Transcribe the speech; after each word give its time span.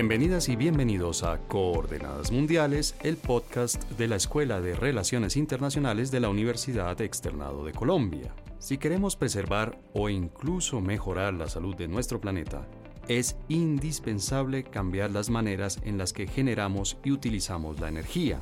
Bienvenidas 0.00 0.48
y 0.48 0.56
bienvenidos 0.56 1.24
a 1.24 1.36
Coordenadas 1.46 2.32
Mundiales, 2.32 2.96
el 3.02 3.18
podcast 3.18 3.84
de 3.98 4.08
la 4.08 4.16
Escuela 4.16 4.62
de 4.62 4.74
Relaciones 4.74 5.36
Internacionales 5.36 6.10
de 6.10 6.20
la 6.20 6.30
Universidad 6.30 6.98
Externado 7.02 7.66
de 7.66 7.74
Colombia. 7.74 8.34
Si 8.58 8.78
queremos 8.78 9.14
preservar 9.14 9.78
o 9.92 10.08
incluso 10.08 10.80
mejorar 10.80 11.34
la 11.34 11.50
salud 11.50 11.76
de 11.76 11.86
nuestro 11.86 12.18
planeta, 12.18 12.66
es 13.08 13.36
indispensable 13.48 14.64
cambiar 14.64 15.10
las 15.10 15.28
maneras 15.28 15.78
en 15.84 15.98
las 15.98 16.14
que 16.14 16.26
generamos 16.26 16.96
y 17.04 17.10
utilizamos 17.10 17.78
la 17.78 17.90
energía. 17.90 18.40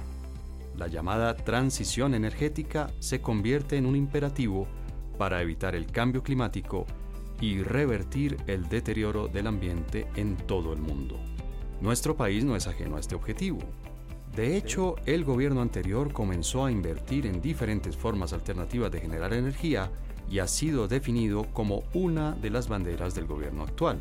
La 0.77 0.87
llamada 0.87 1.35
transición 1.35 2.15
energética 2.15 2.93
se 3.01 3.21
convierte 3.21 3.77
en 3.77 3.87
un 3.87 3.97
imperativo 3.97 4.69
para 5.19 5.43
evitar 5.43 5.75
el 5.75 5.87
cambio 5.87 6.23
climático 6.23 6.87
y 7.41 7.65
revertir 7.65 8.37
el 8.47 8.69
deterioro 8.69 9.27
del 9.27 9.49
ambiente 9.49 10.07
en 10.15 10.37
todo 10.37 10.73
el 10.73 10.79
mundo. 10.79 11.19
Nuestro 11.81 12.17
país 12.17 12.45
no 12.45 12.57
es 12.57 12.67
ajeno 12.67 12.97
a 12.97 13.01
este 13.01 13.15
objetivo. 13.15 13.59
De 14.35 14.57
hecho, 14.57 14.97
el 15.07 15.25
gobierno 15.25 15.63
anterior 15.63 16.13
comenzó 16.13 16.65
a 16.65 16.73
invertir 16.73 17.27
en 17.27 17.41
diferentes 17.41 17.97
formas 17.97 18.33
alternativas 18.33 18.91
de 18.91 19.01
generar 19.01 19.33
energía 19.33 19.91
y 20.31 20.41
ha 20.41 20.47
sido 20.47 20.89
definido 20.89 21.45
como 21.53 21.85
una 21.95 22.33
de 22.33 22.51
las 22.51 22.69
banderas 22.69 23.15
del 23.15 23.27
gobierno 23.27 23.63
actual. 23.63 24.01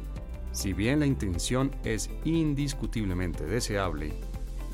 Si 0.52 0.74
bien 0.74 1.00
la 1.00 1.06
intención 1.06 1.72
es 1.84 2.10
indiscutiblemente 2.26 3.46
deseable, 3.46 4.14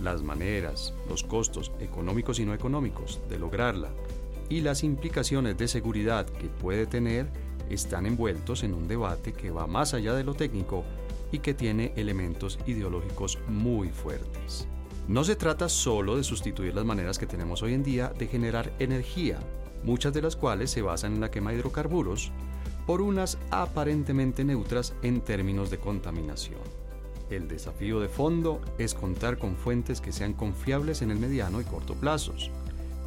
las 0.02 0.22
maneras, 0.24 0.94
los 1.10 1.24
costos 1.24 1.72
económicos 1.80 2.40
y 2.40 2.46
no 2.46 2.54
económicos 2.54 3.22
de 3.30 3.38
lograrla 3.38 3.90
y 4.50 4.62
las 4.62 4.84
implicaciones 4.84 5.58
de 5.58 5.68
seguridad 5.68 6.26
que 6.26 6.48
puede 6.48 6.86
tener 6.86 7.28
están 7.70 8.06
envueltos 8.06 8.64
en 8.64 8.74
un 8.74 8.88
debate 8.88 9.34
que 9.34 9.52
va 9.52 9.68
más 9.68 9.94
allá 9.94 10.14
de 10.14 10.24
lo 10.24 10.34
técnico 10.34 10.84
y 11.34 11.40
que 11.40 11.54
tiene 11.54 11.92
elementos 11.98 12.58
ideológicos 12.66 13.40
muy 13.50 13.90
fuertes. 13.90 14.68
No 15.08 15.26
se 15.26 15.36
trata 15.36 15.68
solo 15.68 16.16
de 16.16 16.24
sustituir 16.24 16.74
las 16.74 16.86
maneras 16.86 17.18
que 17.20 17.26
tenemos 17.26 17.62
hoy 17.62 17.74
en 17.74 17.84
día 17.84 18.14
de 18.18 18.28
generar 18.28 18.72
energía, 18.80 19.40
muchas 19.84 20.14
de 20.14 20.22
las 20.22 20.38
cuales 20.38 20.72
se 20.72 20.82
basan 20.82 21.16
en 21.16 21.20
la 21.20 21.32
quema 21.32 21.52
de 21.52 21.58
hidrocarburos, 21.58 22.32
por 22.86 23.02
unas 23.02 23.38
aparentemente 23.52 24.46
neutras 24.46 24.94
en 25.02 25.22
términos 25.22 25.70
de 25.70 25.80
contaminación. 25.80 26.62
El 27.30 27.48
desafío 27.48 28.00
de 28.00 28.10
fondo 28.10 28.62
es 28.78 28.94
contar 28.94 29.38
con 29.38 29.58
fuentes 29.58 30.00
que 30.00 30.12
sean 30.12 30.34
confiables 30.34 31.02
en 31.02 31.12
el 31.12 31.20
mediano 31.20 31.60
y 31.60 31.64
corto 31.66 31.96
plazos, 31.96 32.52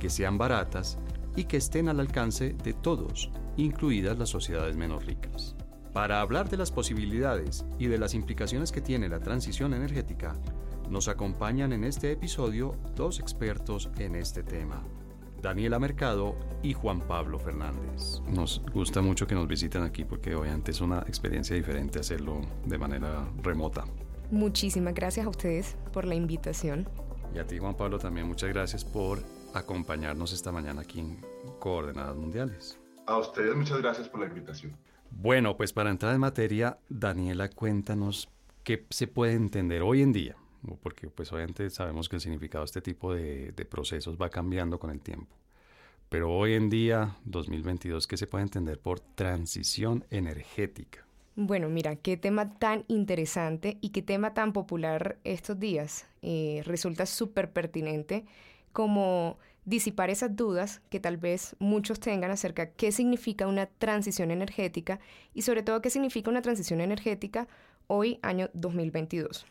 que 0.00 0.10
sean 0.10 0.36
baratas 0.36 0.98
y 1.36 1.44
que 1.44 1.58
estén 1.58 1.88
al 1.88 2.00
alcance 2.00 2.54
de 2.64 2.72
todos, 2.72 3.30
incluidas 3.56 4.18
las 4.18 4.30
sociedades 4.30 4.76
menos 4.76 5.04
ricas. 5.06 5.55
Para 5.96 6.20
hablar 6.20 6.50
de 6.50 6.58
las 6.58 6.70
posibilidades 6.70 7.64
y 7.78 7.86
de 7.86 7.96
las 7.96 8.12
implicaciones 8.12 8.70
que 8.70 8.82
tiene 8.82 9.08
la 9.08 9.18
transición 9.18 9.72
energética, 9.72 10.36
nos 10.90 11.08
acompañan 11.08 11.72
en 11.72 11.84
este 11.84 12.12
episodio 12.12 12.76
dos 12.94 13.18
expertos 13.18 13.88
en 13.96 14.14
este 14.14 14.42
tema, 14.42 14.84
Daniela 15.40 15.78
Mercado 15.78 16.36
y 16.62 16.74
Juan 16.74 17.00
Pablo 17.00 17.38
Fernández. 17.38 18.20
Nos 18.28 18.62
gusta 18.74 19.00
mucho 19.00 19.26
que 19.26 19.34
nos 19.34 19.48
visiten 19.48 19.84
aquí 19.84 20.04
porque 20.04 20.34
obviamente 20.34 20.72
es 20.72 20.82
una 20.82 20.98
experiencia 20.98 21.56
diferente 21.56 21.98
hacerlo 21.98 22.42
de 22.66 22.76
manera 22.76 23.26
remota. 23.42 23.86
Muchísimas 24.30 24.92
gracias 24.92 25.24
a 25.24 25.30
ustedes 25.30 25.78
por 25.94 26.04
la 26.04 26.14
invitación. 26.14 26.86
Y 27.34 27.38
a 27.38 27.46
ti 27.46 27.56
Juan 27.56 27.74
Pablo 27.74 27.98
también 27.98 28.26
muchas 28.26 28.50
gracias 28.50 28.84
por 28.84 29.22
acompañarnos 29.54 30.34
esta 30.34 30.52
mañana 30.52 30.82
aquí 30.82 31.00
en 31.00 31.24
Coordenadas 31.58 32.16
Mundiales. 32.16 32.78
A 33.06 33.16
ustedes 33.16 33.56
muchas 33.56 33.78
gracias 33.78 34.10
por 34.10 34.20
la 34.20 34.26
invitación. 34.26 34.76
Bueno, 35.18 35.56
pues 35.56 35.72
para 35.72 35.90
entrar 35.90 36.14
en 36.14 36.20
materia, 36.20 36.78
Daniela, 36.90 37.48
cuéntanos 37.48 38.28
qué 38.62 38.84
se 38.90 39.06
puede 39.06 39.32
entender 39.32 39.80
hoy 39.80 40.02
en 40.02 40.12
día, 40.12 40.36
porque 40.82 41.08
pues 41.08 41.32
obviamente 41.32 41.70
sabemos 41.70 42.10
que 42.10 42.16
el 42.16 42.22
significado 42.22 42.62
de 42.62 42.66
este 42.66 42.82
tipo 42.82 43.14
de, 43.14 43.52
procesos 43.68 44.18
va 44.20 44.28
cambiando 44.28 44.78
con 44.78 44.90
el 44.90 45.00
tiempo. 45.00 45.34
Pero 46.10 46.30
hoy 46.30 46.52
en 46.52 46.68
día, 46.68 47.16
2022, 47.24 48.06
¿qué 48.06 48.18
se 48.18 48.26
puede 48.26 48.42
entender 48.42 48.78
por 48.78 49.00
transición 49.00 50.04
energética? 50.10 51.06
Bueno, 51.34 51.70
mira, 51.70 51.96
qué 51.96 52.18
tema 52.18 52.58
tan 52.58 52.84
interesante 52.86 53.78
y 53.80 53.90
qué 53.90 54.02
tema 54.02 54.34
tan 54.34 54.52
popular 54.52 55.18
estos 55.24 55.58
días. 55.58 56.06
Eh, 56.20 56.62
resulta 56.66 57.06
súper 57.06 57.52
pertinente 57.52 58.26
como 58.72 59.38
disipar 59.66 60.08
esas 60.08 60.34
dudas 60.34 60.80
que 60.88 61.00
tal 61.00 61.18
vez 61.18 61.54
muchos 61.58 62.00
tengan 62.00 62.30
acerca 62.30 62.66
de 62.66 62.72
qué 62.72 62.92
significa 62.92 63.46
una 63.46 63.66
transición 63.66 64.30
energética 64.30 65.00
y 65.34 65.42
sobre 65.42 65.62
todo 65.62 65.82
qué 65.82 65.90
significa 65.90 66.30
una 66.30 66.40
transición 66.40 66.80
energética 66.80 67.48
hoy, 67.88 68.18
año 68.22 68.48
2022. 68.54 69.44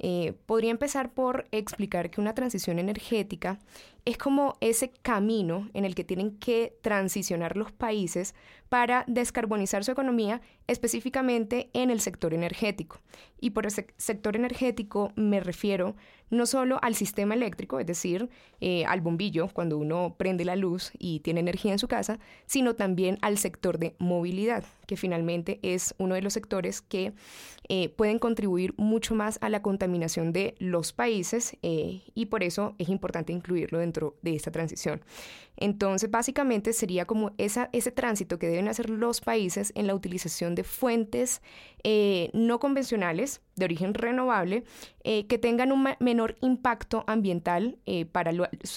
Eh, 0.00 0.34
podría 0.46 0.70
empezar 0.70 1.12
por 1.12 1.48
explicar 1.50 2.10
que 2.10 2.20
una 2.20 2.34
transición 2.34 2.78
energética 2.78 3.58
es 4.04 4.16
como 4.16 4.56
ese 4.60 4.90
camino 5.02 5.68
en 5.74 5.84
el 5.84 5.96
que 5.96 6.04
tienen 6.04 6.38
que 6.38 6.76
transicionar 6.82 7.56
los 7.56 7.72
países 7.72 8.34
para 8.68 9.04
descarbonizar 9.06 9.84
su 9.84 9.92
economía, 9.92 10.40
específicamente 10.66 11.70
en 11.72 11.90
el 11.90 12.00
sector 12.00 12.34
energético. 12.34 13.00
Y 13.40 13.50
por 13.50 13.66
ese 13.66 13.86
sector 13.96 14.36
energético 14.36 15.12
me 15.16 15.40
refiero 15.40 15.94
no 16.30 16.46
solo 16.46 16.78
al 16.82 16.94
sistema 16.94 17.34
eléctrico, 17.34 17.80
es 17.80 17.86
decir, 17.86 18.28
eh, 18.60 18.84
al 18.84 19.00
bombillo 19.00 19.48
cuando 19.48 19.78
uno 19.78 20.14
prende 20.18 20.44
la 20.44 20.56
luz 20.56 20.90
y 20.98 21.20
tiene 21.20 21.40
energía 21.40 21.72
en 21.72 21.78
su 21.78 21.88
casa, 21.88 22.18
sino 22.46 22.74
también 22.74 23.18
al 23.22 23.38
sector 23.38 23.78
de 23.78 23.94
movilidad, 23.98 24.64
que 24.86 24.96
finalmente 24.96 25.58
es 25.62 25.94
uno 25.98 26.14
de 26.14 26.22
los 26.22 26.34
sectores 26.34 26.82
que 26.82 27.12
eh, 27.68 27.88
pueden 27.90 28.18
contribuir 28.18 28.74
mucho 28.76 29.14
más 29.14 29.38
a 29.40 29.48
la 29.48 29.62
contaminación 29.62 30.32
de 30.32 30.54
los 30.58 30.92
países 30.92 31.56
eh, 31.62 32.02
y 32.14 32.26
por 32.26 32.42
eso 32.42 32.74
es 32.78 32.88
importante 32.88 33.32
incluirlo 33.32 33.78
dentro 33.78 34.16
de 34.22 34.34
esta 34.34 34.50
transición. 34.50 35.02
Entonces, 35.56 36.10
básicamente 36.10 36.72
sería 36.72 37.04
como 37.04 37.32
esa, 37.36 37.68
ese 37.72 37.90
tránsito 37.90 38.38
que 38.38 38.48
deben 38.58 38.68
hacer 38.68 38.90
los 38.90 39.20
países 39.20 39.72
en 39.76 39.86
la 39.86 39.94
utilización 39.94 40.56
de 40.56 40.64
fuentes 40.64 41.42
eh, 41.84 42.30
no 42.32 42.58
convencionales 42.58 43.40
de 43.54 43.64
origen 43.66 43.94
renovable 43.94 44.64
eh, 45.04 45.26
que 45.28 45.38
tengan 45.38 45.70
un 45.70 45.88
menor 46.00 46.36
impacto 46.40 47.04
ambiental 47.06 47.78
eh, 47.86 48.04
para 48.04 48.32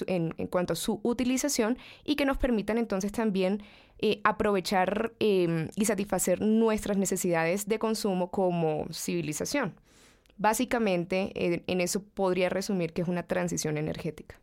en, 0.05 0.31
cuanto 0.51 0.73
a 0.73 0.75
su 0.75 0.99
utilización 1.01 1.79
y 2.05 2.15
que 2.15 2.25
nos 2.25 2.37
permitan 2.37 2.77
entonces 2.77 3.11
también 3.11 3.63
aprovechar 4.23 5.13
em, 5.19 5.67
y 5.75 5.85
satisfacer 5.85 6.41
nuestras 6.41 6.97
necesidades 6.97 7.67
de 7.67 7.77
consumo 7.77 8.31
como 8.31 8.87
civilización. 8.91 9.75
Básicamente, 10.37 11.31
en 11.35 11.81
eso 11.81 12.01
podría 12.01 12.49
resumir 12.49 12.93
que 12.93 13.03
es 13.03 13.07
una 13.07 13.21
transición 13.21 13.77
energética. 13.77 14.39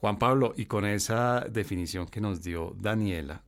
Juan 0.00 0.20
Pablo, 0.20 0.52
y 0.56 0.66
con 0.66 0.84
esa 0.84 1.40
definición 1.50 2.06
que 2.06 2.20
nos 2.20 2.42
dio 2.42 2.76
Daniela, 2.78 3.42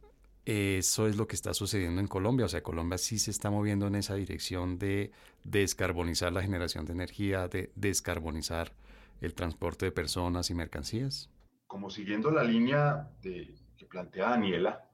eso 0.47 1.07
es 1.07 1.17
lo 1.17 1.27
que 1.27 1.37
está 1.37 1.55
sucediendo 1.55 2.01
en 2.01 2.07
Colombia. 2.07 2.47
O 2.47 2.49
sea, 2.49 2.63
Colombia 2.63 2.99
sí 2.99 3.19
se 3.19 3.31
está 3.31 3.51
moviendo 3.51 3.87
en 3.87 3.95
esa 3.95 4.15
dirección 4.15 4.79
de 4.79 5.11
descarbonizar 5.43 6.33
la 6.33 6.43
generación 6.43 6.85
de 6.85 6.93
energía, 6.93 7.49
de 7.49 7.71
descarbonizar 7.75 8.73
el 9.21 9.35
transporte 9.35 9.87
de 9.87 9.93
personas 9.93 10.51
y 10.51 10.55
mercancías. 10.55 11.31
Como 11.67 11.91
siguiendo 11.91 12.31
la 12.31 12.45
línea 12.45 13.11
que 13.23 13.87
plantea 13.89 14.31
Daniela, 14.31 14.91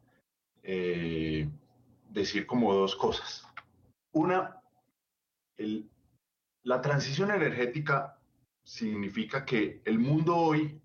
eh, 0.62 1.48
decir 2.10 2.46
como 2.46 2.74
dos 2.74 2.96
cosas. 2.96 3.46
Una, 4.12 4.60
la 6.62 6.80
transición 6.80 7.30
energética 7.30 8.18
significa 8.62 9.44
que 9.44 9.82
el 9.84 9.98
mundo 9.98 10.36
hoy 10.36 10.80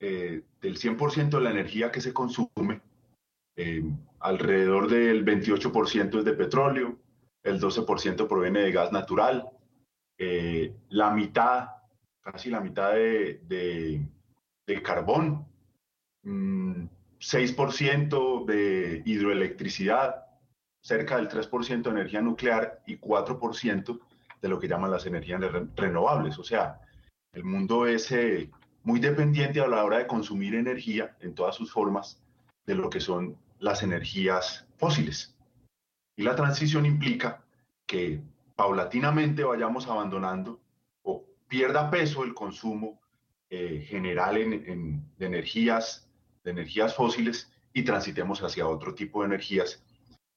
eh, 0.00 0.42
del 0.60 0.78
100% 0.78 1.30
de 1.30 1.40
la 1.40 1.50
energía 1.50 1.90
que 1.90 2.00
se 2.00 2.12
consume, 2.12 2.80
eh, 3.60 3.82
alrededor 4.20 4.88
del 4.88 5.24
28% 5.24 6.20
es 6.20 6.24
de 6.24 6.32
petróleo, 6.32 6.96
el 7.42 7.60
12% 7.60 8.28
proviene 8.28 8.60
de 8.60 8.70
gas 8.70 8.92
natural, 8.92 9.50
eh, 10.16 10.76
la 10.90 11.10
mitad, 11.10 11.70
casi 12.20 12.50
la 12.50 12.60
mitad 12.60 12.92
de, 12.92 14.06
de, 14.64 14.82
carbón, 14.82 15.44
6% 16.24 17.24
mm, 17.24 18.46
de 18.46 19.02
hidroelectricidad, 19.04 20.24
cerca 20.80 21.16
del 21.16 21.28
3% 21.28 21.82
de 21.82 21.90
energía 21.90 22.20
nuclear 22.20 22.80
y 22.86 22.96
4% 22.96 24.00
de 24.40 24.48
lo 24.48 24.60
que 24.60 24.68
llaman 24.68 24.92
las 24.92 25.04
energías 25.04 25.40
renovables. 25.74 26.38
O 26.38 26.44
sea, 26.44 26.80
el 27.32 27.42
mundo 27.42 27.88
es 27.88 28.14
muy 28.84 29.00
dependiente 29.00 29.60
a 29.60 29.66
la 29.66 29.84
hora 29.84 29.98
de 29.98 30.06
consumir 30.06 30.54
energía 30.54 31.16
en 31.18 31.34
todas 31.34 31.56
sus 31.56 31.72
formas 31.72 32.22
de 32.64 32.76
lo 32.76 32.88
que 32.88 33.00
son 33.00 33.36
las 33.58 33.82
energías 33.82 34.66
fósiles. 34.76 35.34
Y 36.16 36.22
la 36.22 36.34
transición 36.34 36.86
implica 36.86 37.42
que 37.86 38.20
paulatinamente 38.56 39.44
vayamos 39.44 39.86
abandonando 39.86 40.60
o 41.02 41.24
pierda 41.48 41.90
peso 41.90 42.24
el 42.24 42.34
consumo 42.34 43.00
eh, 43.50 43.84
general 43.88 44.36
en, 44.36 45.02
de, 45.16 45.26
energías, 45.26 46.08
de 46.44 46.50
energías 46.50 46.94
fósiles 46.94 47.50
y 47.72 47.82
transitemos 47.82 48.42
hacia 48.42 48.66
otro 48.66 48.94
tipo 48.94 49.20
de 49.20 49.26
energías 49.26 49.82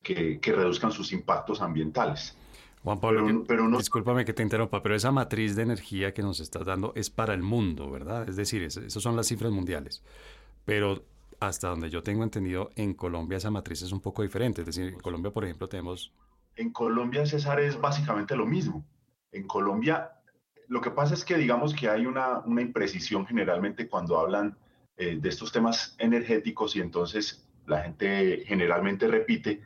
que, 0.02 0.40
que 0.40 0.54
reduzcan 0.54 0.92
sus 0.92 1.12
impactos 1.12 1.62
ambientales. 1.62 2.38
Juan 2.84 3.00
Pablo, 3.00 3.44
pero, 3.48 3.68
no... 3.68 3.78
discúlpame 3.78 4.26
que 4.26 4.34
te 4.34 4.42
interrumpa, 4.42 4.82
pero 4.82 4.96
esa 4.96 5.12
matriz 5.12 5.56
de 5.56 5.64
energía 5.64 6.14
que 6.14 6.24
nos 6.24 6.40
estás 6.40 6.66
dando 6.66 6.94
es 6.96 7.12
para 7.12 7.34
el 7.34 7.44
mundo, 7.44 7.92
¿verdad? 7.92 8.28
Es 8.28 8.36
decir, 8.36 8.64
esas 8.64 8.92
son 8.92 9.16
las 9.16 9.28
cifras 9.28 9.52
mundiales. 9.52 10.04
Pero 10.66 11.04
hasta 11.42 11.70
donde 11.70 11.90
yo 11.90 12.04
tengo 12.04 12.24
entendido, 12.24 12.70
en 12.76 12.94
Colombia 12.94 13.40
esa 13.40 13.50
matriz 13.50 13.82
es 13.82 13.92
un 13.92 14.00
poco 14.00 14.22
diferente. 14.22 14.62
Es 14.62 14.68
decir, 14.68 14.86
en 14.86 15.00
Colombia, 15.00 15.32
por 15.32 15.44
ejemplo, 15.44 15.68
tenemos... 15.68 16.14
En 16.56 16.72
Colombia, 16.72 17.26
César, 17.26 17.60
es 17.60 17.82
básicamente 17.82 18.36
lo 18.36 18.46
mismo. 18.46 18.86
En 19.32 19.48
Colombia, 19.48 20.12
lo 20.68 20.82
que 20.82 20.92
pasa 20.92 21.16
es 21.16 21.26
que 21.26 21.38
digamos 21.38 21.74
que 21.74 21.90
hay 21.90 22.06
una, 22.06 22.40
una 22.42 22.62
imprecisión 22.62 23.26
generalmente 23.26 23.90
cuando 23.90 24.20
hablan 24.20 24.56
eh, 24.98 25.18
de 25.20 25.30
estos 25.30 25.52
temas 25.52 25.96
energéticos 25.98 26.76
y 26.76 26.82
entonces 26.82 27.50
la 27.66 27.82
gente 27.82 28.44
generalmente 28.46 29.08
repite 29.08 29.64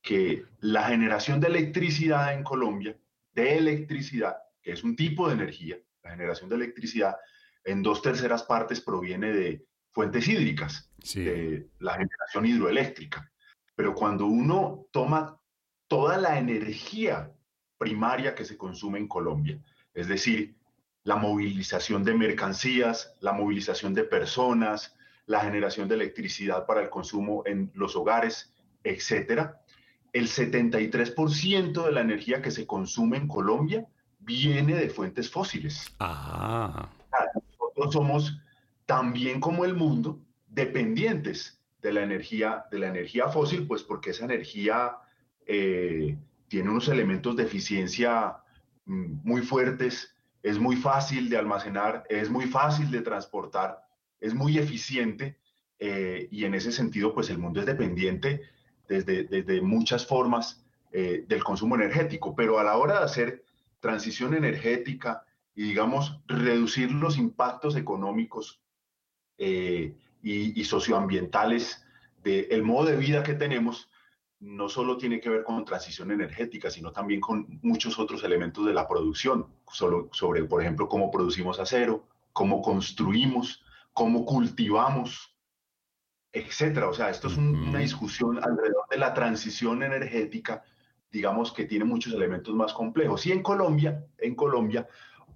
que 0.00 0.44
la 0.60 0.84
generación 0.84 1.40
de 1.40 1.48
electricidad 1.48 2.34
en 2.34 2.44
Colombia, 2.44 2.96
de 3.32 3.58
electricidad, 3.58 4.36
que 4.62 4.70
es 4.70 4.84
un 4.84 4.94
tipo 4.94 5.26
de 5.26 5.34
energía, 5.34 5.76
la 6.04 6.10
generación 6.10 6.48
de 6.50 6.56
electricidad 6.56 7.16
en 7.64 7.82
dos 7.82 8.00
terceras 8.00 8.44
partes 8.44 8.80
proviene 8.80 9.32
de 9.32 9.66
fuentes 9.96 10.28
hídricas, 10.28 10.90
de 11.14 11.70
la 11.78 11.94
generación 11.94 12.44
hidroeléctrica. 12.44 13.32
Pero 13.74 13.94
cuando 13.94 14.26
uno 14.26 14.88
toma 14.90 15.40
toda 15.88 16.18
la 16.18 16.38
energía 16.38 17.32
primaria 17.78 18.34
que 18.34 18.44
se 18.44 18.58
consume 18.58 18.98
en 18.98 19.08
Colombia, 19.08 19.58
es 19.94 20.06
decir, 20.06 20.54
la 21.04 21.16
movilización 21.16 22.04
de 22.04 22.12
mercancías, 22.12 23.14
la 23.20 23.32
movilización 23.32 23.94
de 23.94 24.04
personas, 24.04 24.94
la 25.24 25.40
generación 25.40 25.88
de 25.88 25.94
electricidad 25.94 26.66
para 26.66 26.82
el 26.82 26.90
consumo 26.90 27.42
en 27.46 27.70
los 27.72 27.96
hogares, 27.96 28.52
etcétera, 28.84 29.62
el 30.12 30.28
73% 30.28 31.86
de 31.86 31.92
la 31.92 32.02
energía 32.02 32.42
que 32.42 32.50
se 32.50 32.66
consume 32.66 33.16
en 33.16 33.28
Colombia 33.28 33.86
viene 34.18 34.74
de 34.74 34.90
fuentes 34.90 35.30
fósiles. 35.30 35.90
Ah. 36.00 36.90
Nosotros 37.34 37.94
somos 37.94 38.42
también 38.86 39.40
como 39.40 39.64
el 39.64 39.74
mundo 39.74 40.20
dependientes 40.48 41.60
de 41.82 41.92
la 41.92 42.02
energía, 42.02 42.64
de 42.70 42.78
la 42.78 42.88
energía 42.88 43.28
fósil, 43.28 43.66
pues 43.66 43.82
porque 43.82 44.10
esa 44.10 44.24
energía 44.24 44.96
eh, 45.46 46.16
tiene 46.48 46.70
unos 46.70 46.88
elementos 46.88 47.36
de 47.36 47.42
eficiencia 47.42 48.38
mm, 48.86 49.18
muy 49.24 49.42
fuertes, 49.42 50.14
es 50.42 50.58
muy 50.58 50.76
fácil 50.76 51.28
de 51.28 51.36
almacenar, 51.36 52.04
es 52.08 52.30
muy 52.30 52.46
fácil 52.46 52.90
de 52.90 53.02
transportar, 53.02 53.84
es 54.20 54.34
muy 54.34 54.58
eficiente 54.58 55.38
eh, 55.78 56.28
y 56.30 56.44
en 56.44 56.54
ese 56.54 56.72
sentido, 56.72 57.12
pues 57.12 57.28
el 57.30 57.38
mundo 57.38 57.60
es 57.60 57.66
dependiente 57.66 58.42
desde, 58.88 59.60
muchas 59.60 60.06
formas 60.06 60.64
eh, 60.92 61.24
del 61.26 61.42
consumo 61.42 61.74
energético, 61.74 62.34
pero 62.36 62.60
a 62.60 62.64
la 62.64 62.76
hora 62.76 63.00
de 63.00 63.04
hacer 63.04 63.44
transición 63.80 64.34
energética 64.34 65.24
y, 65.54 65.64
digamos, 65.64 66.20
reducir 66.28 66.92
los 66.92 67.18
impactos 67.18 67.76
económicos 67.76 68.62
eh, 69.38 69.94
y, 70.22 70.64
socioambientales 70.64 71.84
del 72.22 72.62
modo 72.62 72.86
de 72.86 72.96
vida 72.96 73.22
que 73.22 73.34
tenemos, 73.34 73.88
no 74.40 74.68
solo 74.68 74.96
tiene 74.96 75.20
que 75.20 75.30
ver 75.30 75.44
con 75.44 75.64
transición 75.64 76.10
energética, 76.10 76.70
sino 76.70 76.92
también 76.92 77.20
con 77.20 77.60
muchos 77.62 77.98
otros 77.98 78.24
elementos 78.24 78.66
de 78.66 78.74
la 78.74 78.88
producción, 78.88 79.46
solo, 79.70 80.08
sobre, 80.12 80.44
por 80.44 80.60
ejemplo, 80.60 80.88
cómo 80.88 81.10
producimos 81.10 81.60
acero, 81.60 82.08
cómo 82.32 82.60
construimos, 82.60 83.64
cómo 83.92 84.26
cultivamos, 84.26 85.34
etcétera. 86.32 86.88
O 86.88 86.94
sea, 86.94 87.08
esto 87.10 87.28
es 87.28 87.36
una 87.36 87.78
discusión 87.78 88.38
alrededor 88.42 88.86
de 88.90 88.98
la 88.98 89.14
transición 89.14 89.82
energética, 89.82 90.64
digamos 91.10 91.52
que 91.52 91.64
tiene 91.64 91.84
muchos 91.84 92.12
elementos 92.12 92.54
más 92.54 92.72
complejos. 92.72 93.24
Y 93.26 93.32
en 93.32 93.42
Colombia, 93.42 94.04
en 94.18 94.34
Colombia, 94.34 94.86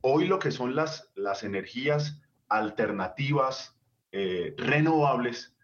hoy 0.02 0.26
lo 0.26 0.38
que 0.38 0.50
son 0.50 0.74
las, 0.74 1.10
las 1.14 1.42
energías 1.42 2.20
alternativas 2.48 3.79
eh, 4.12 4.54
renovables 4.56 5.54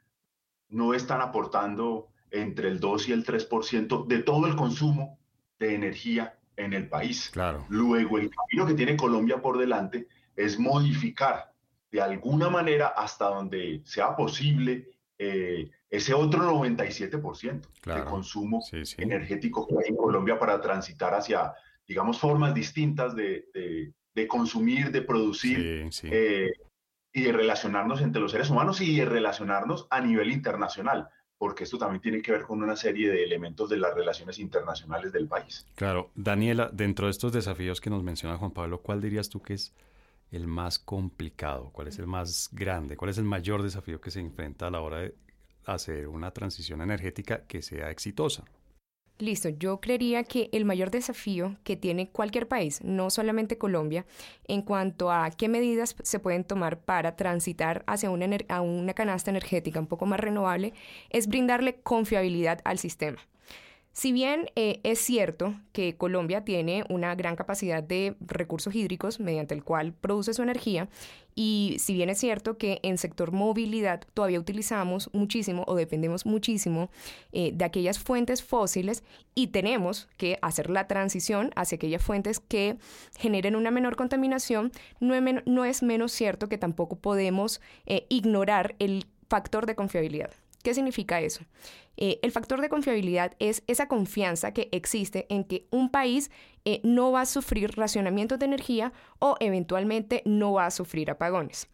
no 0.69 0.95
están 0.95 1.21
aportando 1.21 2.09
entre 2.31 2.69
el 2.69 2.81
2 2.81 3.09
y 3.09 3.13
el 3.13 3.25
3% 3.25 4.07
de 4.07 4.23
todo 4.23 4.47
el 4.47 4.57
consumo 4.57 5.19
de 5.59 5.75
energía 5.75 6.39
en 6.57 6.73
el 6.73 6.89
país. 6.89 7.31
Claro. 7.33 7.65
Luego, 7.69 8.19
el 8.19 8.31
camino 8.31 8.67
que 8.67 8.75
tiene 8.75 8.97
Colombia 8.97 9.41
por 9.41 9.59
delante 9.59 10.09
es 10.35 10.59
modificar 10.59 11.53
de 11.91 12.01
alguna 12.01 12.51
manera 12.51 12.89
hasta 12.89 13.27
donde 13.27 13.81
sea 13.85 14.17
posible 14.17 14.91
eh, 15.19 15.71
ese 15.89 16.13
otro 16.13 16.53
97% 16.53 17.63
de 17.85 18.05
consumo 18.05 18.63
energético 18.99 19.67
que 19.67 19.75
hay 19.79 19.91
en 19.91 19.97
Colombia 19.97 20.39
para 20.39 20.61
transitar 20.61 21.15
hacia, 21.15 21.55
digamos, 21.87 22.19
formas 22.19 22.53
distintas 22.55 23.15
de, 23.15 23.47
de, 24.15 24.27
consumir, 24.27 24.91
de 24.91 25.03
producir 25.03 25.89
eh, 26.03 26.53
y 27.17 27.23
de 27.23 27.33
relacionarnos 27.33 28.03
entre 28.03 28.21
los 28.21 28.31
seres 28.31 28.51
humanos 28.51 28.83
y 28.83 28.95
de 28.95 29.07
relacionarnos 29.07 29.87
a 29.89 30.03
nivel 30.03 30.31
internacional, 30.31 31.09
porque 31.39 31.65
esto 31.65 31.79
también 31.79 32.03
tiene 32.03 32.21
que 32.21 32.31
ver 32.31 32.43
con 32.43 32.63
una 32.63 32.77
serie 32.77 33.09
de 33.09 33.25
elementos 33.25 33.71
de 33.71 33.79
las 33.79 33.95
relaciones 33.95 34.39
internacionales 34.39 35.15
del 35.15 35.27
país. 35.27 35.67
Claro, 35.77 36.11
Daniela, 36.15 36.69
dentro 36.71 37.07
de 37.07 37.13
estos 37.13 37.33
desafíos 37.33 37.81
que 37.81 37.89
nos 37.89 38.03
menciona 38.03 38.37
Juan 38.37 38.51
Pablo, 38.51 38.83
¿cuál 38.83 39.01
dirías 39.01 39.31
tú 39.31 39.41
que 39.41 39.55
es 39.55 39.75
el 40.31 40.47
más 40.47 40.79
complicado? 40.79 41.71
¿Cuál 41.73 41.89
es 41.89 41.99
el 41.99 42.07
más 42.07 42.51
grande? 42.53 42.99
¿Cuál 42.99 43.13
es 43.13 43.17
el 43.17 43.25
mayor 43.25 43.63
desafío 43.63 43.99
que 43.99 44.11
se 44.11 44.21
enfrenta 44.21 44.67
a 44.67 44.71
la 44.71 44.83
hora 44.83 44.99
de 44.99 45.15
hacer 45.65 46.09
una 46.09 46.33
transición 46.33 46.83
energética 46.83 47.47
que 47.47 47.63
sea 47.63 47.91
exitosa? 47.91 48.45
Listo, 49.19 49.49
yo 49.49 49.81
creería 49.81 50.25
que 50.25 50.51
el 50.53 50.67
mayor 50.67 50.91
desafío 50.91 51.57
que 51.65 51.75
tiene 51.75 52.11
cualquier 52.11 52.49
país, 52.49 52.85
no 52.85 53.09
solamente 53.09 53.57
Colombia, 53.57 54.05
en 54.47 54.61
cuanto 54.61 55.11
a 55.11 55.31
qué 55.31 55.49
medidas 55.49 55.97
se 56.03 56.19
pueden 56.19 56.45
tomar 56.45 56.81
para 56.81 57.17
transitar 57.17 57.83
hacia 57.87 58.11
una, 58.11 58.27
a 58.49 58.61
una 58.61 58.93
canasta 58.93 59.31
energética 59.31 59.81
un 59.81 59.87
poco 59.87 60.05
más 60.05 60.21
renovable, 60.21 60.75
es 61.09 61.29
brindarle 61.29 61.77
confiabilidad 61.77 62.61
al 62.65 62.79
sistema. 62.79 63.19
Si 63.97 64.13
bien 64.13 64.51
eh, 64.57 64.81
es 64.83 64.99
cierto 64.99 65.55
que 65.73 65.97
Colombia 65.97 66.45
tiene 66.45 66.85
una 66.91 67.15
gran 67.15 67.35
capacidad 67.35 67.83
de 67.83 68.15
recursos 68.21 68.75
hídricos 68.75 69.21
mediante 69.21 69.55
el 69.55 69.65
cual 69.65 69.95
produce 69.95 70.35
su 70.35 70.43
energía, 70.43 70.91
y 71.35 71.77
si 71.79 71.95
bien 71.95 72.11
es 72.11 72.19
cierto 72.19 72.59
que 72.59 72.79
en 72.83 72.99
sector 72.99 73.33
movilidad 73.33 74.03
todavía 74.13 74.39
utilizamos 74.39 75.09
muchísimo 75.15 75.65
o 75.67 75.77
dependemos 75.77 76.27
muchísimo 76.27 76.91
eh, 77.33 77.53
de 77.55 77.65
aquellas 77.65 77.99
fuentes 77.99 78.43
fósiles 78.43 79.03
y 79.35 79.47
tenemos 79.47 80.09
que 80.19 80.39
hacer 80.43 80.69
la 80.69 80.89
transición 80.89 81.51
hacia 81.57 81.77
aquellas 81.77 82.03
fuentes 82.03 82.39
que 82.39 82.77
generen 83.19 83.57
una 83.57 83.71
menor 83.71 83.97
contaminación, 83.97 84.73
no, 85.01 85.65
es 85.65 85.83
menos 85.83 86.13
cierto 86.13 86.51
que 86.51 86.59
tampoco 86.59 86.97
podemos 86.97 87.63
eh, 87.87 88.05
ignorar 88.11 88.77
el 88.79 89.07
factor 89.31 89.65
de 89.65 89.75
confiabilidad. 89.75 90.33
¿Qué 90.67 90.75
significa 90.75 91.21
eso? 91.21 91.45
Eh, 91.97 92.19
el 92.23 92.33
factor 92.33 92.61
de 92.61 92.69
confiabilidad 92.69 93.35
es 93.39 93.63
esa 93.69 93.87
confianza 93.87 94.53
que 94.53 94.69
existe 94.73 95.25
en 95.29 95.45
que 95.45 95.69
un 95.71 95.91
país 95.93 96.29
eh, 96.65 96.81
no 96.83 97.13
va 97.13 97.21
a 97.21 97.27
sufrir 97.27 97.77
racionamientos 97.77 98.41
de 98.41 98.47
energía 98.47 98.93
o 99.21 99.37
eventualmente 99.39 100.23
no 100.25 100.55
va 100.55 100.67
a 100.67 100.73
sufrir 100.73 101.09
apagones. 101.09 101.69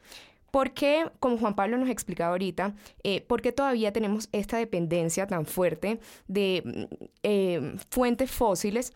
¿Por 0.50 0.72
qué, 0.72 1.10
como 1.20 1.38
Juan 1.38 1.54
Pablo 1.54 1.78
nos 1.78 1.88
explicaba 1.88 2.32
ahorita, 2.32 2.74
eh, 3.02 3.22
por 3.22 3.40
qué 3.40 3.50
todavía 3.50 3.94
tenemos 3.94 4.28
esta 4.30 4.58
dependencia 4.58 5.26
tan 5.26 5.46
fuerte 5.46 5.98
de 6.28 6.88
mm, 7.24 7.78
fuentes 7.88 8.30
fósiles? 8.30 8.92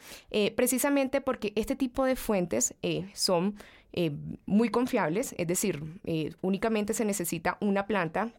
precisamente 0.55 1.23
porque 1.23 1.55
este 1.57 1.75
tipo 1.75 2.05
de 2.05 2.17
fuentes 2.17 2.75
son 3.15 3.55
muy 4.45 4.69
confiables, 4.69 5.35
es 5.39 5.47
decir, 5.47 5.83
únicamente 6.43 6.93
se 6.93 7.07
necesita 7.07 7.57
una 7.63 7.87
planta 7.87 8.35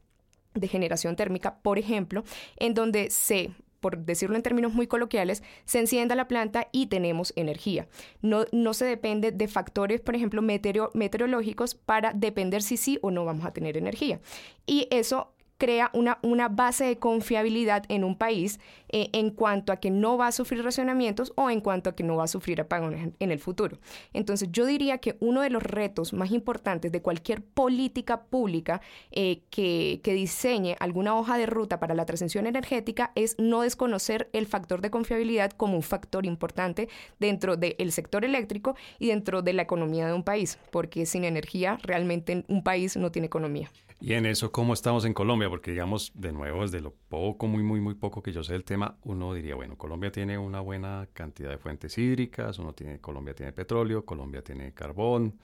de 0.59 0.67
generación 0.67 1.15
térmica, 1.15 1.59
por 1.61 1.79
ejemplo, 1.79 2.23
en 2.57 2.73
donde 2.73 3.09
se 3.09 3.51
por 3.79 3.99
decirlo 3.99 4.35
en 4.35 4.41
términos 4.41 4.73
muy 4.73 4.87
coloquiales, 4.87 5.43
se 5.65 5.79
encienda 5.79 6.15
la 6.15 6.27
planta 6.27 6.67
y 6.71 6.87
tenemos 6.87 7.31
energía. 7.35 7.87
No, 8.21 8.45
no 8.51 8.73
se 8.73 8.85
depende 8.85 9.31
de 9.31 9.47
factores, 9.47 10.01
por 10.01 10.15
ejemplo, 10.15 10.41
meteorológicos 10.41 11.75
para 11.75 12.11
depender 12.13 12.63
si 12.63 12.75
sí 12.75 12.99
o 13.01 13.11
no 13.11 13.23
vamos 13.23 13.45
a 13.45 13.53
tener 13.53 13.77
energía. 13.77 14.19
Y 14.65 14.87
eso 14.89 15.31
crea 15.57 15.89
una, 15.93 16.19
una 16.21 16.49
base 16.49 16.85
de 16.85 16.97
confiabilidad 16.97 17.83
en 17.89 18.03
un 18.03 18.17
país 18.17 18.59
eh, 18.89 19.09
en 19.13 19.31
cuanto 19.31 19.73
a 19.73 19.77
que 19.77 19.91
no 19.91 20.17
va 20.17 20.27
a 20.27 20.31
sufrir 20.31 20.63
racionamientos 20.63 21.33
o 21.35 21.49
en 21.49 21.61
cuanto 21.61 21.89
a 21.89 21.95
que 21.95 22.03
no 22.03 22.15
va 22.15 22.23
a 22.23 22.27
sufrir 22.27 22.61
apagones 22.61 23.13
en, 23.19 23.31
el 23.31 23.39
futuro. 23.39 23.79
Entonces 24.13 24.49
yo 24.51 24.65
diría 24.65 24.99
que 24.99 25.17
uno 25.19 25.41
de 25.41 25.49
los 25.49 25.61
retos 25.63 26.13
más 26.13 26.31
importantes 26.31 26.91
de 26.91 27.01
cualquier 27.01 27.43
política 27.43 28.23
pública 28.23 28.81
eh, 29.11 29.41
que, 29.49 29.99
que 30.03 30.13
diseñe 30.13 30.75
alguna 30.79 31.15
hoja 31.15 31.37
de 31.37 31.45
ruta 31.45 31.79
para 31.79 31.95
la 31.95 32.05
transición 32.05 32.47
energética 32.47 33.11
es 33.15 33.35
no 33.37 33.61
desconocer 33.61 34.29
el 34.33 34.47
factor 34.47 34.81
de 34.81 34.91
confiabilidad 34.91 35.51
como 35.51 35.75
un 35.75 35.83
factor 35.83 36.25
importante 36.25 36.87
dentro 37.19 37.57
del 37.57 37.91
sector 37.91 38.23
eléctrico 38.23 38.75
y 38.99 39.07
dentro 39.07 39.41
de 39.41 39.53
la 39.53 39.63
economía 39.63 40.07
de 40.07 40.13
un 40.13 40.23
país, 40.23 40.57
porque 40.71 41.05
sin 41.05 41.23
energía 41.23 41.77
realmente 41.83 42.45
un 42.47 42.63
país 42.63 42.95
no 42.97 43.11
tiene 43.11 43.27
economía. 43.27 43.69
Y 43.99 44.13
en 44.13 44.27
eso, 44.27 44.51
¿cómo 44.51 44.73
estamos 44.73 45.05
en 45.05 45.13
Colombia? 45.13 45.49
Porque 45.49 45.71
digamos, 45.71 46.11
de 46.13 46.31
nuevo, 46.31 46.61
desde 46.61 46.81
lo 46.81 46.93
poco, 47.09 47.47
muy, 47.47 47.63
muy, 47.63 47.81
muy 47.81 47.95
poco 47.95 48.21
que 48.21 48.31
yo 48.31 48.43
sé 48.43 48.53
del 48.53 48.63
tema, 48.63 48.95
uno 49.03 49.33
diría, 49.33 49.55
bueno, 49.55 49.75
Colombia 49.75 50.11
tiene 50.11 50.37
una 50.37 50.59
buena 50.61 51.07
cantidad 51.13 51.49
de 51.49 51.57
fuentes 51.57 51.97
hídricas, 51.97 52.59
uno 52.59 52.73
tiene, 52.73 52.99
Colombia 52.99 53.33
tiene 53.33 53.53
petróleo, 53.53 54.05
Colombia 54.05 54.43
tiene 54.43 54.71
carbón, 54.73 55.39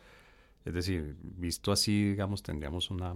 es 0.66 0.74
decir, 0.74 1.16
visto 1.22 1.72
así, 1.72 2.10
digamos, 2.12 2.44
tendríamos 2.44 2.92
una, 2.92 3.16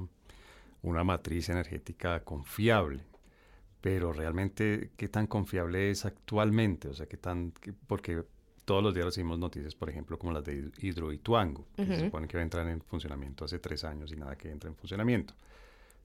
una 0.82 1.04
matriz 1.04 1.50
energética 1.50 2.24
confiable. 2.24 3.04
Pero 3.82 4.14
realmente, 4.14 4.92
¿qué 4.98 5.08
tan 5.08 5.28
confiable 5.28 5.92
es 5.92 6.06
actualmente? 6.06 6.90
O 6.90 6.94
sea, 6.96 7.06
¿qué 7.08 7.18
tan...? 7.18 7.54
porque 7.88 8.24
todos 8.68 8.84
los 8.84 8.94
días 8.94 9.06
recibimos 9.06 9.40
noticias, 9.40 9.76
por 9.76 9.90
ejemplo, 9.90 10.20
como 10.20 10.34
las 10.34 10.44
de 10.44 10.70
Hidroituango, 10.82 11.66
que 11.78 11.86
se 11.86 12.00
supone 12.02 12.28
que 12.28 12.36
va 12.36 12.42
a 12.42 12.44
entrar 12.44 12.68
en 12.68 12.82
funcionamiento 12.82 13.46
hace 13.46 13.60
tres 13.60 13.86
años 13.86 14.12
y 14.12 14.18
nada 14.18 14.38
que 14.38 14.52
entra 14.52 14.70
en 14.70 14.76
funcionamiento. 14.76 15.34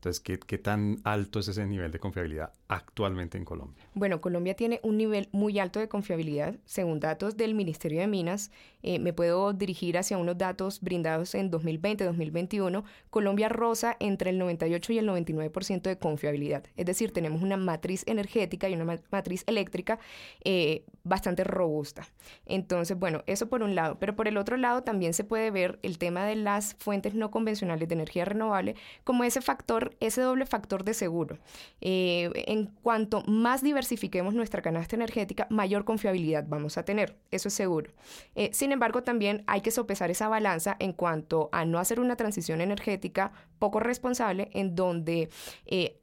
Entonces, 0.03 0.19
¿qué, 0.19 0.39
¿qué, 0.39 0.59
tan 0.59 1.01
alto 1.05 1.39
es 1.39 1.47
ese 1.47 1.65
nivel 1.65 1.93
de 1.93 2.01
confiabilidad 2.01 2.53
actualmente 2.67 3.39
en 3.39 3.45
Colombia? 3.45 3.85
Bueno, 3.95 4.21
Colombia 4.21 4.55
tiene 4.55 4.81
un 4.83 4.97
nivel 4.97 5.29
muy 5.31 5.61
alto 5.61 5.79
de 5.79 5.89
confiabilidad. 5.89 6.57
Según 6.65 6.99
datos 6.99 7.37
del 7.37 7.55
Ministerio 7.55 8.01
de 8.01 8.09
Minas, 8.09 8.51
eh, 8.83 8.99
me 8.99 9.13
puedo 9.13 9.53
dirigir 9.53 9.97
hacia 9.97 10.19
unos 10.19 10.37
datos 10.39 10.81
brindados 10.81 11.37
en 11.37 11.53
2020-2021. 11.53 12.83
Colombia 13.11 13.49
roza 13.49 13.97
entre 14.01 14.31
el 14.31 14.39
98 14.39 14.93
y 14.93 14.99
el 14.99 15.09
99% 15.09 15.83
de 15.83 15.97
confiabilidad. 15.97 16.65
Es 16.77 16.87
decir, 16.87 17.13
tenemos 17.13 17.41
una 17.41 17.57
matriz 17.57 18.03
energética 18.09 18.69
y 18.69 18.75
una 18.75 18.99
matriz 19.13 19.45
eléctrica 19.47 20.01
eh, 20.43 20.85
bastante 21.05 21.45
robusta. 21.45 22.07
Entonces, 22.47 22.99
bueno, 22.99 23.23
eso 23.27 23.49
por 23.49 23.63
un 23.63 23.75
lado. 23.75 23.99
Pero 23.99 24.15
por 24.15 24.29
el 24.29 24.37
otro 24.37 24.57
lado 24.57 24.83
también 24.83 25.15
se 25.15 25.25
puede 25.25 25.51
ver 25.51 25.79
el 25.83 25.99
tema 25.99 26.25
de 26.25 26.37
las 26.37 26.75
fuentes 26.75 27.15
no 27.15 27.31
convencionales 27.31 27.89
de 27.89 27.95
energía 27.95 28.25
renovable 28.25 28.77
como 29.05 29.25
ese 29.25 29.41
factor 29.41 29.97
ese 30.01 30.21
doble 30.21 30.47
factor 30.47 30.85
de 30.85 30.95
seguro. 30.95 31.39
Eh, 31.81 32.31
en 32.47 32.67
cuanto 32.83 33.23
más 33.27 33.63
diversifiquemos 33.63 34.35
nuestra 34.35 34.63
canasta 34.63 34.97
energética, 34.97 35.47
mayor 35.51 35.85
confiabilidad 35.85 36.45
vamos 36.47 36.79
a 36.79 36.85
tener, 36.85 37.17
eso 37.31 37.49
es 37.49 37.55
seguro. 37.55 37.93
Eh, 38.35 38.51
sin 38.53 38.73
embargo, 38.73 39.03
también 39.03 39.45
hay 39.47 39.61
que 39.61 39.71
sopesar 39.71 40.11
esa 40.11 40.29
balanza 40.29 40.77
en 40.79 40.93
cuanto 40.93 41.49
a 41.53 41.65
no 41.65 41.79
hacer 41.79 42.01
una 42.01 42.17
transición 42.17 42.61
energética 42.61 43.33
poco 43.59 43.81
responsable 43.81 44.51
en 44.55 44.75
donde 44.75 45.31
eh, 45.67 46.01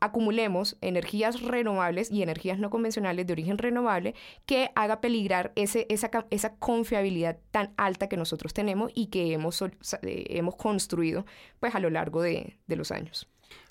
acumulemos 0.00 0.76
energías 0.80 1.40
renovables 1.42 2.10
y 2.10 2.22
energías 2.22 2.58
no 2.58 2.70
convencionales 2.70 3.26
de 3.26 3.32
origen 3.32 3.58
renovable 3.58 4.14
que 4.44 4.70
haga 4.74 5.00
peligrar 5.00 5.52
ese, 5.56 5.86
esa, 5.88 6.10
esa 6.30 6.56
confiabilidad 6.56 7.38
tan 7.50 7.72
alta 7.76 8.08
que 8.08 8.16
nosotros 8.16 8.52
tenemos 8.52 8.92
y 8.94 9.06
que 9.06 9.32
hemos, 9.32 9.62
eh, 9.62 9.70
hemos 10.02 10.56
construido 10.56 11.24
pues, 11.60 11.74
a 11.74 11.80
lo 11.80 11.90
largo 11.90 12.22
de, 12.22 12.58
de 12.66 12.76
los 12.76 12.90
años. 12.90 13.28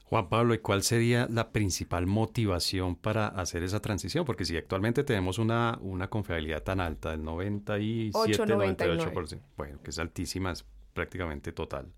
Juan 0.08 0.30
Pablo, 0.30 0.54
¿y 0.54 0.60
cuál 0.60 0.84
sería 0.84 1.28
la 1.32 1.52
principal 1.52 2.06
motivación 2.06 2.96
para 2.96 3.28
hacer 3.28 3.64
esa 3.64 3.82
transición? 3.82 4.24
Porque 4.24 4.46
si 4.46 4.56
actualmente 4.56 5.04
tenemos 5.04 5.40
una, 5.40 5.80
una 5.82 6.10
confiabilidad 6.10 6.62
tan 6.62 6.80
alta, 6.80 7.10
del 7.10 7.24
97, 7.24 8.44
98%, 8.44 9.40
bueno, 9.58 9.80
que 9.82 9.90
es 9.90 9.98
altísima, 9.98 10.52
es 10.52 10.64
prácticamente 10.94 11.52
total. 11.52 11.92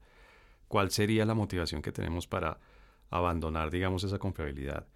¿Cuál 0.70 0.90
sería 0.92 1.26
la 1.26 1.34
motivación 1.34 1.82
que 1.82 1.92
tenemos 1.92 2.28
para 2.28 2.60
abandonar, 3.10 3.72
digamos, 3.72 4.04
esa 4.04 4.20
confiabilidad 4.20 4.88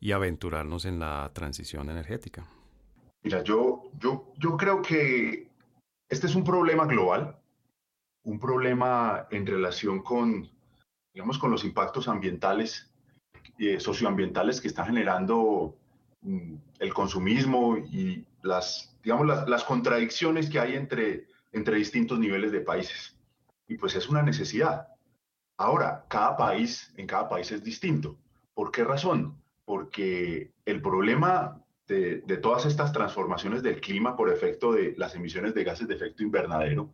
y 0.00 0.12
aventurarnos 0.12 0.84
en 0.84 0.98
la 0.98 1.30
transición 1.34 1.90
energética? 1.90 2.46
Mira, 3.22 3.42
yo, 3.42 3.90
yo, 3.98 4.32
yo 4.38 4.56
creo 4.56 4.80
que 4.80 5.50
este 6.08 6.26
es 6.26 6.34
un 6.34 6.44
problema 6.44 6.86
global, 6.86 7.36
un 8.22 8.38
problema 8.38 9.26
en 9.30 9.46
relación 9.46 10.02
con, 10.02 10.48
digamos, 11.12 11.38
con 11.38 11.50
los 11.50 11.64
impactos 11.64 12.08
ambientales, 12.08 12.90
eh, 13.58 13.80
socioambientales 13.80 14.60
que 14.60 14.68
está 14.68 14.84
generando 14.84 15.76
mm, 16.22 16.54
el 16.78 16.94
consumismo 16.94 17.76
y 17.76 18.24
las, 18.42 18.96
digamos, 19.02 19.26
las, 19.26 19.48
las, 19.48 19.64
contradicciones 19.64 20.48
que 20.48 20.60
hay 20.60 20.76
entre, 20.76 21.26
entre 21.52 21.76
distintos 21.76 22.18
niveles 22.18 22.52
de 22.52 22.60
países. 22.60 23.16
Y 23.66 23.76
pues 23.76 23.94
es 23.96 24.08
una 24.08 24.22
necesidad. 24.22 24.88
Ahora, 25.58 26.04
cada 26.08 26.36
país, 26.36 26.92
en 26.96 27.06
cada 27.08 27.28
país 27.28 27.50
es 27.50 27.64
distinto. 27.64 28.16
¿Por 28.54 28.70
qué 28.70 28.84
razón? 28.84 29.42
Porque 29.64 30.52
el 30.64 30.80
problema 30.80 31.64
de, 31.88 32.20
todas 32.40 32.64
estas 32.64 32.92
transformaciones 32.92 33.62
del 33.62 33.80
clima 33.80 34.16
por 34.16 34.30
efecto 34.30 34.72
de 34.72 34.94
las 34.96 35.16
emisiones 35.16 35.54
de 35.54 35.64
gases 35.64 35.88
de 35.88 35.96
efecto 35.96 36.22
invernadero 36.22 36.90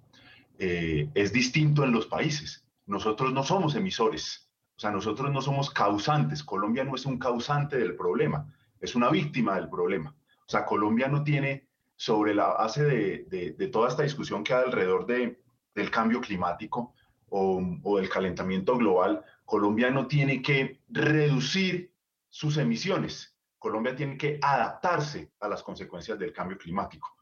eh, 0.59 1.11
es 1.14 1.30
distinto 1.30 1.85
en 1.85 1.92
los 1.92 2.06
países. 2.06 2.64
Nosotros 2.87 3.35
no 3.35 3.42
somos 3.42 3.75
emisores, 3.75 4.49
o 4.76 4.80
sea, 4.80 4.90
nosotros 4.90 5.30
no 5.30 5.42
somos 5.42 5.71
causantes. 5.71 6.42
Colombia 6.42 6.85
no 6.85 6.94
es 6.94 7.04
un 7.04 7.18
causante 7.18 7.76
del 7.76 7.97
problema, 7.97 8.50
es 8.80 8.94
una 8.94 9.11
víctima 9.11 9.56
del 9.56 9.68
problema. 9.68 10.14
O 10.47 10.50
sea, 10.50 10.64
Colombia 10.64 11.09
no 11.09 11.23
tiene, 11.23 11.68
sobre 11.97 12.35
la 12.35 12.49
base 12.49 12.83
de, 12.83 13.68
toda 13.71 13.88
esta 13.88 14.04
discusión 14.04 14.42
que 14.42 14.54
hay 14.54 14.64
alrededor 14.64 15.06
del 15.06 15.90
cambio 15.90 16.21
climático, 16.23 16.94
o, 17.31 17.97
del 17.97 18.09
calentamiento 18.09 18.76
global, 18.76 19.25
Colombia 19.45 19.90
no 19.90 20.07
tiene 20.07 20.43
que 20.43 20.81
reducir 20.88 21.93
sus 22.28 22.57
emisiones. 22.57 23.35
Colombia 23.59 23.97
tiene 23.97 24.16
que 24.16 24.38
adaptarse 24.43 25.31
a 25.40 25.49
las 25.49 25.62
consecuencias 25.62 26.19
del 26.19 26.33
cambio 26.33 26.59
climático. 26.59 27.16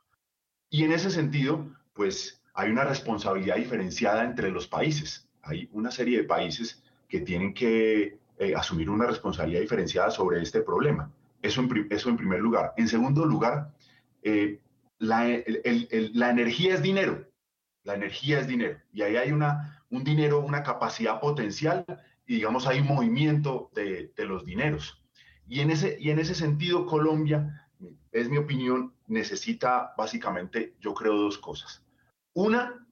Y 0.71 0.85
en 0.85 0.93
ese 0.93 1.11
sentido, 1.11 1.67
pues 1.93 2.43
hay 2.55 2.71
una 2.71 2.85
responsabilidad 2.85 3.57
diferenciada 3.57 4.25
entre 4.25 4.51
los 4.51 4.67
países. 4.67 5.29
Hay 5.43 5.69
una 5.73 5.91
serie 5.91 6.19
de 6.19 6.25
países 6.25 6.83
que 7.09 7.21
tienen 7.21 7.55
que 7.55 8.19
eh, 8.39 8.55
asumir 8.57 8.91
una 8.91 9.07
responsabilidad 9.07 9.61
diferenciada 9.61 10.11
sobre 10.11 10.41
este 10.43 10.63
problema. 10.63 11.11
Eso 11.43 11.61
en, 11.61 11.87
eso 11.91 12.09
en 12.09 12.17
primer 12.17 12.41
lugar. 12.41 12.73
En 12.77 12.89
segundo 12.89 13.25
lugar, 13.27 13.73
eh, 14.23 14.61
la, 14.99 15.27
la 16.13 16.31
energía 16.31 16.75
es 16.75 16.83
dinero. 16.83 17.27
La 17.85 17.95
energía 17.95 18.41
es 18.41 18.47
dinero. 18.47 18.79
Y 18.93 19.03
ahí 19.03 19.17
hay 19.17 19.33
una, 19.33 19.82
un 19.93 20.05
dinero, 20.05 20.41
una 20.41 20.63
capacidad 20.63 21.21
potencial 21.21 21.85
y 22.27 22.37
digamos 22.37 22.67
hay 22.67 22.83
movimiento 22.83 23.71
de, 23.75 24.11
los 24.17 24.45
dineros. 24.45 25.05
Y 25.47 25.61
en, 25.61 25.71
ese, 25.71 25.97
y 26.01 26.11
en 26.11 26.19
ese 26.19 26.35
sentido 26.35 26.87
Colombia, 26.87 27.69
es 28.11 28.29
mi 28.29 28.39
opinión, 28.39 28.95
necesita 29.07 29.93
básicamente, 29.97 30.75
yo 30.81 30.95
creo, 30.95 31.15
dos 31.15 31.37
cosas. 31.39 31.85
Una, 32.33 32.87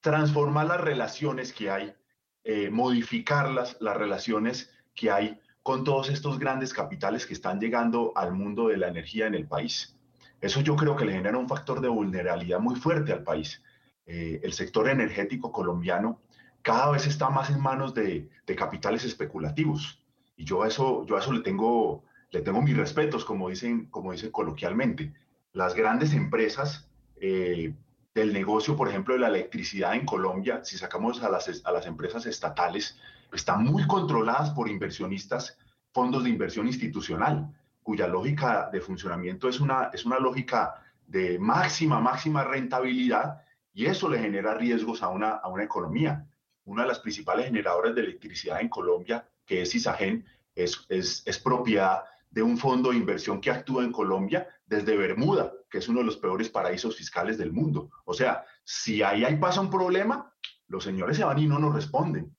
transformar 0.00 0.66
las 0.66 0.80
relaciones 0.80 1.52
que 1.52 1.70
hay, 1.70 1.94
eh, 2.42 2.68
modificarlas, 2.70 3.76
las 3.80 3.96
relaciones 3.96 4.70
que 4.94 5.10
hay 5.10 5.38
con 5.62 5.84
todos 5.84 6.08
estos 6.08 6.38
grandes 6.38 6.74
capitales 6.74 7.26
que 7.26 7.34
están 7.34 7.60
llegando 7.60 8.12
al 8.16 8.32
mundo 8.32 8.68
de 8.68 8.78
la 8.78 8.88
energía 8.88 9.26
en 9.26 9.34
el 9.34 9.46
país. 9.46 9.96
Eso 10.40 10.62
yo 10.62 10.74
creo 10.74 10.96
que 10.96 11.04
le 11.04 11.12
genera 11.12 11.38
un 11.38 11.48
factor 11.48 11.80
de 11.80 11.88
vulnerabilidad 11.88 12.58
muy 12.58 12.74
fuerte 12.74 13.12
al 13.12 13.22
país. 13.22 13.62
Eh, 14.06 14.40
el 14.42 14.52
sector 14.52 14.88
energético 14.88 15.52
colombiano 15.52 16.22
cada 16.62 16.90
vez 16.90 17.06
está 17.06 17.30
más 17.30 17.50
en 17.50 17.60
manos 17.60 17.94
de, 17.94 18.28
capitales 18.56 19.04
especulativos. 19.04 20.02
Y 20.36 20.44
yo 20.44 20.62
a 20.62 20.68
eso, 20.68 21.06
yo 21.06 21.16
eso 21.16 21.32
le, 21.32 21.40
tengo, 21.40 22.04
le 22.30 22.40
tengo 22.40 22.60
mis 22.62 22.76
respetos, 22.76 23.24
como 23.24 23.48
dicen, 23.48 23.86
como 23.86 24.12
dicen 24.12 24.30
coloquialmente. 24.30 25.12
Las 25.52 25.74
grandes 25.74 26.12
empresas 26.14 26.88
eh, 27.20 27.74
del 28.14 28.32
negocio, 28.32 28.76
por 28.76 28.88
ejemplo, 28.88 29.14
de 29.14 29.20
la 29.20 29.28
electricidad 29.28 29.94
en 29.94 30.04
Colombia, 30.04 30.64
si 30.64 30.76
sacamos 30.78 31.22
a 31.22 31.30
las, 31.30 31.62
a 31.64 31.72
las 31.72 31.86
empresas 31.86 32.26
estatales, 32.26 32.98
están 33.32 33.64
muy 33.64 33.86
controladas 33.86 34.50
por 34.50 34.68
inversionistas, 34.68 35.56
fondos 35.92 36.24
de 36.24 36.30
inversión 36.30 36.66
institucional, 36.66 37.54
cuya 37.82 38.08
lógica 38.08 38.68
de 38.72 38.80
funcionamiento 38.80 39.48
es 39.48 39.60
una, 39.60 39.90
es 39.92 40.04
una 40.04 40.18
lógica 40.18 40.74
de 41.06 41.38
máxima, 41.38 42.00
máxima 42.00 42.44
rentabilidad 42.44 43.42
y 43.72 43.86
eso 43.86 44.08
le 44.08 44.18
genera 44.18 44.54
riesgos 44.54 45.02
a 45.02 45.08
una, 45.08 45.30
a 45.30 45.48
una 45.48 45.64
economía 45.64 46.26
una 46.70 46.82
de 46.82 46.88
las 46.88 47.00
principales 47.00 47.46
generadoras 47.46 47.96
de 47.96 48.02
electricidad 48.02 48.60
en 48.60 48.68
Colombia, 48.68 49.28
que 49.44 49.62
es 49.62 49.74
Isagen, 49.74 50.24
es, 50.54 50.86
es, 50.88 51.38
propiedad 51.40 52.04
de 52.30 52.42
un 52.42 52.56
fondo 52.56 52.90
de 52.90 52.96
inversión 52.96 53.40
que 53.40 53.50
actúa 53.50 53.82
en 53.82 53.90
Colombia 53.90 54.46
desde 54.66 54.96
Bermuda, 54.96 55.52
que 55.68 55.78
es 55.78 55.88
uno 55.88 55.98
de 55.98 56.06
los 56.06 56.16
peores 56.16 56.48
paraísos 56.48 56.96
fiscales 56.96 57.38
del 57.38 57.52
mundo. 57.52 57.90
O 58.04 58.14
sea, 58.14 58.44
si 58.62 59.02
ahí, 59.02 59.24
ahí 59.24 59.36
pasa 59.36 59.60
un 59.60 59.68
problema, 59.68 60.32
los 60.68 60.84
señores 60.84 61.16
se 61.16 61.24
van 61.24 61.40
y 61.40 61.48
no 61.48 61.58
nos 61.58 61.74
responden. 61.74 62.36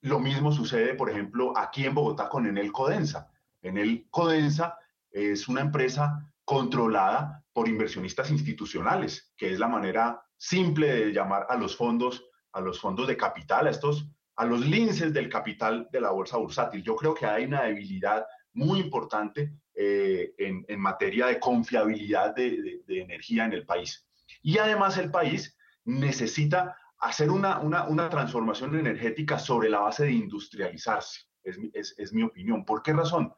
Lo 0.00 0.18
mismo 0.18 0.50
sucede, 0.50 0.94
por 0.94 1.10
ejemplo, 1.10 1.52
aquí 1.54 1.84
en 1.84 1.94
Bogotá 1.94 2.30
con 2.30 2.46
Enel 2.46 2.72
Codensa. 2.72 3.30
Enel 3.60 4.06
Codensa 4.08 4.78
es 5.10 5.46
una 5.46 5.60
empresa 5.60 6.32
controlada 6.46 7.44
por 7.52 7.68
inversionistas 7.68 8.30
institucionales, 8.30 9.34
que 9.36 9.52
es 9.52 9.58
la 9.58 9.68
manera 9.68 10.22
simple 10.38 10.86
de 10.86 11.12
llamar 11.12 11.46
a 11.50 11.56
los 11.56 11.76
fondos 11.76 12.24
a 12.54 12.60
los 12.60 12.80
fondos 12.80 13.06
de 13.06 13.16
capital, 13.16 13.66
a 13.66 13.70
estos, 13.70 14.08
a 14.36 14.44
los 14.44 14.60
linces 14.60 15.12
del 15.12 15.28
capital 15.28 15.88
de 15.92 16.00
la 16.00 16.10
bolsa 16.10 16.38
bursátil. 16.38 16.82
Yo 16.82 16.96
creo 16.96 17.14
que 17.14 17.26
hay 17.26 17.44
una 17.44 17.64
debilidad 17.64 18.26
muy 18.54 18.80
importante 18.80 19.52
eh, 19.74 20.32
en, 20.38 20.64
en, 20.68 20.80
materia 20.80 21.26
de 21.26 21.40
confiabilidad 21.40 22.34
de, 22.34 22.82
de, 22.86 23.00
energía 23.02 23.44
en 23.44 23.52
el 23.52 23.66
país. 23.66 24.06
Y 24.42 24.58
además 24.58 24.96
el 24.98 25.10
país 25.10 25.56
necesita 25.84 26.76
hacer 26.98 27.30
una, 27.30 27.58
una, 27.60 27.84
una 27.84 28.08
transformación 28.08 28.78
energética 28.78 29.38
sobre 29.38 29.68
la 29.68 29.80
base 29.80 30.04
de 30.04 30.12
industrializarse. 30.12 31.22
es, 31.42 32.12
mi 32.12 32.22
opinión. 32.22 32.64
¿Por 32.64 32.82
qué 32.82 32.92
razón? 32.92 33.32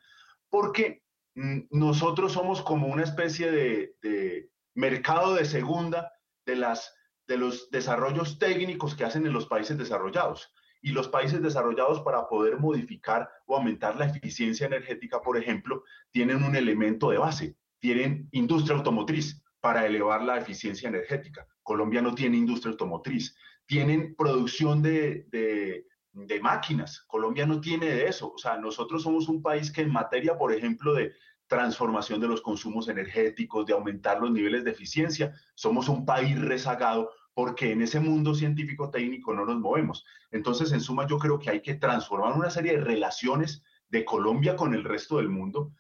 Porque 0.49 1.03
mm, 1.35 1.61
nosotros 1.71 2.33
somos 2.33 2.63
como 2.63 2.87
una 2.87 3.03
especie 3.03 3.51
de, 3.51 4.51
mercado 4.75 5.35
de 5.35 5.47
segunda 5.47 6.13
de, 6.45 6.57
las, 6.57 6.95
de 7.27 7.37
los 7.37 7.71
desarrollos 7.71 8.39
técnicos 8.39 8.95
que 8.95 9.05
hacen 9.05 9.27
en 9.27 9.33
los 9.33 9.47
países 9.47 9.77
desarrollados. 9.79 10.53
Y 10.83 10.93
los 10.93 11.09
países 11.09 11.43
desarrollados 11.43 12.01
para 12.01 12.29
poder 12.29 12.59
modificar 12.59 13.29
o 13.47 13.57
aumentar 13.57 13.97
la 13.97 14.07
eficiencia 14.07 14.67
energética, 14.67 15.21
por 15.21 15.37
ejemplo, 15.37 15.83
tienen 16.13 16.45
un 16.45 16.55
elemento 16.55 17.11
de 17.11 17.19
base, 17.19 17.57
tienen 17.81 18.29
industria 18.33 18.77
automotriz 18.77 19.43
para 19.61 19.87
elevar 19.87 20.23
la 20.23 20.39
eficiencia 20.39 20.89
energética. 20.89 21.47
Colombia 21.63 22.01
no 22.01 22.15
tiene 22.15 22.37
industria 22.37 22.71
automotriz. 22.73 23.35
Tienen 23.67 24.15
producción 24.15 24.81
de, 24.81 25.27
de 26.13 26.41
máquinas. 26.41 27.03
Colombia 27.09 27.47
no 27.47 27.61
tiene 27.61 27.87
de 27.87 28.07
eso. 28.07 28.33
O 28.33 28.39
sea, 28.39 28.57
nosotros 28.59 29.03
somos 29.03 29.29
un 29.29 29.43
país 29.43 29.73
que 29.73 29.81
en 29.81 29.93
materia, 29.93 30.39
por 30.39 30.53
ejemplo, 30.53 30.95
de 30.95 31.13
transformación 31.47 32.21
de 32.21 32.29
los 32.29 32.41
consumos 32.41 32.89
energéticos, 32.89 33.67
de 33.67 33.73
aumentar 33.73 34.21
los 34.21 34.31
niveles 34.31 34.65
de 34.65 34.71
eficiencia, 34.71 35.35
somos 35.55 35.89
un 35.89 36.05
país 36.05 36.41
rezagado 36.41 37.11
porque 37.37 37.71
en 37.71 37.83
ese 37.83 38.01
mundo 38.01 38.35
científico 38.35 38.89
técnico 38.89 39.35
no 39.35 39.45
nos 39.45 39.61
movemos. 39.61 40.07
Entonces, 40.31 40.73
en 40.73 40.81
suma, 40.81 41.07
yo 41.07 41.19
creo 41.19 41.39
que 41.39 41.51
hay 41.51 41.61
que 41.61 41.75
transformar 41.75 42.33
una 42.33 42.49
serie 42.49 42.73
de 42.73 42.81
relaciones 42.81 43.63
de 43.91 44.07
Colombia 44.07 44.57
con 44.57 44.73
el 44.73 44.83
resto 44.83 45.19
del 45.19 45.29
mundo, 45.29 45.71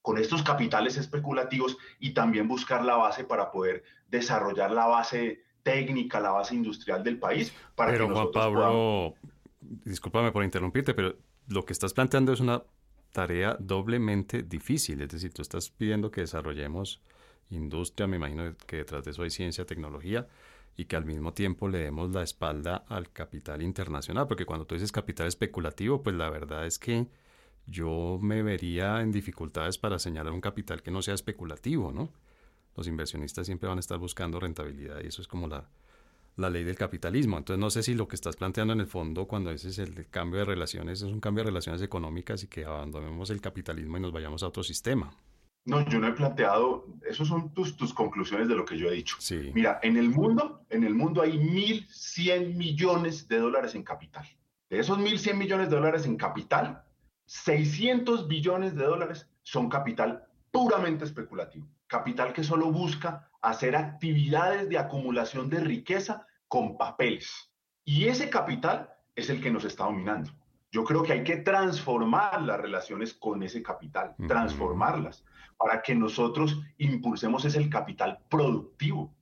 con 0.00 0.18
estos 0.18 0.42
capitales 0.42 0.96
especulativos 0.96 1.78
y 2.00 2.14
también 2.14 2.48
buscar 2.48 2.84
la 2.84 2.96
base 2.96 3.22
para 3.22 3.52
poder 3.52 3.84
desarrollar 4.08 4.72
la 4.72 4.86
base 4.86 5.44
técnica, 5.62 6.18
la 6.18 6.32
base 6.32 6.56
industrial 6.56 7.04
del 7.04 7.20
país. 7.20 7.54
Para 7.76 7.92
Pero 7.92 8.12
Juan 8.12 8.32
Pablo, 8.32 9.14
discúlpame 9.60 10.32
por 10.32 10.42
interrumpirte, 10.42 10.94
pero 10.94 11.14
lo 11.46 11.64
que 11.64 11.74
estás 11.74 11.94
planteando 11.94 12.32
es 12.32 12.40
una 12.40 12.60
tarea 13.12 13.56
doblemente 13.60 14.42
difícil. 14.42 15.00
Es 15.02 15.10
decir, 15.10 15.32
tú 15.32 15.42
estás 15.42 15.70
pidiendo 15.70 16.10
que 16.10 16.22
desarrollemos 16.22 17.00
industria, 17.50 18.08
me 18.08 18.16
imagino 18.16 18.56
que 18.66 18.78
detrás 18.78 19.04
de 19.04 19.12
eso 19.12 19.22
hay 19.22 19.30
ciencia, 19.30 19.64
tecnología, 19.64 20.26
y 20.76 20.86
que 20.86 20.96
al 20.96 21.04
mismo 21.04 21.32
tiempo 21.34 21.68
le 21.68 21.78
demos 21.78 22.10
la 22.12 22.22
espalda 22.22 22.84
al 22.88 23.10
capital 23.10 23.62
internacional, 23.62 24.26
porque 24.26 24.46
cuando 24.46 24.66
tú 24.66 24.74
dices 24.74 24.92
capital 24.92 25.26
especulativo, 25.26 26.02
pues 26.02 26.16
la 26.16 26.30
verdad 26.30 26.66
es 26.66 26.78
que 26.78 27.06
yo 27.66 28.18
me 28.20 28.42
vería 28.42 29.00
en 29.02 29.12
dificultades 29.12 29.78
para 29.78 29.98
señalar 29.98 30.32
un 30.32 30.40
capital 30.40 30.82
que 30.82 30.90
no 30.90 31.02
sea 31.02 31.14
especulativo, 31.14 31.92
¿no? 31.92 32.12
Los 32.76 32.86
inversionistas 32.88 33.46
siempre 33.46 33.68
van 33.68 33.78
a 33.78 33.80
estar 33.80 33.98
buscando 33.98 34.40
rentabilidad 34.40 35.02
y 35.04 35.08
eso 35.08 35.20
es 35.20 35.28
como 35.28 35.46
la, 35.46 35.68
la 36.36 36.50
ley 36.50 36.64
del 36.64 36.76
capitalismo. 36.76 37.38
Entonces 37.38 37.60
no 37.60 37.70
sé 37.70 37.82
si 37.82 37.94
lo 37.94 38.08
que 38.08 38.16
estás 38.16 38.36
planteando 38.36 38.72
en 38.72 38.80
el 38.80 38.86
fondo 38.86 39.26
cuando 39.26 39.50
dices 39.50 39.78
el 39.78 40.08
cambio 40.08 40.40
de 40.40 40.46
relaciones 40.46 41.02
es 41.02 41.08
un 41.08 41.20
cambio 41.20 41.44
de 41.44 41.50
relaciones 41.50 41.82
económicas 41.82 42.42
y 42.42 42.48
que 42.48 42.64
abandonemos 42.64 43.30
el 43.30 43.40
capitalismo 43.40 43.98
y 43.98 44.00
nos 44.00 44.12
vayamos 44.12 44.42
a 44.42 44.48
otro 44.48 44.62
sistema. 44.62 45.14
No, 45.64 45.88
yo 45.88 46.00
no 46.00 46.08
he 46.08 46.12
planteado, 46.12 46.86
esas 47.08 47.28
son 47.28 47.54
tus, 47.54 47.76
tus 47.76 47.94
conclusiones 47.94 48.48
de 48.48 48.56
lo 48.56 48.64
que 48.64 48.76
yo 48.76 48.88
he 48.88 48.94
dicho. 48.94 49.16
Sí. 49.20 49.52
Mira, 49.54 49.78
en 49.82 49.96
el 49.96 50.08
mundo, 50.08 50.64
en 50.70 50.82
el 50.82 50.94
mundo 50.94 51.22
hay 51.22 51.38
1.100 51.38 52.56
millones 52.56 53.28
de 53.28 53.38
dólares 53.38 53.74
en 53.76 53.84
capital. 53.84 54.26
De 54.68 54.80
esos 54.80 54.98
1.100 54.98 55.34
millones 55.34 55.70
de 55.70 55.76
dólares 55.76 56.06
en 56.06 56.16
capital, 56.16 56.82
600 57.26 58.26
billones 58.26 58.74
de 58.74 58.84
dólares 58.84 59.28
son 59.42 59.68
capital 59.68 60.24
puramente 60.50 61.04
especulativo. 61.04 61.68
Capital 61.86 62.32
que 62.32 62.42
solo 62.42 62.72
busca 62.72 63.30
hacer 63.40 63.76
actividades 63.76 64.68
de 64.68 64.78
acumulación 64.78 65.48
de 65.48 65.60
riqueza 65.60 66.26
con 66.48 66.76
papeles. 66.76 67.52
Y 67.84 68.06
ese 68.06 68.30
capital 68.30 68.90
es 69.14 69.30
el 69.30 69.40
que 69.40 69.50
nos 69.50 69.64
está 69.64 69.84
dominando. 69.84 70.30
Yo 70.70 70.84
creo 70.84 71.02
que 71.02 71.12
hay 71.12 71.24
que 71.24 71.36
transformar 71.36 72.40
las 72.42 72.58
relaciones 72.58 73.12
con 73.12 73.42
ese 73.42 73.62
capital, 73.62 74.14
transformarlas, 74.26 75.24
para 75.56 75.82
que 75.82 75.94
nosotros 75.94 76.60
impulsemos 76.78 77.44
ese 77.44 77.58
el 77.58 77.70
capital 77.70 78.18
productivo, 78.28 79.14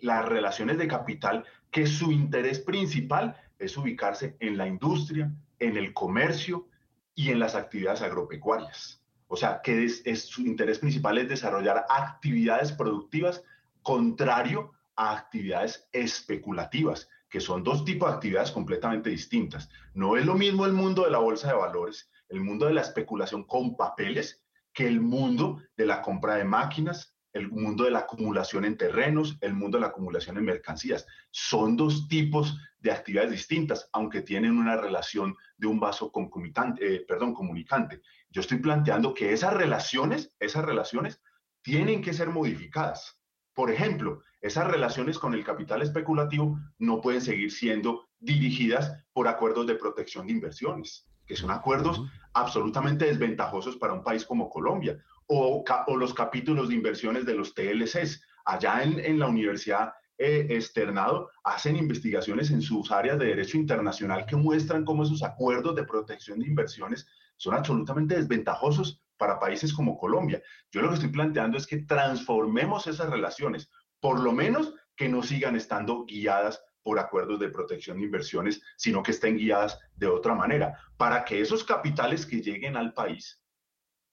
las 0.00 0.24
relaciones 0.24 0.78
de 0.78 0.88
capital 0.88 1.44
que 1.70 1.86
su 1.86 2.10
interés 2.10 2.60
principal 2.60 3.36
es 3.58 3.76
ubicarse 3.76 4.36
en 4.40 4.56
la 4.56 4.66
industria, 4.66 5.30
en 5.58 5.76
el 5.76 5.92
comercio 5.92 6.66
y 7.14 7.30
en 7.30 7.38
las 7.38 7.54
actividades 7.54 8.02
agropecuarias. 8.02 9.02
O 9.28 9.36
sea, 9.36 9.60
que 9.62 9.84
es, 9.84 10.02
su 10.22 10.42
interés 10.42 10.78
principal 10.78 11.18
es 11.18 11.28
desarrollar 11.28 11.84
actividades 11.88 12.72
productivas 12.72 13.42
contrario 13.82 14.72
a 14.94 15.12
actividades 15.16 15.88
especulativas, 15.92 17.08
que 17.28 17.40
son 17.40 17.64
dos 17.64 17.84
tipos 17.84 18.08
de 18.08 18.14
actividades 18.14 18.52
completamente 18.52 19.10
distintas. 19.10 19.68
No 19.94 20.16
es 20.16 20.24
lo 20.24 20.34
mismo 20.34 20.64
el 20.64 20.72
mundo 20.72 21.04
de 21.04 21.10
la 21.10 21.18
bolsa 21.18 21.48
de 21.48 21.54
valores, 21.54 22.10
el 22.28 22.40
mundo 22.40 22.66
de 22.66 22.74
la 22.74 22.80
especulación 22.80 23.44
con 23.44 23.76
papeles, 23.76 24.42
que 24.76 24.86
el 24.86 25.00
mundo 25.00 25.62
de 25.74 25.86
la 25.86 26.02
compra 26.02 26.34
de 26.34 26.44
máquinas, 26.44 27.16
el 27.32 27.50
mundo 27.50 27.84
de 27.84 27.90
la 27.90 28.00
acumulación 28.00 28.66
en 28.66 28.76
terrenos, 28.76 29.38
el 29.40 29.54
mundo 29.54 29.78
de 29.78 29.80
la 29.80 29.86
acumulación 29.88 30.36
en 30.36 30.44
mercancías. 30.44 31.06
Son 31.30 31.78
dos 31.78 32.06
tipos 32.08 32.58
de 32.80 32.92
actividades 32.92 33.30
distintas, 33.30 33.88
aunque 33.94 34.20
tienen 34.20 34.58
una 34.58 34.76
relación 34.76 35.34
de 35.56 35.66
un 35.66 35.80
vaso 35.80 36.12
concomitante, 36.12 36.96
eh, 36.96 37.04
perdón, 37.08 37.32
comunicante. 37.32 38.02
Yo 38.28 38.42
estoy 38.42 38.58
planteando 38.58 39.14
que 39.14 39.32
esas 39.32 39.54
relaciones, 39.54 40.34
esas 40.40 40.66
relaciones 40.66 41.22
tienen 41.62 42.02
que 42.02 42.12
ser 42.12 42.28
modificadas. 42.28 43.18
Por 43.54 43.70
ejemplo, 43.70 44.20
esas 44.42 44.66
relaciones 44.66 45.18
con 45.18 45.32
el 45.32 45.42
capital 45.42 45.80
especulativo 45.80 46.58
no 46.78 47.00
pueden 47.00 47.22
seguir 47.22 47.50
siendo 47.50 48.06
dirigidas 48.18 48.92
por 49.14 49.26
acuerdos 49.26 49.66
de 49.66 49.76
protección 49.76 50.26
de 50.26 50.34
inversiones, 50.34 51.08
que 51.26 51.36
son 51.36 51.50
acuerdos 51.50 52.02
absolutamente 52.34 53.06
desventajosos 53.06 53.76
para 53.76 53.92
un 53.92 54.02
país 54.02 54.24
como 54.24 54.50
Colombia, 54.50 54.98
o, 55.26 55.64
los 55.96 56.14
capítulos 56.14 56.68
de 56.68 56.74
inversiones 56.74 57.26
de 57.26 57.34
los 57.34 57.54
TLCs. 57.54 58.22
Allá 58.44 58.82
en, 58.82 59.18
la 59.18 59.26
Universidad 59.26 59.92
eh, 60.18 60.46
Externado 60.50 61.30
hacen 61.42 61.76
investigaciones 61.76 62.50
en 62.50 62.62
sus 62.62 62.90
áreas 62.92 63.18
de 63.18 63.26
derecho 63.26 63.56
internacional 63.56 64.24
que 64.24 64.36
muestran 64.36 64.84
cómo 64.84 65.02
esos 65.02 65.22
acuerdos 65.22 65.74
de 65.74 65.84
protección 65.84 66.38
de 66.38 66.46
inversiones 66.46 67.06
son 67.36 67.54
absolutamente 67.54 68.16
desventajosos 68.16 69.02
para 69.16 69.38
países 69.38 69.72
como 69.72 69.98
Colombia. 69.98 70.42
Yo 70.70 70.82
lo 70.82 70.88
que 70.88 70.94
estoy 70.94 71.10
planteando 71.10 71.58
es 71.58 71.66
que 71.66 71.78
transformemos 71.78 72.86
esas 72.86 73.10
relaciones, 73.10 73.70
por 74.00 74.20
lo 74.20 74.32
menos 74.32 74.74
que 74.94 75.08
no 75.08 75.22
sigan 75.22 75.56
estando 75.56 76.04
guiadas 76.04 76.62
por 76.86 77.00
acuerdos 77.00 77.40
de 77.40 77.48
protección 77.48 77.96
de 77.96 78.04
inversiones, 78.04 78.62
sino 78.76 79.02
que 79.02 79.10
estén 79.10 79.36
guiadas 79.36 79.76
de 79.96 80.06
otra 80.06 80.36
manera, 80.36 80.78
para 80.96 81.24
que 81.24 81.40
esos 81.40 81.64
capitales 81.64 82.24
que 82.24 82.40
lleguen 82.40 82.76
al 82.76 82.94
país 82.94 83.42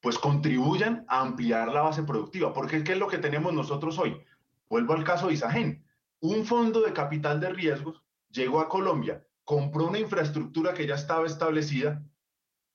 pues 0.02 0.18
contribuyan 0.18 1.06
a 1.08 1.22
ampliar 1.22 1.72
la 1.72 1.84
base 1.84 2.02
productiva, 2.02 2.52
porque 2.52 2.84
¿qué 2.84 2.94
es 2.94 2.98
lo 2.98 3.08
que 3.08 3.20
tenemos 3.20 3.54
nosotros 3.54 4.00
hoy? 4.00 4.20
Vuelvo 4.68 4.94
al 4.94 5.04
caso 5.04 5.28
de 5.28 5.36
Isagen. 5.36 5.86
Un 6.20 6.46
fondo 6.46 6.82
de 6.82 6.94
capital 6.94 7.40
de 7.40 7.52
riesgos 7.52 8.04
llegó 8.32 8.60
a 8.60 8.68
Colombia, 8.68 9.24
compró 9.44 9.86
una 9.86 10.00
infraestructura 10.00 10.74
que 10.74 10.88
ya 10.88 10.96
estaba 10.96 11.28
establecida, 11.28 12.04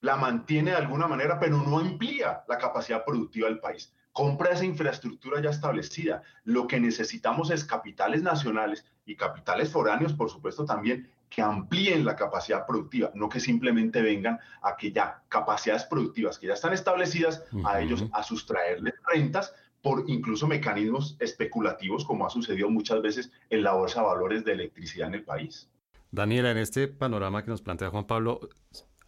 la 0.01 0.17
mantiene 0.17 0.71
de 0.71 0.77
alguna 0.77 1.09
manera, 1.09 1.41
pero 1.41 1.59
no 1.59 1.81
amplía 1.81 2.45
la 2.47 2.57
capacidad 2.57 3.05
productiva 3.05 3.49
del 3.49 3.59
país. 3.59 3.93
Compra 4.19 4.51
esa 4.51 4.65
infraestructura 4.65 5.41
ya 5.41 5.51
establecida. 5.51 6.25
Lo 6.43 6.67
que 6.67 6.81
necesitamos 6.81 7.53
es 7.53 7.63
capitales 7.63 8.21
nacionales 8.21 8.85
y 9.07 9.15
capitales 9.15 9.71
foráneos, 9.71 10.13
por 10.13 10.29
supuesto, 10.29 10.65
también 10.65 11.09
que 11.31 11.41
amplíen 11.41 12.05
la 12.05 12.17
capacidad 12.17 12.67
productiva, 12.67 13.13
no 13.15 13.29
que 13.29 13.39
simplemente 13.39 14.03
vengan 14.03 14.41
a 14.61 14.77
que 14.77 14.91
ya 14.91 15.23
capacidades 15.29 15.85
productivas 15.85 16.37
que 16.37 16.49
ya 16.49 16.55
están 16.55 16.73
establecidas, 16.73 17.45
a 17.65 17.81
ellos 17.81 18.07
a 18.13 18.25
sustraerles 18.25 18.95
rentas 19.07 19.55
por 19.83 20.03
incluso 20.09 20.49
mecanismos 20.49 21.17
especulativos, 21.21 22.05
como 22.05 22.27
ha 22.27 22.31
sucedido 22.31 22.69
muchas 22.71 23.01
veces 23.01 23.31
en 23.51 23.63
la 23.63 23.75
bolsa 23.75 24.01
de 24.01 24.07
valores 24.09 24.45
de 24.45 24.51
electricidad 24.51 25.07
en 25.07 25.15
el 25.15 25.23
país. 25.23 25.71
Daniela, 26.11 26.51
en 26.51 26.59
este 26.59 26.89
panorama 26.89 27.45
que 27.45 27.51
nos 27.53 27.63
plantea 27.63 27.91
Juan 27.91 28.09
Pablo, 28.09 28.41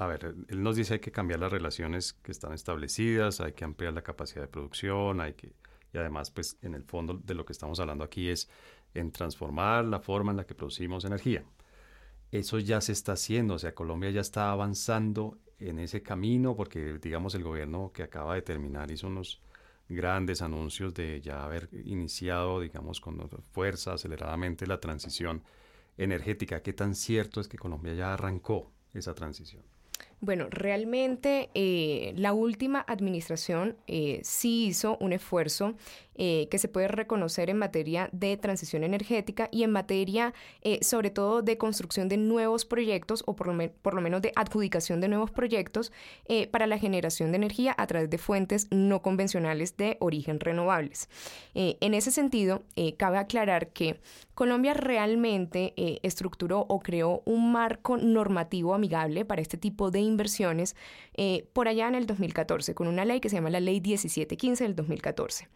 a 0.01 0.07
ver, 0.07 0.35
él 0.49 0.63
nos 0.63 0.77
dice 0.77 0.95
hay 0.95 1.01
que 1.01 1.13
cambiar 1.13 1.41
las 1.41 1.53
relaciones 1.53 2.13
que 2.15 2.33
están 2.33 2.53
establecidas, 2.53 3.41
hay 3.41 3.53
que 3.53 3.65
ampliar 3.65 3.93
la 3.93 4.03
capacidad 4.03 4.43
de 4.43 4.49
producción, 4.49 5.21
hay 5.21 5.35
que 5.35 5.53
y 5.93 5.99
además, 5.99 6.31
pues 6.31 6.57
en 6.63 6.75
el 6.75 6.85
fondo 6.85 7.15
de 7.15 7.35
lo 7.35 7.45
que 7.45 7.53
estamos 7.53 7.81
hablando 7.81 8.05
aquí 8.05 8.29
es 8.29 8.49
en 8.95 9.11
transformar 9.11 9.85
la 9.85 9.99
forma 9.99 10.31
en 10.31 10.37
la 10.37 10.47
que 10.47 10.55
producimos 10.55 11.05
energía 11.05 11.45
eso 12.31 12.59
ya 12.59 12.81
se 12.81 12.93
está 12.93 13.13
haciendo, 13.13 13.55
o 13.55 13.59
sea, 13.59 13.75
Colombia 13.75 14.11
ya 14.11 14.21
está 14.21 14.51
avanzando 14.51 15.39
en 15.59 15.79
ese 15.79 16.03
camino 16.03 16.55
porque, 16.57 16.99
digamos, 16.99 17.35
el 17.35 17.43
gobierno 17.43 17.91
que 17.93 18.03
acaba 18.03 18.35
de 18.35 18.43
terminar 18.43 18.91
hizo 18.91 19.09
unos 19.09 19.41
grandes 19.89 20.41
anuncios 20.41 20.95
de 20.95 21.21
ya 21.21 21.43
haber 21.45 21.69
iniciado, 21.85 22.61
digamos, 22.61 23.01
con 23.01 23.29
fuerza 23.53 23.95
aceleradamente 23.95 24.67
la 24.67 24.81
transición 24.81 25.43
energética. 25.99 26.63
¿Qué 26.63 26.73
tan 26.73 26.95
cierto 26.95 27.41
es 27.41 27.49
que 27.49 27.59
Colombia 27.59 27.95
ya 27.95 28.15
arrancó 28.15 28.71
esa 28.95 29.15
transición? 29.15 29.63
Bueno, 30.23 30.49
realmente 30.51 31.49
eh, 31.55 32.13
la 32.15 32.35
última 32.35 32.85
administración 32.87 33.77
eh, 33.87 34.21
sí 34.23 34.67
hizo 34.67 34.99
un 35.01 35.15
esfuerzo 35.15 35.77
eh, 36.15 36.47
que 36.51 36.59
se 36.59 36.69
puede 36.69 36.89
reconocer 36.89 37.49
en 37.49 37.57
materia 37.57 38.11
de 38.13 38.37
transición 38.37 38.85
energética 38.85 39.49
y 39.51 39.63
en 39.63 39.71
materia 39.71 40.35
sobre 40.83 41.09
todo 41.09 41.41
de 41.41 41.57
construcción 41.57 42.11
de 42.11 42.19
nuevos 42.19 42.67
proyectos 42.67 43.23
o 43.27 43.35
por 43.35 43.47
lo, 43.47 43.73
por 43.81 43.95
lo 43.95 44.03
menos 44.03 44.21
de 44.21 44.33
adjudicación 44.37 45.01
de 45.01 45.09
nuevos 45.09 45.31
proyectos 45.31 45.91
para 46.51 46.67
la 46.67 46.77
generación 46.77 47.33
de 47.33 47.37
energía 47.37 47.75
a 47.79 47.87
través 47.87 48.11
de 48.11 48.19
fuentes 48.19 48.67
no 48.71 49.01
convencionales 49.01 49.79
de 49.79 49.97
origen 50.01 50.41
renovables. 50.41 51.09
en 51.55 51.95
ese 51.95 52.11
sentido, 52.11 52.65
cabe 52.99 53.17
aclarar 53.17 53.69
que 53.69 53.99
Colombia 54.35 54.75
realmente 54.75 55.73
estructuró 56.07 56.67
o 56.69 56.81
creó 56.81 57.23
un 57.25 57.53
marco 57.53 57.97
normativo 57.97 58.75
amigable 58.75 59.25
para 59.25 59.41
este 59.41 59.57
tipo 59.57 59.91
de 59.91 60.01
inversiones 60.11 60.77
eh, 61.15 61.47
por 61.53 61.69
allá 61.69 61.89
en 61.89 61.95
el 61.95 62.07
2014, 62.07 62.75
con 62.75 62.87
una 62.87 63.05
ley 63.05 63.21
que 63.21 63.29
se 63.29 63.37
llama 63.37 63.51
la 63.51 63.61
Ley 63.61 63.81
1715 63.81 64.65
del 64.65 64.77
2014. 64.77 65.49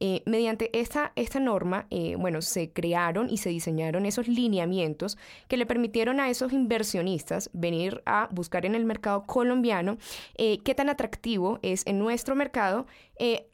Eh, 0.00 0.22
mediante 0.26 0.76
esta, 0.78 1.12
esta 1.16 1.40
norma, 1.40 1.86
eh, 1.90 2.16
bueno, 2.16 2.42
se 2.42 2.70
crearon 2.70 3.28
y 3.30 3.38
se 3.38 3.50
diseñaron 3.50 4.06
esos 4.06 4.28
lineamientos 4.28 5.18
que 5.48 5.56
le 5.56 5.66
permitieron 5.66 6.20
a 6.20 6.30
esos 6.30 6.52
inversionistas 6.52 7.50
venir 7.52 8.02
a 8.06 8.28
buscar 8.30 8.66
en 8.66 8.74
el 8.74 8.84
mercado 8.84 9.24
colombiano 9.24 9.98
qué 10.36 10.74
tan 10.74 10.88
atractivo 10.88 11.58
es 11.62 11.86
en 11.86 11.98
nuestro 11.98 12.34
mercado 12.34 12.86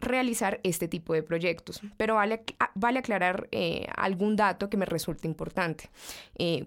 realizar 0.00 0.60
este 0.62 0.88
tipo 0.88 1.14
de 1.14 1.22
proyectos. 1.22 1.80
Pero 1.96 2.16
vale, 2.16 2.42
vale 2.74 2.98
aclarar 2.98 3.48
algún 3.96 4.36
dato 4.36 4.68
que 4.68 4.76
me 4.76 4.84
resulta 4.84 5.26
importante, 5.26 5.90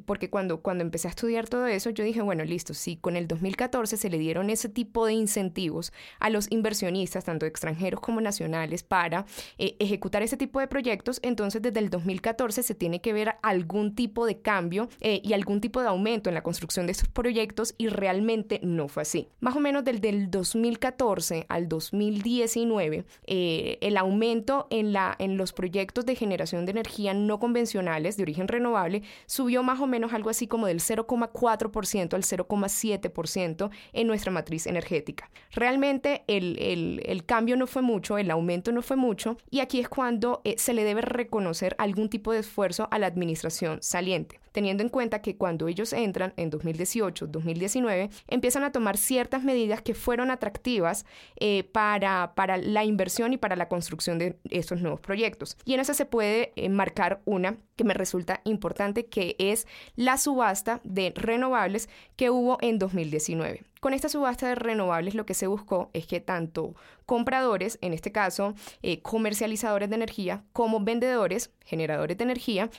porque 0.06 0.30
cuando, 0.30 0.62
cuando 0.62 0.84
empecé 0.84 1.08
a 1.08 1.12
estudiar 1.12 1.48
todo 1.48 1.68
eso, 1.68 1.90
yo 1.92 2.04
dije, 2.04 2.22
bueno, 2.22 2.44
listo, 2.44 2.74
si 2.74 2.98
con 2.98 3.16
el 3.16 3.28
2014 3.28 3.98
se 3.98 4.10
le 4.10 4.18
dieron 4.18 4.50
ese 4.50 4.70
tipo 4.70 5.06
de 5.06 5.14
incentivos 5.14 5.94
a 6.20 6.30
los 6.30 6.52
inversionistas, 6.52 7.26
tanto 7.26 7.46
extranjeros 7.46 8.02
como 8.02 8.22
nacionales, 8.22 8.84
para 8.84 9.26
eh, 9.58 9.67
ejecutar 9.80 10.22
ese 10.24 10.38
tipo 10.38 10.60
de 10.60 10.68
proyectos, 10.68 11.20
entonces 11.24 11.62
desde 11.62 11.80
el 11.80 11.90
2014 11.90 12.64
se 12.64 12.76
tiene 12.76 13.02
que 13.02 13.14
ver 13.14 13.36
algún 13.42 13.96
tipo 13.96 14.26
de 14.26 14.40
cambio 14.40 14.90
eh, 15.02 15.22
y 15.24 15.34
algún 15.34 15.62
tipo 15.62 15.82
de 15.82 15.88
aumento 15.88 16.30
en 16.30 16.36
la 16.36 16.44
construcción 16.44 16.86
de 16.86 16.92
estos 16.94 17.10
proyectos 17.10 17.76
y 17.78 17.88
realmente 17.88 18.60
no 18.64 18.88
fue 18.88 19.04
así. 19.04 19.30
Más 19.40 19.56
o 19.56 19.60
menos 19.60 19.84
desde 19.84 20.10
el 20.10 20.32
2014 20.32 21.46
al 21.50 21.68
2019, 21.68 23.06
eh, 23.26 23.78
el 23.82 23.98
aumento 23.98 24.68
en, 24.70 24.94
la, 24.94 25.16
en 25.20 25.38
los 25.38 25.54
proyectos 25.54 26.06
de 26.06 26.16
generación 26.16 26.66
de 26.66 26.72
energía 26.72 27.14
no 27.14 27.40
convencionales 27.40 28.18
de 28.18 28.24
origen 28.24 28.48
renovable 28.48 29.04
subió 29.26 29.64
más 29.64 29.80
o 29.80 29.88
menos 29.88 30.14
algo 30.14 30.30
así 30.30 30.48
como 30.48 30.68
del 30.68 30.80
0,4% 30.80 32.14
al 32.14 32.24
0,7% 32.24 33.70
en 33.94 34.08
nuestra 34.08 34.32
matriz 34.32 34.68
energética. 34.68 35.30
Realmente 35.52 36.24
el, 36.28 37.24
cambio 37.26 37.58
no 37.58 37.68
fue 37.68 37.82
mucho, 37.82 38.18
el 38.18 38.32
aumento 38.32 38.72
no 38.72 38.82
fue 38.82 38.96
mucho 38.96 39.38
y 39.50 39.57
aquí 39.62 39.80
es 39.80 39.90
cuando 39.90 40.42
eh, 40.44 40.56
se 40.58 40.74
le 40.74 40.84
debe 40.84 41.02
reconocer 41.02 41.76
algún 41.78 42.10
tipo 42.10 42.32
de 42.32 42.40
esfuerzo 42.40 42.88
a 42.92 43.00
la 43.00 43.08
administración 43.08 43.80
saliente 43.82 44.40
teniendo 44.58 44.82
en 44.82 44.90
cuenta 44.90 45.22
que 45.22 45.38
cuando 45.38 45.68
ellos 45.68 45.94
entran 45.94 46.34
en 46.36 46.50
2018, 46.50 47.28
2019, 47.28 48.10
empiezan 48.28 48.64
a 48.64 48.72
tomar 48.72 48.98
ciertas 48.98 49.44
medidas 49.44 49.84
que 49.84 49.94
fueron 49.94 50.32
atractivas 50.32 51.06
eh, 51.40 51.64
para, 51.72 52.34
para 52.34 52.58
la 52.58 52.84
inversión 52.84 53.34
y 53.34 53.38
para 53.38 53.56
la 53.56 53.68
construcción 53.68 54.18
de 54.18 54.40
estos 54.50 54.82
nuevos 54.82 55.00
proyectos. 55.00 55.58
Y 55.64 55.76
en 55.76 55.82
eso 55.82 55.94
se 55.94 56.06
puede 56.06 56.54
eh, 56.56 56.70
marcar 56.70 57.22
una 57.26 57.58
que 57.76 57.84
me 57.84 57.94
resulta 57.94 58.42
importante, 58.46 59.06
que 59.06 59.36
es 59.38 59.68
la 59.96 60.18
subasta 60.18 60.82
de 60.84 61.14
renovables 61.16 61.88
que 62.16 62.32
hubo 62.32 62.58
en 62.62 62.80
2019. 62.80 63.64
Con 63.80 63.94
esta 63.94 64.10
subasta 64.10 64.48
de 64.48 64.56
renovables 64.56 65.14
lo 65.14 65.28
que 65.28 65.36
se 65.36 65.46
buscó 65.46 65.92
es 65.94 66.08
que 66.08 66.20
tanto 66.20 66.74
compradores, 67.06 67.78
en 67.82 67.94
este 67.94 68.12
caso 68.12 68.56
eh, 68.82 69.04
comercializadores 69.04 69.88
de 69.90 69.96
energía, 69.96 70.44
como 70.52 70.80
vendedores, 70.80 71.52
generadores 71.64 72.18
de 72.18 72.24
energía, 72.24 72.72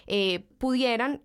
pudieran, 0.59 1.23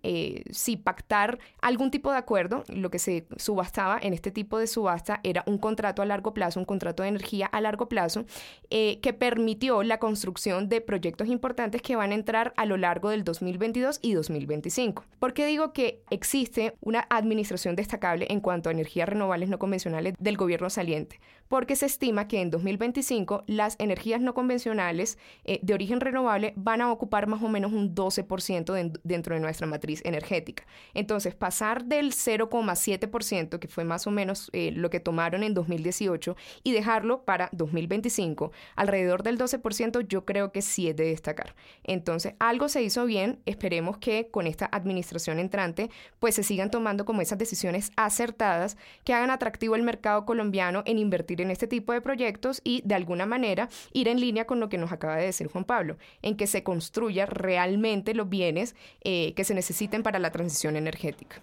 si 0.50 0.76
pactar 0.76 1.38
algún 1.60 1.90
tipo 1.90 2.10
de 2.10 2.18
acuerdo, 2.18 2.64
lo 2.68 2.90
que 2.90 2.98
se 2.98 3.26
subastaba 3.36 3.98
en 4.00 4.12
este 4.12 4.30
tipo 4.30 4.58
de 4.58 4.66
subasta 4.66 5.20
era 5.22 5.42
un 5.46 5.58
contrato 5.58 6.02
a 6.02 6.06
largo 6.06 6.34
plazo, 6.34 6.60
un 6.60 6.66
contrato 6.66 7.02
de 7.02 7.10
energía 7.10 7.46
a 7.46 7.60
largo 7.60 7.88
plazo, 7.88 8.24
que 8.70 9.16
permitió 9.18 9.82
la 9.82 9.98
construcción 9.98 10.68
de 10.68 10.80
proyectos 10.80 11.28
importantes 11.28 11.82
que 11.82 11.96
van 11.96 12.12
a 12.12 12.14
entrar 12.14 12.52
a 12.56 12.66
lo 12.66 12.76
largo 12.76 13.10
del 13.10 13.24
2022 13.24 14.00
y 14.02 14.14
2025. 14.14 15.04
¿Por 15.18 15.34
qué 15.34 15.46
digo 15.46 15.72
que 15.72 16.02
existe 16.10 16.76
una 16.80 17.06
administración 17.10 17.76
destacable 17.76 18.26
en 18.30 18.40
cuanto 18.40 18.68
a 18.68 18.72
energías 18.72 19.08
renovables 19.08 19.48
no 19.48 19.58
convencionales 19.58 20.14
del 20.18 20.36
gobierno 20.36 20.70
saliente? 20.70 21.20
Porque 21.48 21.76
se 21.76 21.86
estima 21.86 22.28
que 22.28 22.40
en 22.40 22.50
2025 22.50 23.44
las 23.46 23.76
energías 23.78 24.20
no 24.20 24.34
convencionales 24.34 25.18
eh, 25.44 25.60
de 25.62 25.74
origen 25.74 26.00
renovable 26.00 26.52
van 26.56 26.80
a 26.80 26.90
ocupar 26.90 27.26
más 27.26 27.42
o 27.42 27.48
menos 27.48 27.72
un 27.72 27.94
12% 27.94 29.00
dentro 29.02 29.34
de 29.34 29.40
nuestra 29.40 29.66
matriz 29.66 30.00
energética. 30.04 30.64
Entonces, 30.94 31.34
pasar 31.34 31.84
del 31.84 32.12
0,7%, 32.12 33.58
que 33.58 33.68
fue 33.68 33.84
más 33.84 34.06
o 34.06 34.10
menos 34.10 34.50
eh, 34.52 34.72
lo 34.72 34.90
que 34.90 35.00
tomaron 35.00 35.42
en 35.42 35.54
2018, 35.54 36.36
y 36.62 36.72
dejarlo 36.72 37.24
para 37.24 37.48
2025 37.52 38.52
alrededor 38.76 39.22
del 39.22 39.38
12%, 39.38 40.06
yo 40.06 40.24
creo 40.24 40.52
que 40.52 40.62
sí 40.62 40.88
es 40.88 40.96
de 40.96 41.04
destacar. 41.04 41.54
Entonces, 41.82 42.34
algo 42.38 42.68
se 42.68 42.82
hizo 42.82 43.04
bien, 43.06 43.40
esperemos 43.46 43.98
que 43.98 44.28
con 44.30 44.46
esta 44.46 44.68
administración 44.72 45.38
entrante, 45.38 45.90
pues 46.18 46.34
se 46.34 46.42
sigan 46.42 46.70
tomando 46.70 47.04
como 47.04 47.22
esas 47.22 47.38
decisiones 47.38 47.90
acertadas 47.96 48.76
que 49.04 49.14
hagan 49.14 49.30
atractivo 49.30 49.76
el 49.76 49.82
mercado 49.82 50.24
colombiano 50.24 50.82
en 50.86 50.98
invertir 50.98 51.33
en 51.40 51.50
este 51.50 51.66
tipo 51.66 51.92
de 51.92 52.00
proyectos 52.00 52.60
y 52.64 52.82
de 52.84 52.94
alguna 52.94 53.26
manera 53.26 53.68
ir 53.92 54.08
en 54.08 54.20
línea 54.20 54.46
con 54.46 54.60
lo 54.60 54.68
que 54.68 54.78
nos 54.78 54.92
acaba 54.92 55.16
de 55.16 55.26
decir 55.26 55.48
Juan 55.48 55.64
Pablo, 55.64 55.96
en 56.22 56.36
que 56.36 56.46
se 56.46 56.62
construya 56.62 57.26
realmente 57.26 58.14
los 58.14 58.28
bienes 58.28 58.74
eh, 59.02 59.32
que 59.34 59.44
se 59.44 59.54
necesiten 59.54 60.02
para 60.02 60.18
la 60.18 60.30
transición 60.30 60.76
energética. 60.76 61.42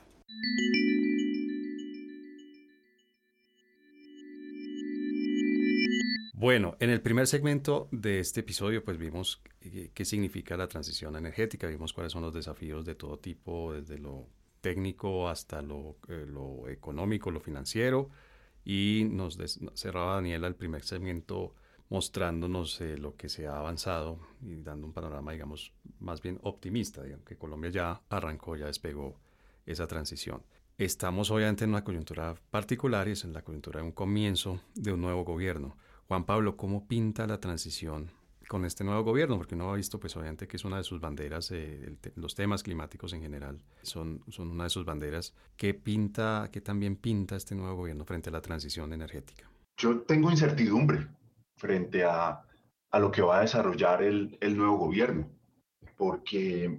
Bueno, 6.42 6.76
en 6.80 6.90
el 6.90 7.02
primer 7.02 7.28
segmento 7.28 7.88
de 7.92 8.20
este 8.20 8.40
episodio 8.40 8.84
pues 8.84 8.98
vimos 8.98 9.44
qué 9.94 10.06
significa 10.06 10.58
la 10.58 10.68
transición 10.68 11.16
energética, 11.16 11.68
vimos 11.68 11.94
cuáles 11.94 12.14
son 12.14 12.24
los 12.24 12.34
desafíos 12.34 12.84
de 12.84 12.96
todo 12.96 13.20
tipo, 13.20 13.74
desde 13.74 14.00
lo 14.00 14.28
técnico 14.60 15.30
hasta 15.30 15.62
lo, 15.62 15.98
eh, 16.08 16.26
económico, 16.72 17.30
lo 17.30 17.42
financiero, 17.42 18.10
y 18.64 19.08
nos 19.10 19.38
cerraba 19.74 20.16
Daniela 20.16 20.48
el 20.48 20.56
primer 20.56 20.84
segmento 20.84 21.56
mostrándonos 21.90 22.80
eh, 22.80 22.98
lo 22.98 23.18
que 23.18 23.28
se 23.28 23.48
ha 23.48 23.58
avanzado 23.58 24.20
y 24.42 24.56
dando 24.56 24.88
un 24.88 24.94
panorama, 24.94 25.34
digamos, 25.34 25.74
más 26.00 26.22
bien 26.22 26.40
optimista, 26.44 27.04
digamos, 27.04 27.26
que 27.26 27.38
Colombia 27.38 27.70
ya 27.70 28.02
arrancó, 28.10 28.56
ya 28.56 28.68
despegó 28.68 29.20
esa 29.66 29.88
transición. 29.88 30.42
Estamos 30.78 31.30
obviamente 31.32 31.66
en 31.66 31.72
una 31.72 31.84
coyuntura 31.84 32.36
particular 32.50 33.08
y 33.08 33.12
es 33.12 33.26
en 33.26 33.34
la 33.34 33.44
coyuntura 33.44 33.82
de 33.82 33.88
un 33.88 33.92
comienzo 33.92 34.62
de 34.74 34.94
un 34.94 35.02
nuevo 35.02 35.26
gobierno. 35.26 35.76
Juan 36.08 36.26
Pablo, 36.26 36.56
¿cómo 36.56 36.88
pinta 36.88 37.28
la 37.28 37.40
transición 37.40 38.12
con 38.52 38.66
este 38.66 38.84
nuevo 38.84 39.06
gobierno? 39.06 39.38
Porque 39.38 39.56
uno 39.56 39.72
ha 39.72 39.78
visto, 39.78 39.98
pues 39.98 40.14
obviamente, 40.18 40.46
que 40.46 40.58
es 40.58 40.66
una 40.66 40.76
de 40.76 40.84
sus 40.84 41.00
banderas, 41.00 41.52
eh, 41.52 41.96
los 42.16 42.36
temas 42.36 42.64
climáticos 42.64 43.14
en 43.14 43.22
general 43.22 43.64
son, 43.82 44.26
son 44.28 44.52
una 44.52 44.66
de 44.66 44.70
sus 44.70 44.84
banderas. 44.84 45.34
¿Qué 45.56 45.74
pinta, 45.74 46.50
qué 46.52 46.60
también 46.60 46.98
pinta 46.98 47.38
este 47.38 47.56
nuevo 47.56 47.78
gobierno 47.78 48.04
frente 48.04 48.30
a 48.30 48.34
la 48.34 48.42
transición 48.42 48.92
energética? 48.92 49.50
Yo 49.78 50.02
tengo 50.02 50.30
incertidumbre 50.30 51.08
frente 51.56 52.04
a, 52.04 52.42
a 52.92 53.00
lo 53.00 53.10
que 53.10 53.22
va 53.22 53.38
a 53.38 53.42
desarrollar 53.42 54.04
el, 54.04 54.38
el 54.42 54.58
nuevo 54.58 54.80
gobierno, 54.80 55.30
porque, 55.96 56.78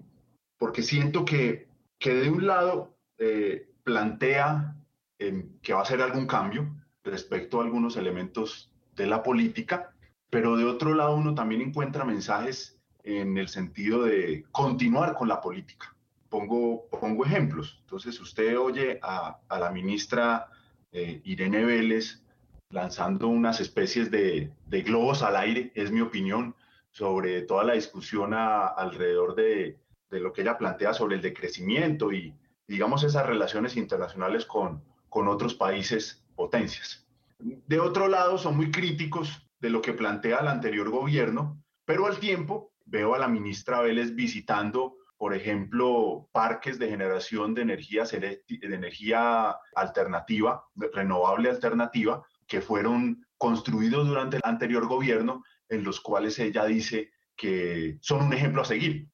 porque 0.59 0.83
siento 0.83 1.25
que, 1.25 1.69
que 1.99 2.13
de 2.13 2.29
un 2.29 2.47
lado 2.47 2.99
eh, 3.17 3.71
plantea 3.83 4.77
eh, 5.19 5.47
que 5.63 5.73
va 5.73 5.79
a 5.79 5.85
hacer 5.85 6.03
algún 6.03 6.27
cambio 6.27 6.71
respecto 7.03 7.59
a 7.59 7.65
algunos 7.65 7.97
elementos 7.97 8.71
de 8.95 9.07
la 9.07 9.23
política, 9.23 9.92
pero 10.33 10.57
de 10.57 10.65
otro 10.65 10.95
lado 10.95 11.15
uno 11.15 11.35
también 11.35 11.61
encuentra 11.61 12.07
mensajes 12.07 12.81
en 13.05 13.37
el 13.37 13.49
sentido 13.49 14.05
de 14.05 14.47
continuar 14.51 15.15
con 15.15 15.29
la 15.29 15.43
política. 15.43 15.95
Pongo, 16.31 16.89
pongo 16.89 17.27
ejemplos. 17.27 17.77
Entonces 17.83 18.19
usted 18.19 18.59
oye 18.59 18.99
a, 19.03 19.41
a 19.47 19.59
la 19.59 19.71
ministra 19.71 20.49
eh, 20.91 21.21
Irene 21.25 21.67
Vélez 21.67 22.23
lanzando 22.71 23.29
unas 23.29 23.61
especies 23.61 24.11
de, 24.11 24.51
de, 24.65 24.81
globos 24.81 25.23
al 25.23 25.37
aire, 25.37 25.71
es 25.75 25.91
mi 25.91 26.01
opinión, 26.01 26.57
sobre 26.93 27.43
toda 27.43 27.65
la 27.65 27.75
discusión 27.75 28.33
alrededor 28.33 29.35
de, 29.35 29.79
de, 30.11 30.21
lo 30.21 30.33
que 30.33 30.41
ella 30.41 30.57
plantea 30.57 30.95
sobre 30.95 31.17
el 31.17 31.21
decrecimiento 31.21 32.11
y, 32.11 32.35
digamos, 32.67 33.05
esas 33.05 33.27
relaciones 33.27 33.77
internacionales 33.77 34.47
con, 34.47 34.83
con 35.11 35.29
otros 35.29 35.55
países 35.55 36.25
potencias. 36.35 37.07
De 37.39 37.81
otro 37.81 38.09
lado, 38.09 38.39
son 38.39 38.57
muy 38.57 38.71
críticos 38.71 39.47
de 39.63 39.71
lo 39.71 39.81
que 39.81 39.95
plantea 39.95 40.41
el 40.41 40.49
anterior 40.49 40.91
gobierno, 40.91 41.63
pero 41.87 42.07
al 42.07 42.19
tiempo 42.19 42.75
veo 42.85 43.15
a 43.15 43.19
la 43.19 43.29
ministra 43.29 43.81
Vélez 43.81 44.15
visitando 44.15 44.97
por 45.23 45.35
ejemplo, 45.35 46.29
parques 46.33 46.81
de 46.81 46.89
generación 46.89 47.55
de 47.55 47.63
energía, 47.63 48.03
de 48.03 48.43
energía 48.61 49.57
alternativa, 49.77 50.65
renovable 50.75 51.49
alternativa, 51.49 52.27
que 52.45 52.61
fueron 52.61 53.25
construidos 53.39 54.09
durante 54.09 54.39
el 54.39 54.43
anterior 54.45 54.89
gobierno, 54.89 55.45
en 55.69 55.85
los 55.85 56.01
cuales 56.01 56.41
ella 56.41 56.65
dice 56.65 57.13
que 57.37 57.99
son 58.01 58.25
un 58.25 58.33
ejemplo 58.33 58.63
a 58.63 58.65
seguir. 58.65 59.11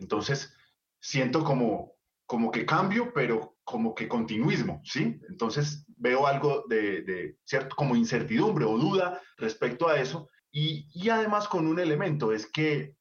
Entonces, 0.00 0.52
siento 0.98 1.44
como, 1.44 1.92
como 2.26 2.50
que 2.50 2.66
cambio, 2.66 3.12
pero 3.14 3.51
como 3.64 3.94
que 3.94 4.08
continuismo, 4.08 4.80
¿sí? 4.84 5.20
Entonces, 5.28 5.84
veo 5.96 6.26
algo 6.26 6.64
de, 6.68 7.36
cierto, 7.44 7.76
como 7.76 7.96
incertidumbre 7.96 8.64
o 8.64 8.76
duda 8.76 9.20
respecto 9.36 9.88
a 9.88 10.00
eso. 10.00 10.28
Y, 10.50 10.88
y 10.92 11.08
además 11.08 11.48
con 11.48 11.66
un 11.66 11.78
elemento, 11.78 12.32
es 12.32 12.46
que 12.46 12.96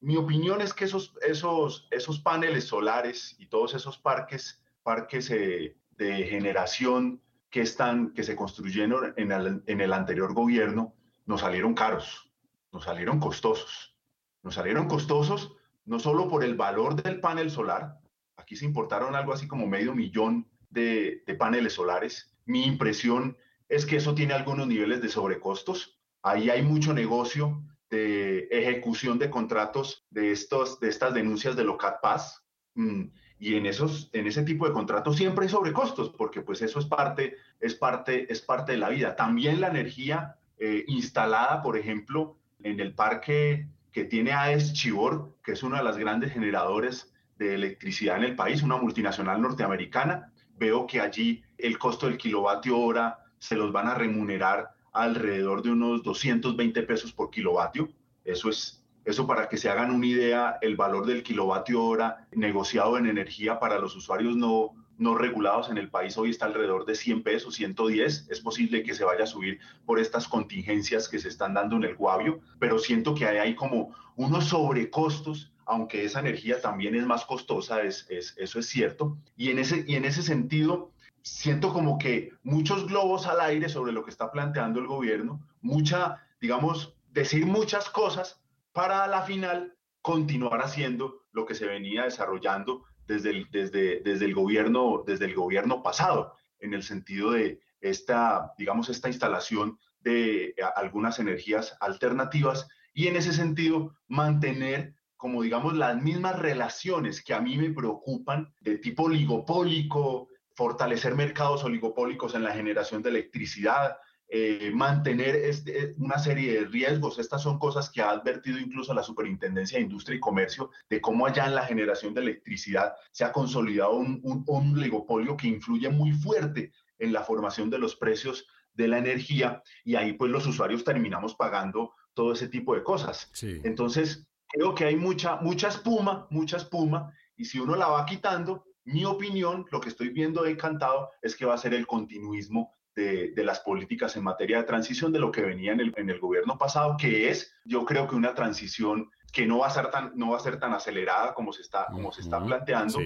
mi 0.00 0.16
opinión 0.16 0.60
es 0.60 0.72
que 0.74 0.84
esos, 0.84 1.14
esos, 1.26 1.88
esos 1.90 2.20
paneles 2.20 2.64
solares 2.64 3.36
y 3.38 3.46
todos 3.46 3.74
esos 3.74 3.98
parques, 3.98 4.62
parques 4.82 5.30
eh, 5.30 5.76
de 5.90 6.24
generación 6.24 7.22
que, 7.50 7.62
están, 7.62 8.12
que 8.12 8.22
se 8.22 8.36
construyeron 8.36 9.14
en 9.16 9.32
el, 9.32 9.62
en 9.66 9.80
el 9.80 9.92
anterior 9.92 10.34
gobierno, 10.34 10.94
nos 11.24 11.40
salieron 11.40 11.74
caros, 11.74 12.30
nos 12.72 12.84
salieron 12.84 13.18
costosos. 13.18 13.94
Nos 14.42 14.54
salieron 14.54 14.86
costosos 14.86 15.56
no 15.86 15.98
solo 15.98 16.28
por 16.28 16.44
el 16.44 16.54
valor 16.54 17.00
del 17.02 17.20
panel 17.20 17.50
solar, 17.50 17.98
aquí 18.46 18.54
se 18.54 18.64
importaron 18.64 19.16
algo 19.16 19.32
así 19.32 19.48
como 19.48 19.66
medio 19.66 19.92
millón 19.92 20.46
de, 20.70 21.24
paneles 21.36 21.72
solares. 21.72 22.32
Mi 22.44 22.64
impresión 22.64 23.36
es 23.68 23.84
que 23.84 23.96
eso 23.96 24.14
tiene 24.14 24.34
algunos 24.34 24.68
niveles 24.68 25.02
de 25.02 25.08
sobrecostos. 25.08 25.98
Ahí 26.22 26.48
hay 26.48 26.62
mucho 26.62 26.94
negocio 26.94 27.60
de 27.90 28.46
ejecución 28.52 29.18
de 29.18 29.30
contratos 29.30 30.06
de, 30.10 30.30
estos, 30.30 30.78
de 30.78 30.88
estas 30.88 31.12
denuncias 31.12 31.56
de 31.56 31.64
LOCAT 31.64 32.00
Paz. 32.00 32.44
Mm, 32.74 33.06
y 33.40 33.56
en, 33.56 33.66
esos, 33.66 34.10
en 34.12 34.28
ese 34.28 34.44
tipo 34.44 34.64
de 34.64 34.72
contratos 34.72 35.16
siempre 35.16 35.46
hay 35.46 35.48
sobrecostos, 35.48 36.10
porque 36.10 36.40
pues 36.40 36.62
eso 36.62 36.78
es 36.78 36.86
parte, 36.86 37.34
es 37.58 37.74
parte, 37.74 38.32
es 38.32 38.40
parte 38.40 38.72
de 38.72 38.78
la 38.78 38.90
vida. 38.90 39.16
También 39.16 39.60
la 39.60 39.70
energía 39.70 40.36
eh, 40.58 40.84
instalada, 40.86 41.62
por 41.62 41.76
ejemplo, 41.76 42.38
en 42.62 42.78
el 42.78 42.94
parque 42.94 43.66
que 43.90 44.04
tiene 44.04 44.30
AES 44.30 44.72
Chivor, 44.72 45.34
que 45.42 45.52
es 45.52 45.64
uno 45.64 45.76
de 45.76 45.82
los 45.82 45.96
grandes 45.96 46.32
generadores 46.32 47.12
de 47.38 47.54
electricidad 47.54 48.16
en 48.18 48.24
el 48.24 48.36
país, 48.36 48.62
una 48.62 48.76
multinacional 48.76 49.40
norteamericana. 49.40 50.32
Veo 50.58 50.86
que 50.86 51.00
allí 51.00 51.42
el 51.58 51.78
costo 51.78 52.06
del 52.06 52.18
kilovatio 52.18 52.78
hora 52.78 53.18
se 53.38 53.56
los 53.56 53.72
van 53.72 53.88
a 53.88 53.94
remunerar 53.94 54.70
alrededor 54.92 55.62
de 55.62 55.70
unos 55.70 56.02
220 56.02 56.82
pesos 56.82 57.12
por 57.12 57.30
kilovatio. 57.30 57.88
Eso 58.24 58.48
es, 58.48 58.82
eso 59.04 59.26
para 59.26 59.48
que 59.48 59.58
se 59.58 59.68
hagan 59.68 59.90
una 59.90 60.06
idea, 60.06 60.58
el 60.62 60.76
valor 60.76 61.06
del 61.06 61.22
kilovatio 61.22 61.82
hora 61.84 62.26
negociado 62.32 62.96
en 62.96 63.06
energía 63.06 63.60
para 63.60 63.78
los 63.78 63.94
usuarios 63.94 64.36
no, 64.36 64.74
no 64.98 65.14
regulados 65.14 65.70
en 65.70 65.78
el 65.78 65.90
país 65.90 66.16
hoy 66.16 66.30
está 66.30 66.46
alrededor 66.46 66.86
de 66.86 66.94
100 66.94 67.22
pesos, 67.22 67.54
110. 67.54 68.28
Es 68.30 68.40
posible 68.40 68.82
que 68.82 68.94
se 68.94 69.04
vaya 69.04 69.24
a 69.24 69.26
subir 69.26 69.60
por 69.84 69.98
estas 69.98 70.26
contingencias 70.26 71.08
que 71.08 71.18
se 71.18 71.28
están 71.28 71.54
dando 71.54 71.76
en 71.76 71.84
el 71.84 71.96
Guavio, 71.96 72.40
pero 72.58 72.78
siento 72.78 73.14
que 73.14 73.26
hay, 73.26 73.54
como 73.54 73.94
unos 74.16 74.46
sobrecostos, 74.46 75.52
aunque 75.66 76.04
esa 76.04 76.20
energía 76.20 76.60
también 76.60 76.94
es 76.94 77.04
más 77.04 77.24
costosa, 77.24 77.82
es, 77.82 78.06
es, 78.08 78.34
eso 78.38 78.58
es 78.58 78.66
cierto. 78.66 79.18
Y 79.36 79.50
en 79.50 79.58
ese, 79.58 79.84
y 79.86 79.96
en 79.96 80.04
ese 80.04 80.22
sentido, 80.22 80.92
siento 81.22 81.72
como 81.72 81.98
que 81.98 82.30
muchos 82.44 82.86
globos 82.86 83.26
al 83.26 83.40
aire 83.40 83.68
sobre 83.68 83.92
lo 83.92 84.04
que 84.04 84.10
está 84.10 84.30
planteando 84.30 84.78
el 84.78 84.86
gobierno, 84.86 85.40
mucha, 85.60 86.22
digamos, 86.40 86.94
decir 87.10 87.46
muchas 87.46 87.90
cosas 87.90 88.40
para 88.72 89.02
a 89.02 89.08
la 89.08 89.22
final 89.22 89.74
continuar 90.02 90.60
haciendo 90.62 91.22
lo 91.32 91.46
que 91.46 91.56
se 91.56 91.66
venía 91.66 92.04
desarrollando 92.04 92.84
desde 93.06 93.30
el, 93.30 93.50
desde, 93.50 94.00
desde 94.00 94.24
el, 94.24 94.34
gobierno, 94.34 95.02
desde 95.04 95.24
el 95.24 95.34
gobierno 95.34 95.82
pasado, 95.82 96.36
en 96.60 96.74
el 96.74 96.84
sentido 96.84 97.32
de 97.32 97.60
esta, 97.80 98.52
digamos, 98.56 98.88
esta 98.88 99.08
instalación 99.08 99.78
de 100.00 100.54
algunas 100.76 101.18
energías 101.18 101.76
alternativas 101.80 102.68
y 102.94 103.08
en 103.08 103.16
ese 103.16 103.32
sentido 103.32 103.94
mantener 104.06 104.94
como 105.26 105.42
digamos 105.42 105.74
las 105.74 106.00
mismas 106.00 106.38
relaciones 106.38 107.20
que 107.20 107.34
a 107.34 107.40
mí 107.40 107.58
me 107.58 107.70
preocupan 107.70 108.54
de 108.60 108.78
tipo 108.78 109.02
oligopólico, 109.02 110.28
fortalecer 110.54 111.16
mercados 111.16 111.64
oligopólicos 111.64 112.36
en 112.36 112.44
la 112.44 112.52
generación 112.52 113.02
de 113.02 113.10
electricidad, 113.10 113.96
eh, 114.28 114.70
mantener 114.72 115.34
este, 115.34 115.94
una 115.98 116.20
serie 116.20 116.52
de 116.52 116.66
riesgos. 116.66 117.18
Estas 117.18 117.42
son 117.42 117.58
cosas 117.58 117.90
que 117.90 118.02
ha 118.02 118.10
advertido 118.10 118.60
incluso 118.60 118.94
la 118.94 119.02
Superintendencia 119.02 119.78
de 119.78 119.84
Industria 119.86 120.16
y 120.16 120.20
Comercio 120.20 120.70
de 120.88 121.00
cómo 121.00 121.26
allá 121.26 121.46
en 121.46 121.56
la 121.56 121.66
generación 121.66 122.14
de 122.14 122.20
electricidad 122.20 122.94
se 123.10 123.24
ha 123.24 123.32
consolidado 123.32 123.96
un, 123.96 124.20
un, 124.22 124.78
oligopolio 124.78 125.36
que 125.36 125.48
influye 125.48 125.88
muy 125.88 126.12
fuerte 126.12 126.70
en 127.00 127.12
la 127.12 127.24
formación 127.24 127.68
de 127.68 127.80
los 127.80 127.96
precios 127.96 128.46
de 128.74 128.86
la 128.86 128.98
energía 128.98 129.60
y 129.84 129.96
ahí 129.96 130.12
pues 130.12 130.30
los 130.30 130.46
usuarios 130.46 130.84
terminamos 130.84 131.34
pagando 131.34 131.94
todo 132.14 132.32
ese 132.32 132.46
tipo 132.46 132.76
de 132.76 132.84
cosas. 132.84 133.28
Entonces, 133.42 134.28
creo 134.56 134.74
que 134.74 134.84
hay 134.84 134.96
mucha, 134.96 135.36
mucha 135.36 135.68
espuma, 135.68 136.26
mucha 136.30 136.56
espuma 136.56 137.12
y 137.36 137.44
si 137.44 137.60
uno 137.60 137.76
la 137.76 137.88
va 137.88 138.06
quitando, 138.06 138.64
mi 138.84 139.04
opinión, 139.04 139.66
lo 139.70 139.80
que 139.80 139.90
estoy 139.90 140.08
viendo 140.08 140.46
encantado 140.46 141.10
es 141.20 141.36
que 141.36 141.44
va 141.44 141.54
a 141.54 141.58
ser 141.58 141.74
el 141.74 141.86
continuismo 141.86 142.74
de, 142.94 143.32
las 143.44 143.60
políticas 143.60 144.16
en 144.16 144.24
materia 144.24 144.56
de 144.56 144.64
transición 144.64 145.12
de 145.12 145.18
lo 145.18 145.30
que 145.30 145.42
venía 145.42 145.72
en 145.72 145.80
el, 145.80 145.94
en 145.98 146.08
el, 146.08 146.18
gobierno 146.18 146.56
pasado, 146.56 146.96
que 146.98 147.28
es, 147.28 147.52
yo 147.66 147.84
creo 147.84 148.08
que 148.08 148.14
una 148.14 148.34
transición 148.34 149.10
que 149.30 149.44
no 149.44 149.58
va 149.58 149.66
a 149.66 149.70
ser 149.70 149.90
tan, 149.90 150.12
no 150.16 150.30
va 150.30 150.38
a 150.38 150.40
ser 150.40 150.58
tan 150.58 150.72
acelerada 150.72 151.34
como 151.34 151.52
se 151.52 151.60
está, 151.60 151.86
como 151.92 152.10
se 152.10 152.22
está 152.22 152.42
planteando, 152.42 152.98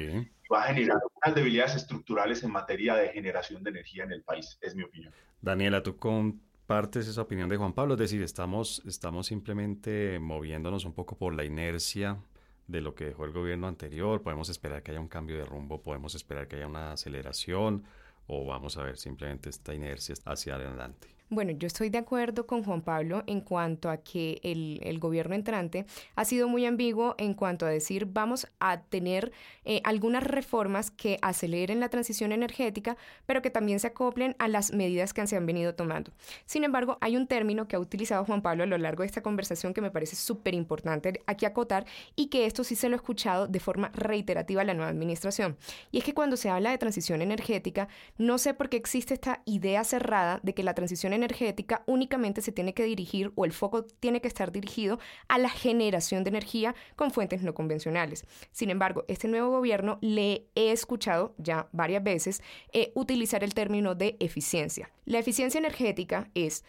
va 0.53 0.63
a 0.63 0.67
generar 0.67 0.99
unas 1.21 1.35
debilidades 1.35 1.75
estructurales 1.75 2.45
en 2.45 2.53
materia 2.53 2.95
de 2.95 3.09
generación 3.09 3.65
de 3.65 3.71
energía 3.71 4.05
en 4.05 4.13
el 4.13 4.23
país, 4.23 4.59
es 4.61 4.77
mi 4.77 4.85
opinión. 4.85 5.13
Daniela, 5.41 5.83
tú 5.83 5.99
compartes 6.71 7.09
esa 7.09 7.23
opinión 7.23 7.49
de 7.49 7.57
Juan 7.57 7.73
Pablo, 7.73 7.95
es 7.95 7.99
decir, 7.99 8.23
estamos, 8.23 8.81
estamos 8.87 9.27
simplemente 9.27 10.21
moviéndonos 10.21 10.85
un 10.85 10.93
poco 10.93 11.17
por 11.19 11.35
la 11.35 11.45
inercia 11.45 12.19
de 12.69 12.81
lo 12.81 12.95
que 12.95 13.07
dejó 13.07 13.25
el 13.25 13.33
gobierno 13.33 13.67
anterior, 13.67 14.23
podemos 14.23 14.49
esperar 14.51 14.85
que 14.85 14.93
haya 14.93 15.01
un 15.01 15.09
cambio 15.09 15.37
de 15.37 15.45
rumbo, 15.45 15.83
podemos 15.83 16.15
esperar 16.15 16.47
que 16.47 16.55
haya 16.55 16.69
una 16.69 16.93
aceleración 16.93 17.83
o 18.29 18.47
vamos 18.47 18.77
a 18.77 18.85
ver 18.85 18.99
simplemente 18.99 19.51
esta 19.51 19.75
inercia 19.75 20.15
hacia 20.25 20.55
adelante. 20.55 21.20
Bueno, 21.33 21.53
yo 21.53 21.69
estoy 21.69 21.91
de 21.91 21.99
acuerdo 21.99 22.45
con 22.45 22.65
Juan 22.65 22.83
Pablo 22.83 23.23
en 23.29 23.41
cuanto 23.41 23.89
a 23.89 23.99
que 23.99 24.41
el, 24.43 24.99
gobierno 24.99 25.37
entrante 25.37 25.87
ha 26.17 26.25
sido 26.25 26.49
muy 26.49 26.67
ambiguo 26.67 27.15
en 27.19 27.35
cuanto 27.35 27.67
a 27.67 27.69
decir 27.69 28.07
vamos 28.07 28.49
a 28.59 28.81
tener 28.83 29.31
eh, 29.65 29.81
algunas 29.85 30.25
reformas 30.25 30.91
que 30.91 31.19
aceleren 31.23 31.79
la 31.79 31.89
transición 31.89 32.33
energética, 32.33 32.97
pero 33.27 33.43
que 33.43 33.51
también 33.51 33.79
se 33.79 33.87
acoplen 33.87 34.35
a 34.41 34.49
las 34.49 34.73
medidas 34.73 35.15
que 35.15 35.25
se 35.29 35.37
han 35.37 35.47
venido 35.47 35.77
tomando. 35.77 36.11
Sin 36.47 36.65
embargo, 36.65 36.99
hay 37.01 37.17
un 37.17 37.29
término 37.29 37.69
que 37.69 37.77
ha 37.77 37.79
utilizado 37.79 38.25
Juan 38.25 38.43
Pablo 38.43 38.65
a 38.65 38.67
lo 38.67 38.77
largo 38.77 39.05
de 39.05 39.07
esta 39.07 39.23
conversación 39.23 39.73
que 39.73 39.81
me 39.81 39.93
parece 39.93 40.17
súper 40.17 40.55
importante 40.55 41.23
aquí 41.27 41.47
acotar 41.47 41.87
y 42.17 42.27
que 42.27 42.47
esto 42.47 42.65
sí 42.65 42.75
se 42.75 42.89
lo 42.89 42.97
he 42.97 42.99
escuchado 42.99 43.47
de 43.47 43.61
forma 43.61 43.93
reiterativa 43.95 44.63
a 44.63 44.65
la 44.65 44.75
nueva 44.75 44.91
administración. 44.91 45.57
Y 45.93 45.99
es 45.99 46.05
que 46.05 46.13
cuando 46.13 46.37
se 46.37 46.51
habla 46.51 46.73
de 46.73 46.79
transición 46.79 47.23
energética, 47.23 47.87
no 48.19 48.37
sé 48.37 48.53
por 48.53 48.69
qué 48.69 48.77
existe 48.77 49.15
esta 49.15 49.43
idea 49.45 49.85
cerrada 49.85 50.41
de 50.43 50.55
que 50.55 50.65
la 50.65 50.75
transición 50.75 51.13
energética 51.13 51.20
únicamente 51.87 52.43
se 52.43 52.53
tiene 52.53 52.75
que 52.75 52.85
dirigir 52.85 53.33
o 53.35 53.45
el 53.45 53.53
foco 53.53 53.85
tiene 53.85 54.21
que 54.21 54.29
estar 54.29 54.53
dirigido 54.53 54.99
a 55.29 55.39
la 55.39 55.49
generación 55.49 56.25
de 56.25 56.31
energía 56.31 56.75
con 56.97 57.11
fuentes 57.11 57.43
no 57.43 57.55
convencionales. 57.55 58.25
Sin 58.53 58.71
embargo, 58.71 59.05
este 59.09 59.29
nuevo 59.29 59.51
gobierno 59.51 59.99
le 60.01 60.47
he 60.55 60.73
escuchado 60.73 61.35
ya 61.39 61.69
varias 61.73 62.03
veces 62.03 62.43
eh, 62.73 62.93
utilizar 62.95 63.45
el 63.45 63.55
término 63.55 63.95
de 63.95 64.17
eficiencia. 64.21 64.91
La 65.05 65.19
eficiencia 65.19 65.59
energética 65.59 66.31
es 66.35 66.65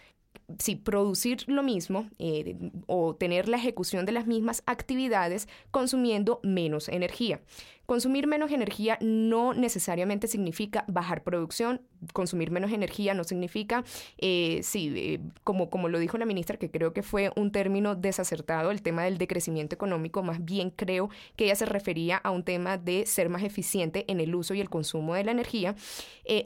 si 0.60 0.76
producir 0.76 1.44
lo 1.48 1.64
mismo 1.64 2.10
eh, 2.20 2.56
o 2.88 3.16
tener 3.16 3.48
la 3.48 3.58
ejecución 3.58 4.06
de 4.06 4.12
las 4.12 4.28
mismas 4.28 4.64
actividades 4.66 5.48
consumiendo 5.72 6.40
menos 6.44 6.90
energía. 6.90 7.42
Consumir 7.86 8.26
menos 8.26 8.52
energía 8.52 8.98
no 9.02 9.54
necesariamente 9.54 10.28
significa 10.28 10.86
bajar 10.88 11.24
producción, 11.24 11.82
consumir 12.14 12.50
menos 12.50 12.72
energía 12.72 13.14
no 13.14 13.26
significa, 13.26 13.84
eh, 14.18 14.62
sí, 14.64 14.94
eh, 14.96 15.20
como, 15.44 15.70
como 15.70 15.90
lo 15.90 16.00
dijo 16.00 16.18
la 16.18 16.26
ministra, 16.26 16.58
que 16.58 16.72
creo 16.72 16.94
que 16.94 17.04
fue 17.04 17.34
un 17.36 17.52
término 17.52 17.96
desacertado, 17.96 18.72
el 18.72 18.82
tema 18.82 19.04
del 19.04 19.18
decrecimiento 19.18 19.76
económico, 19.76 20.24
más 20.24 20.46
bien 20.46 20.70
creo 20.70 21.10
que 21.36 21.46
ella 21.46 21.56
se 21.56 21.66
refería 21.66 22.16
a 22.18 22.32
un 22.32 22.44
tema 22.44 22.78
de 22.78 23.06
ser 23.06 23.28
más 23.28 23.44
eficiente 23.44 24.06
en 24.08 24.22
el 24.22 24.36
uso 24.36 24.54
y 24.54 24.62
el 24.62 24.70
consumo 24.70 25.16
de 25.16 25.26
la 25.26 25.32
energía. 25.32 25.76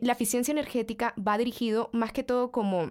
la 0.02 0.13
eficiencia 0.13 0.52
energética 0.52 1.13
va 1.15 1.38
dirigido 1.38 1.89
más 1.94 2.12
que 2.12 2.24
todo 2.24 2.52
como 2.52 2.89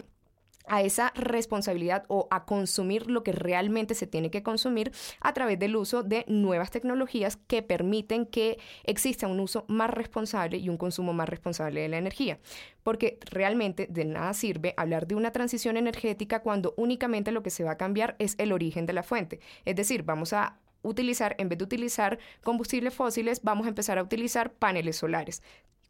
a 0.67 0.83
esa 0.83 1.13
responsabilidad 1.15 2.05
o 2.09 2.27
a 2.31 2.45
consumir 2.45 3.11
lo 3.11 3.23
que 3.23 3.33
realmente 3.33 3.95
se 3.95 4.07
tiene 4.07 4.31
que 4.31 4.43
consumir 4.43 4.93
a 5.21 5.33
través 5.33 5.59
del 5.59 5.77
uso 5.77 6.03
de 6.03 6.25
nuevas 6.29 6.71
tecnologías 6.71 7.37
que 7.37 7.63
permiten 7.63 8.27
que 8.27 8.59
exista 8.85 9.27
un 9.27 9.41
uso 9.41 9.65
más 9.69 9.91
responsable 9.91 10.59
y 10.59 10.69
un 10.69 10.77
consumo 10.77 11.13
más 11.13 11.29
responsable 11.29 11.81
de 11.81 11.89
la 11.89 11.99
energía. 11.99 12.39
Porque 12.83 13.19
realmente 13.31 13.87
de 13.89 14.05
nada 14.05 14.35
sirve 14.35 14.75
hablar 14.77 15.07
de 15.07 15.15
una 15.15 15.33
transición 15.33 15.77
energética 15.77 16.41
cuando 16.41 16.75
únicamente 16.77 17.33
lo 17.33 17.43
que 17.43 17.51
se 17.51 17.65
va 17.65 17.73
a 17.73 17.79
cambiar 17.79 18.17
es 18.19 18.35
el 18.39 18.53
origen 18.53 18.87
de 18.87 18.93
la 18.93 19.03
fuente. 19.03 19.41
Es 19.65 19.77
decir, 19.77 20.03
vamos 20.03 20.33
a 20.33 20.59
utilizar, 20.83 21.35
en 21.39 21.49
vez 21.49 21.59
de 21.59 21.65
utilizar 21.65 22.19
combustibles 22.43 22.95
fósiles, 22.95 23.43
vamos 23.43 23.67
a 23.67 23.71
empezar 23.71 23.99
a 23.99 24.03
utilizar 24.03 24.53
paneles 24.53 24.97
solares 24.97 25.43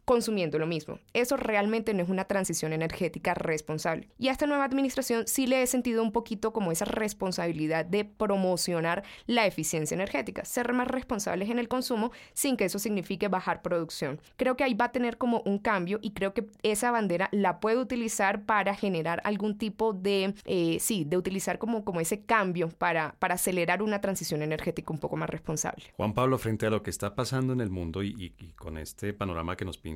consumiendo 0.05 0.59
lo 0.59 0.67
mismo. 0.67 0.99
Eso 1.13 1.37
realmente 1.37 1.95
no 1.95 2.03
es 2.03 2.09
una 2.09 2.25
transición 2.25 2.73
energética 2.73 3.35
responsable. 3.35 4.09
Y 4.19 4.29
a 4.29 4.33
esta 4.33 4.47
nueva 4.47 4.65
administración 4.65 5.27
sí 5.27 5.47
le 5.47 5.63
he 5.63 5.67
sentido 5.67 6.03
un 6.03 6.13
poquito 6.13 6.53
como 6.53 6.73
esa 6.73 6.85
responsabilidad 6.85 7.85
de 7.85 8.05
promocionar 8.05 9.05
la 9.27 9.47
eficiencia 9.47 9.95
energética, 9.95 10.45
ser 10.45 10.73
más 10.73 10.89
responsables 10.89 11.51
en 11.51 11.59
el 11.59 11.69
consumo 11.69 12.13
sin 12.33 12.57
que 12.57 12.65
eso 12.65 12.79
signifique 12.79 13.29
bajar 13.29 13.63
producción. 13.63 14.21
Creo 14.37 14.57
que 14.57 14.65
ahí 14.65 14.75
va 14.75 14.87
a 14.87 14.93
tener 14.93 15.19
como 15.19 15.43
un 15.45 15.59
cambio 15.59 15.99
y 16.03 16.13
creo 16.13 16.35
que 16.35 16.47
esa 16.63 16.91
bandera 16.91 17.29
la 17.33 17.61
puede 17.61 17.79
utilizar 17.79 18.45
para 18.45 18.75
generar 18.75 19.21
algún 19.25 19.59
tipo 19.59 19.93
de, 19.93 20.35
eh, 20.45 20.79
sí, 20.81 21.05
de 21.05 21.17
utilizar 21.17 21.59
como, 21.59 21.85
como 21.85 22.01
ese 22.01 22.25
cambio 22.25 22.69
para, 22.69 23.15
para 23.19 23.35
acelerar 23.35 23.83
una 23.83 24.01
transición 24.01 24.43
energética 24.43 24.93
un 24.93 24.99
poco 24.99 25.17
más 25.17 25.31
responsable. 25.31 25.85
Juan 25.97 26.13
Pablo, 26.13 26.39
frente 26.39 26.67
a 26.67 26.71
lo 26.71 26.83
que 26.83 26.91
está 26.91 27.15
pasando 27.15 27.53
en 27.53 27.61
el 27.61 27.71
mundo 27.71 28.03
y, 28.03 28.35
y 28.39 28.53
con 28.53 28.79
este 28.79 29.13
panorama 29.13 29.57
que 29.57 29.65
nos 29.65 29.79
pinta, 29.79 29.94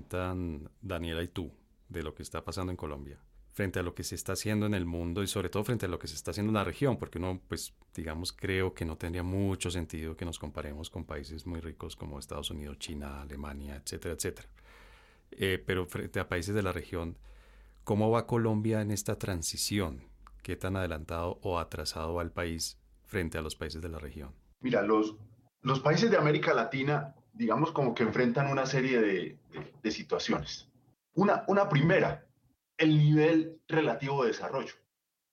Daniela 0.80 1.22
y 1.22 1.28
tú 1.28 1.52
de 1.88 2.02
lo 2.02 2.14
que 2.14 2.22
está 2.22 2.44
pasando 2.44 2.70
en 2.70 2.76
Colombia 2.76 3.18
frente 3.58 3.80
a 3.80 3.82
lo 3.82 3.92
que 3.92 4.04
se 4.04 4.14
está 4.14 4.34
haciendo 4.34 4.66
en 4.66 4.74
el 4.74 4.86
mundo 4.86 5.20
y 5.20 5.26
sobre 5.26 5.48
todo 5.48 5.64
frente 5.64 5.86
a 5.86 5.88
lo 5.88 5.98
que 5.98 6.06
se 6.06 6.14
está 6.14 6.30
haciendo 6.30 6.50
en 6.50 6.54
la 6.54 6.62
región, 6.62 6.96
porque 6.96 7.18
uno, 7.18 7.40
pues, 7.48 7.74
digamos, 7.92 8.32
creo 8.32 8.72
que 8.72 8.84
no 8.84 8.96
tendría 8.96 9.24
mucho 9.24 9.68
sentido 9.68 10.16
que 10.16 10.24
nos 10.24 10.38
comparemos 10.38 10.90
con 10.90 11.04
países 11.04 11.44
muy 11.44 11.60
ricos 11.60 11.96
como 11.96 12.20
Estados 12.20 12.50
Unidos, 12.52 12.78
China, 12.78 13.20
Alemania, 13.20 13.74
etcétera, 13.74 14.14
etcétera. 14.14 14.48
Eh, 15.32 15.60
pero 15.66 15.86
frente 15.86 16.20
a 16.20 16.28
países 16.28 16.54
de 16.54 16.62
la 16.62 16.70
región, 16.70 17.18
¿cómo 17.82 18.12
va 18.12 18.28
Colombia 18.28 18.80
en 18.80 18.92
esta 18.92 19.18
transición? 19.18 20.04
¿Qué 20.44 20.54
tan 20.54 20.76
adelantado 20.76 21.40
o 21.42 21.58
atrasado 21.58 22.14
va 22.14 22.22
el 22.22 22.30
país 22.30 22.78
frente 23.06 23.38
a 23.38 23.42
los 23.42 23.56
países 23.56 23.82
de 23.82 23.88
la 23.88 23.98
región? 23.98 24.36
Mira, 24.60 24.84
los 24.84 25.80
países 25.80 26.12
de 26.12 26.16
América 26.16 26.54
Latina 26.54 27.16
digamos, 27.38 27.70
como 27.70 27.94
que 27.94 28.02
enfrentan 28.02 28.50
una 28.50 28.66
serie 28.66 29.00
de, 29.00 29.90
situaciones. 29.90 30.68
Una, 31.14 31.44
una 31.46 31.68
primera, 31.68 32.26
el 32.76 32.98
nivel 32.98 33.60
relativo 33.68 34.22
de 34.22 34.28
desarrollo. 34.28 34.74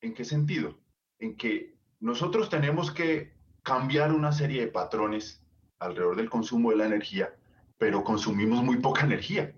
¿En 0.02 0.14
qué 0.14 0.24
sentido? 0.24 0.78
En 1.20 1.36
que 1.36 1.76
nosotros 2.00 2.50
tenemos 2.50 2.92
que 2.92 3.34
cambiar 3.64 4.14
una 4.14 4.32
serie 4.32 4.62
de 4.62 4.68
patrones 4.68 5.44
alrededor 5.80 6.16
del 6.16 6.30
consumo 6.30 6.70
de 6.70 6.78
la 6.78 6.86
energía, 6.86 7.36
pero 7.78 8.04
consumimos 8.04 8.64
muy 8.64 8.78
poca 8.78 9.04
energía. 9.04 9.54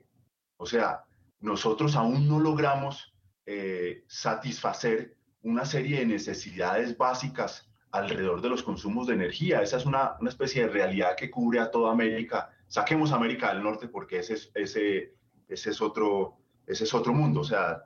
O 0.55 0.65
sea, 0.65 1.03
nosotros 1.41 1.95
aún 1.95 2.27
no 2.27 2.39
logramos 2.39 3.13
eh, 3.45 4.05
satisfacer 4.07 5.17
una 5.41 5.65
serie 5.65 5.99
de 5.99 6.05
necesidades 6.05 6.97
básicas 6.97 7.66
alrededor 7.97 8.41
de 8.41 8.49
los 8.49 8.63
consumos 8.63 9.07
de 9.07 9.13
energía. 9.13 9.61
Esa 9.61 9.77
es 9.77 9.85
una, 9.85 10.15
una, 10.19 10.29
especie 10.29 10.63
de 10.63 10.69
realidad 10.69 11.15
que 11.15 11.29
cubre 11.29 11.59
a 11.59 11.71
toda 11.71 11.91
América. 11.91 12.49
Saquemos 12.67 13.11
América 13.11 13.53
del 13.53 13.63
Norte 13.63 13.87
porque 13.87 14.19
ese 14.19 14.33
es, 14.33 14.51
ese, 14.55 15.15
ese 15.47 15.69
es, 15.69 15.81
otro, 15.81 16.37
ese 16.65 16.83
es 16.83 16.93
otro 16.93 17.13
mundo. 17.13 17.41
O 17.41 17.43
sea, 17.43 17.83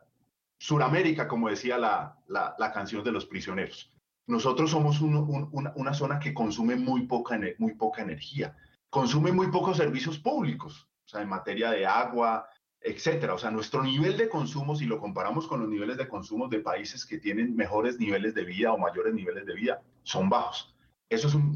Suramérica, 0.57 1.27
como 1.27 1.49
decía 1.49 1.77
la, 1.77 2.17
la, 2.27 2.55
la 2.57 2.71
canción 2.71 3.03
de 3.03 3.11
los 3.11 3.25
prisioneros. 3.25 3.91
Nosotros 4.27 4.71
somos 4.71 5.01
una, 5.01 5.19
una, 5.21 5.93
zona 5.93 6.19
que 6.19 6.33
consume 6.33 6.75
muy 6.75 7.07
poca, 7.07 7.39
muy 7.57 7.73
poca 7.73 8.03
energía, 8.03 8.55
consume 8.89 9.31
muy 9.31 9.47
pocos 9.47 9.77
servicios 9.77 10.19
públicos, 10.19 10.87
o 11.05 11.09
sea, 11.09 11.21
en 11.21 11.29
materia 11.29 11.71
de 11.71 11.85
agua, 11.85 12.47
etcétera. 12.81 13.33
O 13.33 13.37
sea, 13.37 13.51
nuestro 13.51 13.83
nivel 13.83 14.17
de 14.17 14.27
consumo, 14.27 14.75
si 14.75 14.85
lo 14.85 14.99
comparamos 14.99 15.47
con 15.47 15.61
los 15.61 15.69
niveles 15.69 15.97
de 15.97 16.07
consumo 16.07 16.47
de 16.47 16.59
países 16.59 17.05
que 17.05 17.17
tienen 17.17 17.55
mejores 17.55 17.99
niveles 17.99 18.33
de 18.33 18.43
vida 18.43 18.73
o 18.73 18.77
mayores 18.77 19.13
niveles 19.13 19.45
de 19.45 19.53
vida, 19.53 19.81
son 20.03 20.29
bajos. 20.29 20.75
Eso 21.09 21.27
es 21.27 21.35
un, 21.35 21.55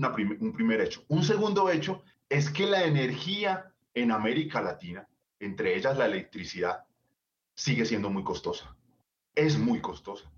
primer 0.54 0.82
hecho. 0.82 1.04
Un 1.08 1.24
segundo 1.24 1.70
hecho 1.70 2.04
es 2.30 2.50
que 2.50 2.66
la 2.66 2.84
energía 2.84 3.72
en 3.94 4.12
América 4.12 4.62
Latina, 4.62 5.08
entre 5.40 5.76
ellas 5.76 5.98
la 5.98 6.06
electricidad, 6.06 6.84
sigue 7.54 7.86
siendo 7.86 8.10
muy 8.10 8.24
costosa. 8.24 8.76
Es 9.34 9.58
muy 9.58 9.80
costosa. 9.80 10.30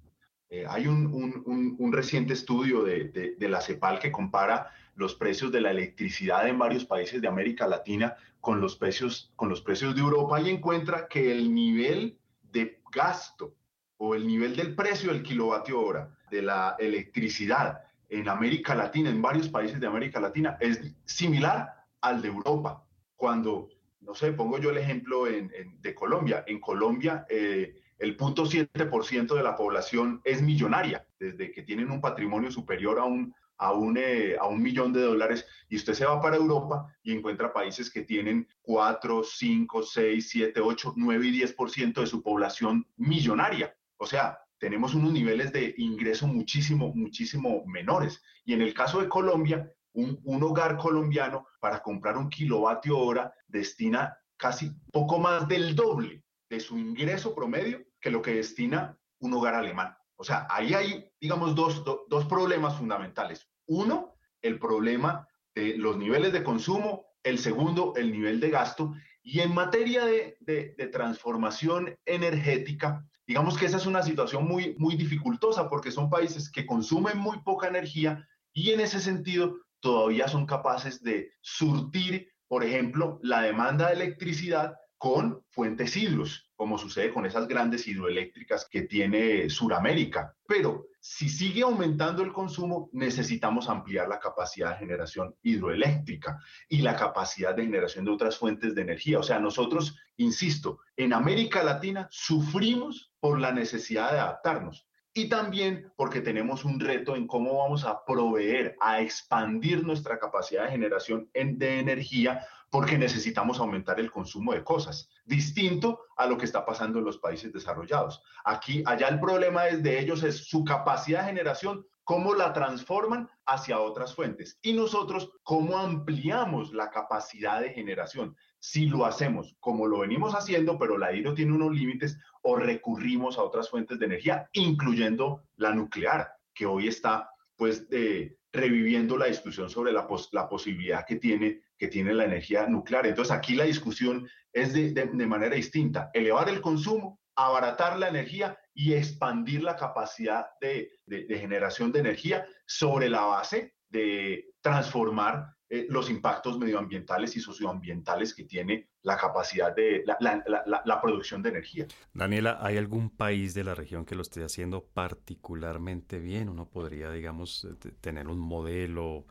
Eh, 0.49 0.65
hay 0.69 0.87
un, 0.87 1.07
un, 1.07 1.75
un, 1.77 1.91
reciente 1.91 2.33
estudio 2.33 2.83
de, 2.83 3.35
de 3.37 3.49
la 3.49 3.59
CEPAL 3.59 3.99
que 3.99 4.11
compara 4.11 4.71
los 4.97 5.15
precios 5.15 5.51
de 5.51 5.61
la 5.61 5.71
electricidad 5.71 6.47
en 6.47 6.57
varios 6.57 6.83
países 6.83 7.21
de 7.21 7.27
América 7.27 7.67
Latina 7.67 8.15
con 8.41 8.59
los 8.59 8.75
precios, 8.75 9.31
con 9.35 9.47
los 9.47 9.61
precios 9.61 9.95
de 9.95 10.01
Europa 10.01 10.41
y 10.41 10.49
encuentra 10.49 11.07
que 11.07 11.31
el 11.31 11.53
nivel 11.53 12.17
de 12.51 12.81
gasto 12.91 13.53
o 13.97 14.15
el 14.15 14.25
nivel 14.25 14.55
del 14.55 14.75
precio 14.75 15.13
del 15.13 15.23
kilovatio 15.23 15.79
hora 15.79 16.17
de 16.31 16.41
la 16.41 16.75
electricidad 16.79 17.83
en 18.09 18.27
América 18.27 18.73
Latina, 18.73 19.09
en 19.09 19.21
varios 19.21 19.49
países 19.49 19.79
de 19.79 19.87
América 19.87 20.19
Latina, 20.19 20.57
es 20.59 20.79
similar 21.05 21.85
al 22.01 22.21
de 22.21 22.29
Europa. 22.29 22.83
Cuando, 23.15 23.69
no 24.01 24.15
sé, 24.15 24.31
pongo 24.33 24.57
yo 24.57 24.71
el 24.71 24.77
ejemplo 24.77 25.25
de 25.25 25.95
Colombia. 25.95 26.43
En 26.47 26.59
Colombia, 26.59 27.25
eh, 27.29 27.75
el 27.99 28.17
0.7% 28.17 29.35
de 29.35 29.43
la 29.43 29.55
población 29.55 30.21
es 30.23 30.41
millonaria, 30.41 31.05
desde 31.19 31.51
que 31.51 31.63
tienen 31.63 31.91
un 31.91 32.01
patrimonio 32.01 32.49
superior 32.49 32.99
a 32.99 33.03
un, 33.03 33.35
a 33.57 33.73
un, 33.73 33.97
eh, 33.97 34.35
a 34.39 34.47
un 34.47 34.61
millón 34.61 34.93
de 34.93 35.01
dólares 35.01 35.45
y 35.69 35.77
usted 35.77 35.93
se 35.93 36.05
va 36.05 36.21
para 36.21 36.37
Europa 36.37 36.93
y 37.03 37.13
encuentra 37.13 37.53
países 37.53 37.89
que 37.89 38.03
tienen 38.03 38.47
4, 38.61 39.23
5, 39.23 39.83
6, 39.83 40.29
7, 40.29 40.61
8, 40.61 40.93
9 40.95 41.27
y 41.27 41.41
10% 41.41 42.01
de 42.01 42.07
su 42.07 42.21
población 42.21 42.87
millonaria. 42.97 43.75
O 43.97 44.05
sea, 44.05 44.39
tenemos 44.59 44.93
unos 44.93 45.11
niveles 45.11 45.51
de 45.51 45.73
ingreso 45.77 46.27
muchísimo, 46.27 46.93
muchísimo 46.93 47.63
menores. 47.65 48.21
Y 48.45 48.53
en 48.53 48.61
el 48.61 48.73
caso 48.73 49.01
de 49.01 49.09
Colombia, 49.09 49.71
un, 49.93 50.19
un 50.23 50.43
hogar 50.43 50.77
colombiano 50.77 51.47
para 51.59 51.81
comprar 51.81 52.17
un 52.17 52.29
kilovatio 52.29 52.97
hora 52.97 53.33
destina 53.47 54.17
casi 54.37 54.71
poco 54.91 55.17
más 55.17 55.47
del 55.47 55.75
doble 55.75 56.23
de 56.49 56.59
su 56.59 56.77
ingreso 56.77 57.33
promedio 57.33 57.83
que 57.99 58.11
lo 58.11 58.21
que 58.21 58.35
destina 58.35 58.97
un 59.19 59.33
hogar 59.33 59.55
alemán. 59.55 59.96
O 60.17 60.23
sea, 60.23 60.47
ahí 60.49 60.73
hay, 60.73 61.09
digamos, 61.21 61.55
dos, 61.55 61.83
dos 61.85 62.25
problemas 62.25 62.75
fundamentales. 62.75 63.47
Uno, 63.67 64.15
el 64.41 64.59
problema 64.59 65.27
de 65.55 65.77
los 65.77 65.97
niveles 65.97 66.33
de 66.33 66.43
consumo. 66.43 67.05
El 67.23 67.39
segundo, 67.39 67.93
el 67.95 68.11
nivel 68.11 68.39
de 68.39 68.49
gasto. 68.49 68.93
Y 69.21 69.41
en 69.41 69.53
materia 69.53 70.05
de, 70.05 70.37
de, 70.39 70.75
de, 70.77 70.87
transformación 70.87 71.97
energética, 72.05 73.05
digamos 73.27 73.57
que 73.57 73.65
esa 73.65 73.77
es 73.77 73.85
una 73.85 74.01
situación 74.01 74.45
muy, 74.47 74.75
muy 74.77 74.95
dificultosa 74.95 75.69
porque 75.69 75.91
son 75.91 76.09
países 76.09 76.49
que 76.49 76.65
consumen 76.65 77.17
muy 77.17 77.41
poca 77.41 77.67
energía 77.67 78.25
y 78.53 78.71
en 78.71 78.79
ese 78.79 79.01
sentido 79.01 79.57
todavía 79.81 80.27
son 80.27 80.45
capaces 80.45 81.03
de 81.03 81.31
surtir, 81.41 82.31
por 82.47 82.63
ejemplo, 82.63 83.19
la 83.21 83.41
demanda 83.41 83.87
de 83.87 83.93
electricidad 83.93 84.75
con 84.97 85.43
fuentes 85.49 85.95
hidros, 85.95 86.46
como 86.57 86.77
sucede 86.77 87.13
con 87.13 87.25
esas 87.25 87.47
grandes 87.47 87.87
hidroeléctricas 87.87 88.67
que 88.69 88.81
tiene 88.81 89.49
Suramérica. 89.49 90.35
Pero 90.47 90.87
si 90.99 91.29
sigue 91.29 91.61
aumentando 91.61 92.23
el 92.23 92.33
consumo, 92.33 92.89
necesitamos 92.91 93.69
ampliar 93.69 94.09
la 94.09 94.19
capacidad 94.19 94.71
de 94.71 94.79
generación 94.79 95.35
hidroeléctrica 95.43 96.39
y 96.67 96.79
la 96.79 96.95
capacidad 96.95 97.55
de 97.55 97.63
generación 97.63 98.05
de 98.05 98.11
otras 98.11 98.37
fuentes 98.37 98.73
de 98.73 98.81
energía. 98.81 99.19
O 99.19 99.23
sea, 99.23 99.39
nosotros, 99.39 99.95
insisto, 100.17 100.79
en 100.97 101.13
América 101.13 101.63
Latina 101.63 102.07
sufrimos 102.09 103.13
por 103.19 103.39
la 103.39 103.51
necesidad 103.51 104.11
de 104.11 104.19
adaptarnos 104.19 104.87
y 105.17 105.29
también 105.29 105.91
porque 105.95 106.21
tenemos 106.21 106.63
un 106.65 106.79
reto 106.79 107.15
en 107.15 107.25
cómo 107.27 107.57
vamos 107.57 107.85
a 107.85 108.03
proveer, 108.05 108.75
a 108.79 109.01
expandir 109.01 109.83
nuestra 109.83 110.19
capacidad 110.19 110.65
de 110.65 110.71
generación 110.71 111.29
de 111.33 111.79
energía 111.79 112.45
porque 112.69 112.97
necesitamos 112.97 113.59
aumentar 113.59 113.99
el 113.99 114.11
consumo 114.11 114.53
de 114.53 114.63
cosas, 114.63 115.09
distinto 115.25 116.01
a 116.17 116.25
lo 116.25 116.37
que 116.37 116.45
está 116.45 116.65
pasando 116.65 116.99
en 116.99 117.05
los 117.05 117.17
países 117.17 117.53
desarrollados. 117.53 118.21
Aquí, 118.43 118.83
allá 118.85 119.07
el 119.07 119.19
problema 119.19 119.67
es 119.67 119.81
de 119.83 119.99
ellos 119.99 120.23
es 120.23 120.47
su 120.47 120.63
capacidad 120.63 121.21
de 121.21 121.27
generación, 121.27 121.85
cómo 122.03 122.33
la 122.33 122.53
transforman 122.53 123.29
hacia 123.45 123.79
otras 123.79 124.15
fuentes 124.15 124.57
y 124.61 124.71
nosotros 124.71 125.29
cómo 125.43 125.77
ampliamos 125.77 126.73
la 126.73 126.89
capacidad 126.89 127.59
de 127.59 127.71
generación. 127.71 128.35
Si 128.59 128.85
lo 128.85 129.05
hacemos 129.05 129.57
como 129.59 129.87
lo 129.87 129.99
venimos 129.99 130.33
haciendo, 130.33 130.77
pero 130.77 130.97
la 130.97 131.11
hidro 131.13 131.33
tiene 131.33 131.53
unos 131.53 131.73
límites, 131.73 132.17
o 132.43 132.55
recurrimos 132.55 133.37
a 133.37 133.43
otras 133.43 133.69
fuentes 133.69 133.99
de 133.99 134.05
energía, 134.05 134.49
incluyendo 134.53 135.43
la 135.57 135.73
nuclear, 135.73 136.31
que 136.53 136.65
hoy 136.65 136.87
está 136.87 137.29
pues 137.57 137.85
eh, 137.91 138.37
reviviendo 138.53 139.17
la 139.17 139.25
discusión 139.25 139.69
sobre 139.69 139.91
la, 139.91 140.07
la 140.31 140.47
posibilidad 140.47 141.05
que 141.05 141.17
tiene 141.17 141.61
que 141.77 141.87
tiene 141.87 142.13
la 142.13 142.25
energía 142.25 142.67
nuclear. 142.67 143.05
Entonces 143.05 143.33
aquí 143.33 143.55
la 143.55 143.65
discusión 143.65 144.27
es 144.51 144.73
de, 144.73 144.91
de, 144.91 145.27
manera 145.27 145.55
distinta, 145.55 146.09
elevar 146.13 146.49
el 146.49 146.61
consumo, 146.61 147.19
abaratar 147.35 147.97
la 147.99 148.07
energía 148.07 148.57
y 148.73 148.93
expandir 148.93 149.63
la 149.63 149.75
capacidad 149.75 150.47
de, 150.59 150.91
de 151.05 151.37
generación 151.37 151.91
de 151.91 151.99
energía 151.99 152.45
sobre 152.65 153.09
la 153.09 153.21
base 153.21 153.75
de 153.89 154.49
transformar 154.61 155.57
eh, 155.69 155.85
los 155.89 156.09
impactos 156.09 156.57
medioambientales 156.57 157.35
y 157.35 157.41
socioambientales 157.41 158.33
que 158.33 158.45
tiene 158.45 158.87
la 159.01 159.17
capacidad 159.17 159.75
de 159.75 160.01
la, 160.05 160.17
la, 160.21 160.81
la, 160.85 161.01
producción 161.01 161.41
de 161.41 161.49
energía. 161.49 161.87
Daniela, 162.13 162.57
¿hay 162.61 162.77
algún 162.77 163.09
país 163.09 163.53
de 163.53 163.65
la 163.65 163.75
región 163.75 164.05
que 164.05 164.15
lo 164.15 164.21
esté 164.21 164.45
haciendo 164.45 164.85
particularmente 164.85 166.19
bien? 166.19 166.47
Uno 166.47 166.69
podría, 166.69 167.11
digamos, 167.11 167.67
tener 167.99 168.29
un 168.29 168.39
modelo 168.39 169.25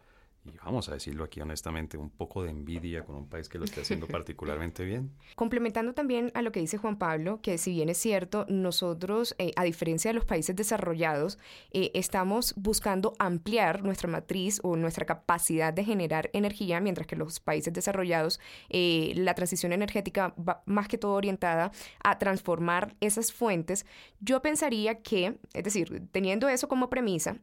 y 0.46 0.56
vamos 0.64 0.88
a 0.88 0.92
decirlo 0.92 1.24
aquí 1.24 1.40
honestamente, 1.40 1.96
un 1.96 2.10
poco 2.10 2.42
de 2.42 2.50
envidia 2.50 3.04
con 3.04 3.16
un 3.16 3.28
país 3.28 3.48
que 3.48 3.58
lo 3.58 3.64
esté 3.64 3.80
haciendo 3.80 4.06
particularmente 4.08 4.84
bien. 4.84 5.12
Complementando 5.34 5.92
también 5.92 6.30
a 6.34 6.42
lo 6.42 6.52
que 6.52 6.60
dice 6.60 6.78
Juan 6.78 6.96
Pablo, 6.96 7.40
que 7.42 7.58
si 7.58 7.72
bien 7.72 7.88
es 7.88 7.98
cierto, 7.98 8.46
nosotros, 8.48 9.34
eh, 9.38 9.52
a 9.56 9.64
diferencia 9.64 10.10
de 10.10 10.14
los 10.14 10.24
países 10.24 10.54
desarrollados, 10.54 11.38
eh, 11.72 11.90
estamos 11.94 12.54
buscando 12.56 13.14
ampliar 13.18 13.82
nuestra 13.82 14.08
matriz 14.08 14.60
o 14.62 14.76
nuestra 14.76 15.04
capacidad 15.06 15.72
de 15.72 15.84
generar 15.84 16.30
energía, 16.32 16.80
mientras 16.80 17.06
que 17.06 17.16
los 17.16 17.40
países 17.40 17.72
desarrollados, 17.72 18.40
eh, 18.68 19.12
la 19.16 19.34
transición 19.34 19.72
energética 19.72 20.34
va 20.36 20.62
más 20.66 20.88
que 20.88 20.98
todo 20.98 21.14
orientada 21.14 21.72
a 22.02 22.18
transformar 22.18 22.94
esas 23.00 23.32
fuentes. 23.32 23.86
Yo 24.20 24.42
pensaría 24.42 25.02
que, 25.02 25.38
es 25.52 25.64
decir, 25.64 26.02
teniendo 26.12 26.48
eso 26.48 26.68
como 26.68 26.90
premisa, 26.90 27.36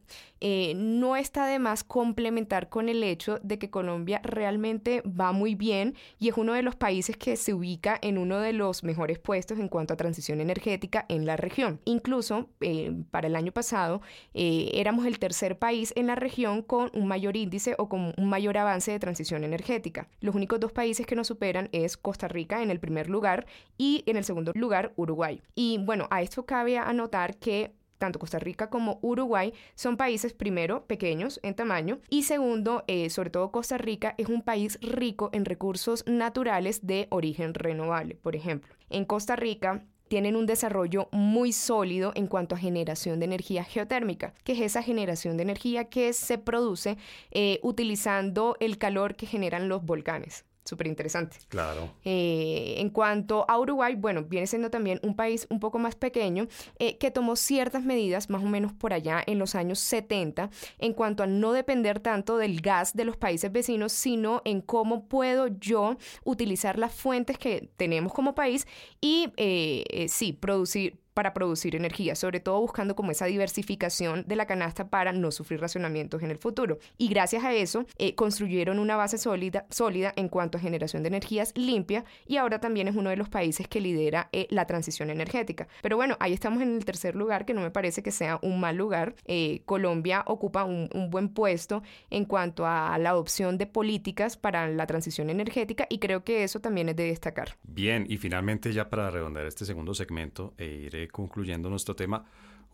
no 0.76 1.16
está 1.16 1.46
de 1.46 1.58
más 1.58 1.84
complementar 1.84 2.68
con 2.68 2.88
el 2.88 2.93
el 2.94 3.04
hecho 3.04 3.38
de 3.42 3.58
que 3.58 3.70
Colombia 3.70 4.20
realmente 4.24 5.02
va 5.02 5.32
muy 5.32 5.54
bien 5.54 5.94
y 6.18 6.28
es 6.28 6.36
uno 6.36 6.54
de 6.54 6.62
los 6.62 6.76
países 6.76 7.16
que 7.16 7.36
se 7.36 7.52
ubica 7.52 7.98
en 8.00 8.18
uno 8.18 8.40
de 8.40 8.52
los 8.52 8.82
mejores 8.84 9.18
puestos 9.18 9.58
en 9.58 9.68
cuanto 9.68 9.94
a 9.94 9.96
transición 9.96 10.40
energética 10.40 11.04
en 11.08 11.26
la 11.26 11.36
región. 11.36 11.80
Incluso 11.84 12.48
eh, 12.60 12.92
para 13.10 13.26
el 13.26 13.36
año 13.36 13.52
pasado 13.52 14.00
eh, 14.32 14.70
éramos 14.74 15.06
el 15.06 15.18
tercer 15.18 15.58
país 15.58 15.92
en 15.96 16.06
la 16.06 16.14
región 16.14 16.62
con 16.62 16.90
un 16.94 17.06
mayor 17.06 17.36
índice 17.36 17.74
o 17.78 17.88
con 17.88 18.14
un 18.16 18.28
mayor 18.28 18.56
avance 18.56 18.92
de 18.92 18.98
transición 18.98 19.44
energética. 19.44 20.08
Los 20.20 20.34
únicos 20.34 20.60
dos 20.60 20.72
países 20.72 21.06
que 21.06 21.16
nos 21.16 21.26
superan 21.26 21.68
es 21.72 21.96
Costa 21.96 22.28
Rica 22.28 22.62
en 22.62 22.70
el 22.70 22.80
primer 22.80 23.10
lugar 23.10 23.46
y 23.76 24.02
en 24.06 24.16
el 24.16 24.24
segundo 24.24 24.52
lugar 24.54 24.92
Uruguay. 24.96 25.42
Y 25.54 25.78
bueno, 25.78 26.06
a 26.10 26.22
esto 26.22 26.46
cabe 26.46 26.78
anotar 26.78 27.36
que 27.36 27.72
tanto 28.04 28.18
Costa 28.18 28.38
Rica 28.38 28.68
como 28.68 28.98
Uruguay 29.00 29.54
son 29.74 29.96
países, 29.96 30.34
primero, 30.34 30.84
pequeños 30.84 31.40
en 31.42 31.54
tamaño 31.54 32.00
y 32.10 32.24
segundo, 32.24 32.84
eh, 32.86 33.08
sobre 33.08 33.30
todo 33.30 33.50
Costa 33.50 33.78
Rica 33.78 34.14
es 34.18 34.28
un 34.28 34.42
país 34.42 34.78
rico 34.82 35.30
en 35.32 35.46
recursos 35.46 36.04
naturales 36.06 36.86
de 36.86 37.06
origen 37.08 37.54
renovable. 37.54 38.16
Por 38.16 38.36
ejemplo, 38.36 38.74
en 38.90 39.06
Costa 39.06 39.36
Rica 39.36 39.86
tienen 40.08 40.36
un 40.36 40.44
desarrollo 40.44 41.08
muy 41.12 41.52
sólido 41.52 42.12
en 42.14 42.26
cuanto 42.26 42.54
a 42.54 42.58
generación 42.58 43.20
de 43.20 43.24
energía 43.24 43.64
geotérmica, 43.64 44.34
que 44.44 44.52
es 44.52 44.60
esa 44.60 44.82
generación 44.82 45.38
de 45.38 45.44
energía 45.44 45.84
que 45.86 46.12
se 46.12 46.36
produce 46.36 46.98
eh, 47.30 47.58
utilizando 47.62 48.58
el 48.60 48.76
calor 48.76 49.16
que 49.16 49.24
generan 49.24 49.70
los 49.70 49.82
volcanes 49.82 50.44
súper 50.64 50.86
interesante. 50.86 51.36
Claro. 51.48 51.92
Eh, 52.04 52.76
en 52.78 52.90
cuanto 52.90 53.44
a 53.48 53.58
Uruguay, 53.58 53.94
bueno, 53.96 54.24
viene 54.24 54.46
siendo 54.46 54.70
también 54.70 54.98
un 55.02 55.14
país 55.14 55.46
un 55.50 55.60
poco 55.60 55.78
más 55.78 55.94
pequeño 55.94 56.48
eh, 56.78 56.96
que 56.98 57.10
tomó 57.10 57.36
ciertas 57.36 57.84
medidas 57.84 58.30
más 58.30 58.42
o 58.42 58.46
menos 58.46 58.72
por 58.72 58.92
allá 58.92 59.22
en 59.26 59.38
los 59.38 59.54
años 59.54 59.78
70 59.78 60.50
en 60.78 60.92
cuanto 60.94 61.22
a 61.22 61.26
no 61.26 61.52
depender 61.52 62.00
tanto 62.00 62.38
del 62.38 62.60
gas 62.60 62.94
de 62.94 63.04
los 63.04 63.16
países 63.16 63.52
vecinos, 63.52 63.92
sino 63.92 64.42
en 64.44 64.60
cómo 64.60 65.06
puedo 65.06 65.48
yo 65.48 65.96
utilizar 66.24 66.78
las 66.78 66.94
fuentes 66.94 67.38
que 67.38 67.70
tenemos 67.76 68.12
como 68.12 68.34
país 68.34 68.66
y 69.00 69.32
eh, 69.36 70.06
sí, 70.08 70.32
producir, 70.32 71.03
para 71.14 71.32
producir 71.32 71.76
energía, 71.76 72.14
sobre 72.16 72.40
todo 72.40 72.60
buscando 72.60 72.94
como 72.94 73.12
esa 73.12 73.26
diversificación 73.26 74.24
de 74.26 74.36
la 74.36 74.46
canasta 74.46 74.88
para 74.88 75.12
no 75.12 75.30
sufrir 75.30 75.60
racionamientos 75.60 76.22
en 76.22 76.30
el 76.30 76.38
futuro. 76.38 76.78
Y 76.98 77.08
gracias 77.08 77.44
a 77.44 77.54
eso 77.54 77.86
eh, 77.98 78.14
construyeron 78.14 78.78
una 78.78 78.96
base 78.96 79.16
sólida, 79.16 79.66
sólida 79.70 80.12
en 80.16 80.28
cuanto 80.28 80.58
a 80.58 80.60
generación 80.60 81.02
de 81.02 81.08
energías 81.08 81.52
limpia 81.56 82.04
y 82.26 82.36
ahora 82.36 82.60
también 82.60 82.88
es 82.88 82.96
uno 82.96 83.10
de 83.10 83.16
los 83.16 83.28
países 83.28 83.68
que 83.68 83.80
lidera 83.80 84.28
eh, 84.32 84.46
la 84.50 84.66
transición 84.66 85.10
energética. 85.10 85.68
Pero 85.82 85.96
bueno, 85.96 86.16
ahí 86.20 86.32
estamos 86.32 86.62
en 86.62 86.74
el 86.74 86.84
tercer 86.84 87.14
lugar, 87.14 87.44
que 87.44 87.54
no 87.54 87.60
me 87.60 87.70
parece 87.70 88.02
que 88.02 88.10
sea 88.10 88.38
un 88.42 88.60
mal 88.60 88.76
lugar. 88.76 89.14
Eh, 89.26 89.62
Colombia 89.64 90.24
ocupa 90.26 90.64
un, 90.64 90.88
buen 91.10 91.28
puesto 91.28 91.82
en 92.10 92.24
cuanto 92.24 92.66
a 92.66 92.96
la 92.98 93.10
adopción 93.10 93.58
de 93.58 93.66
políticas 93.66 94.36
para 94.36 94.68
la 94.68 94.86
transición 94.86 95.28
energética 95.28 95.86
y 95.88 95.98
creo 95.98 96.24
que 96.24 96.44
eso 96.44 96.60
también 96.60 96.88
es 96.88 96.96
de 96.96 97.04
destacar. 97.04 97.56
Bien, 97.62 98.06
y 98.08 98.16
finalmente 98.16 98.72
ya 98.72 98.88
para 98.88 99.10
redondear 99.10 99.46
este 99.46 99.64
segundo 99.64 99.94
segmento, 99.94 100.54
e 100.56 100.64
iré 100.64 101.03
concluyendo 101.08 101.70
nuestro 101.70 101.96
tema, 101.96 102.24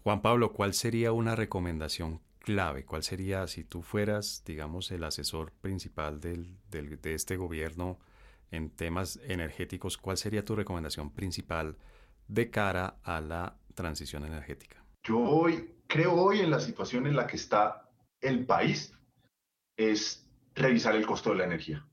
Juan 0.03 0.23
Pablo, 0.23 0.53
¿cuál 0.53 0.75
sería 0.75 1.13
una 1.13 1.37
recomendación 1.37 2.21
clave? 2.39 2.85
¿Cuál 2.85 3.03
sería, 3.03 3.47
si 3.47 3.65
tú 3.65 3.83
fueras, 3.83 4.43
digamos, 4.47 4.91
el 4.91 5.05
asesor 5.05 5.53
principal 5.61 6.21
de 6.21 6.99
este 7.05 7.37
gobierno 7.37 7.99
en 8.51 8.71
temas 8.71 9.21
energéticos, 9.25 9.97
cuál 9.97 10.17
sería 10.17 10.45
tu 10.45 10.57
recomendación 10.57 11.11
principal 11.11 11.77
de 12.29 12.51
cara 12.51 12.97
a 13.03 13.21
la 13.21 13.57
transición 13.75 14.25
energética? 14.25 14.85
Yo 15.05 15.19
hoy, 15.19 15.75
creo 15.87 16.15
hoy 16.15 16.41
en 16.41 16.51
la 16.51 16.61
situación 16.61 17.07
en 17.07 17.17
la 17.17 17.27
que 17.27 17.37
está 17.37 17.89
el 18.21 18.47
país, 18.47 18.95
es 19.77 20.29
revisar 20.55 20.95
el 20.97 21.07
costo 21.07 21.31
de 21.31 21.37
la 21.37 21.45
energía 21.45 21.87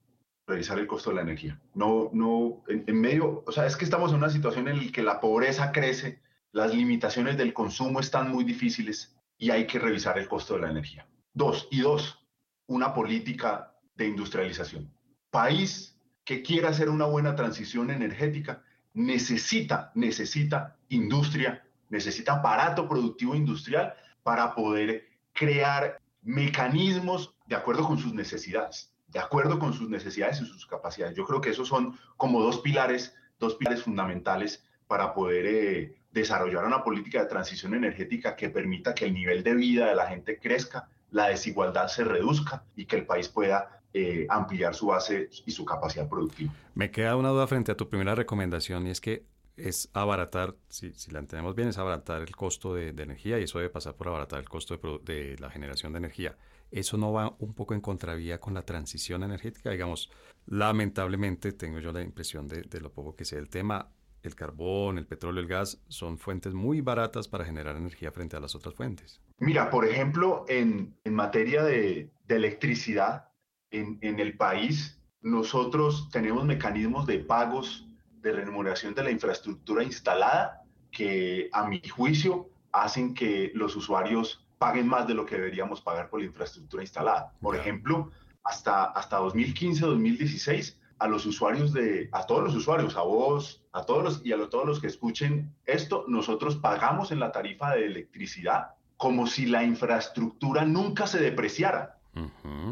revisar 0.48 0.80
el 0.80 0.88
costo 0.88 1.10
de 1.10 1.18
la 1.18 1.24
energía. 1.24 1.60
No, 1.74 2.10
no, 2.14 2.64
en, 2.70 2.86
en, 2.88 3.02
medio, 3.02 3.44
o 3.46 3.52
sea, 3.52 3.66
es 3.66 3.76
que 3.76 3.84
estamos 3.84 4.12
en 4.12 4.18
una 4.18 4.30
situación 4.30 4.70
en 4.70 4.78
la 4.78 4.92
que 4.94 5.04
la 5.04 5.20
pobreza 5.20 5.74
crece, 5.74 6.22
las 6.58 6.74
limitaciones 6.74 7.38
del 7.38 7.54
consumo 7.54 8.00
están 8.00 8.32
muy 8.32 8.44
difíciles 8.44 9.16
y 9.38 9.52
hay 9.52 9.68
que 9.68 9.78
revisar 9.78 10.18
el 10.18 10.28
costo 10.28 10.56
de 10.56 10.62
la 10.62 10.72
energía. 10.72 11.08
Dos, 11.32 11.68
y 11.70 11.82
dos, 11.82 12.26
una 12.66 12.96
política 12.96 13.76
de 13.96 14.08
industrialización. 14.08 14.92
País 15.30 15.96
que 16.24 16.42
quiera 16.42 16.70
hacer 16.70 16.90
una 16.90 17.06
buena 17.06 17.36
transición 17.36 17.92
energética 17.92 18.64
necesita, 18.96 19.92
necesita 19.94 20.78
industria, 20.90 21.64
necesita 21.90 22.34
aparato 22.34 22.90
productivo 22.90 23.36
industrial 23.36 23.94
para 24.24 24.56
poder 24.56 25.06
crear 25.34 26.02
mecanismos 26.24 27.36
de 27.46 27.56
acuerdo 27.56 27.84
con 27.84 28.00
sus 28.00 28.16
necesidades, 28.16 28.92
de 29.10 29.20
acuerdo 29.20 29.60
con 29.60 29.74
sus 29.74 29.92
necesidades 29.92 30.42
y 30.42 30.46
sus 30.48 30.66
capacidades. 30.66 31.16
Yo 31.16 31.24
creo 31.24 31.40
que 31.40 31.52
esos 31.52 31.68
son 31.68 32.00
como 32.18 32.42
dos 32.42 32.62
pilares, 32.62 33.14
dos 33.38 33.54
pilares 33.54 33.84
fundamentales 33.84 34.64
para 34.88 35.14
poder 35.14 35.46
eh, 35.46 35.98
desarrollar 36.20 36.66
una 36.66 36.84
política 36.84 37.22
de 37.22 37.28
transición 37.28 37.74
energética 37.74 38.36
que 38.36 38.50
permita 38.50 38.94
que 38.94 39.06
el 39.06 39.14
nivel 39.14 39.44
de 39.44 39.56
vida 39.56 39.88
de 39.88 39.96
la 39.96 40.08
gente 40.08 40.40
crezca, 40.40 40.90
la 41.12 41.30
desigualdad 41.30 41.88
se 41.88 42.04
reduzca 42.04 42.64
y 42.76 42.86
que 42.86 42.98
el 42.98 43.06
país 43.06 43.30
pueda 43.30 43.82
eh, 43.94 44.28
ampliar 44.30 44.76
su 44.76 44.88
base 44.88 45.30
y 45.46 45.52
su 45.52 45.66
capacidad 45.66 46.08
productiva. 46.08 46.54
Me 46.76 46.92
queda 46.92 47.16
una 47.16 47.30
duda 47.30 47.48
frente 47.48 47.72
a 47.72 47.76
tu 47.76 47.90
primera 47.90 48.14
recomendación 48.16 48.86
y 48.86 48.92
es 48.92 49.02
que 49.02 49.26
es 49.58 49.90
abaratar, 49.94 50.56
si, 50.70 50.94
la 51.10 51.20
entendemos 51.20 51.56
bien, 51.56 51.68
es 51.68 51.78
abaratar 51.78 52.22
el 52.22 52.36
costo 52.36 52.76
de, 52.76 52.90
energía 52.90 53.40
y 53.40 53.44
eso 53.44 53.58
debe 53.58 53.72
pasar 53.72 53.96
por 53.96 54.08
abaratar 54.08 54.40
el 54.40 54.48
costo 54.48 54.78
de, 55.04 55.36
la 55.40 55.50
generación 55.50 55.94
de 55.94 55.98
energía. 55.98 56.38
¿Eso 56.70 56.98
no 56.98 57.12
va 57.12 57.36
un 57.40 57.54
poco 57.54 57.74
en 57.74 57.82
contravía 57.82 58.40
con 58.40 58.54
la 58.54 58.64
transición 58.64 59.24
energética? 59.24 59.72
Digamos, 59.72 60.12
lamentablemente 60.46 61.54
tengo 61.54 61.80
yo 61.80 61.92
la 61.92 62.02
impresión 62.02 62.48
de, 62.48 62.80
lo 62.80 62.92
poco 62.92 63.16
que 63.16 63.26
sé 63.26 63.38
del 63.38 63.50
tema, 63.50 63.90
el 64.24 64.36
carbón, 64.36 64.98
el 64.98 65.06
petróleo, 65.06 65.42
el 65.42 65.48
gas 65.48 65.80
son 65.88 66.18
fuentes 66.18 66.54
muy 66.54 66.82
baratas 66.82 67.28
para 67.28 67.46
generar 67.46 67.76
energía 67.76 68.12
frente 68.12 68.36
a 68.36 68.40
las 68.40 68.56
otras 68.56 68.76
fuentes. 68.76 69.22
Mira, 69.40 69.70
por 69.70 69.86
ejemplo, 69.86 70.46
en, 70.48 70.96
materia 71.06 71.64
de, 71.64 72.10
electricidad, 72.28 73.30
en, 73.72 74.00
el 74.02 74.38
país, 74.38 75.00
nosotros 75.22 76.10
tenemos 76.12 76.46
mecanismos 76.46 77.06
de 77.06 77.20
pagos 77.20 77.88
de 78.22 78.32
remuneración 78.32 78.94
de 78.94 79.04
la 79.04 79.12
infraestructura 79.12 79.84
instalada 79.84 80.64
que, 80.92 81.50
a 81.54 81.68
mi 81.68 81.82
juicio, 81.88 82.50
hacen 82.72 83.14
que 83.14 83.52
los 83.54 83.76
usuarios 83.76 84.46
paguen 84.58 84.88
más 84.88 85.08
de 85.08 85.14
lo 85.14 85.26
que 85.26 85.36
deberíamos 85.36 85.82
pagar 85.82 86.10
por 86.10 86.20
la 86.20 86.26
infraestructura 86.26 86.84
instalada. 86.84 87.32
Por 87.40 87.56
ejemplo, 87.56 88.12
hasta, 88.44 88.86
hasta 88.86 89.20
2015-2016 89.20 90.78
a 91.00 91.08
los 91.08 91.26
usuarios 91.26 91.74
de, 91.74 92.10
a 92.12 92.26
todos 92.26 92.44
los 92.44 92.56
usuarios, 92.56 92.96
a 92.96 93.02
vos, 93.02 93.64
a 93.72 93.84
todos 93.84 94.04
los 94.04 94.26
y 94.26 94.34
a 94.34 94.50
todos 94.50 94.66
los 94.66 94.80
que 94.80 94.88
escuchen 94.88 95.54
esto, 95.66 96.06
nosotros 96.08 96.56
pagamos 96.58 97.12
en 97.12 97.20
la 97.20 97.32
tarifa 97.32 97.76
de 97.76 97.86
electricidad 97.86 98.72
como 98.98 99.28
si 99.28 99.46
la 99.46 99.64
infraestructura 99.64 100.66
nunca 100.66 101.06
se 101.08 101.20
depreciara. 101.20 102.00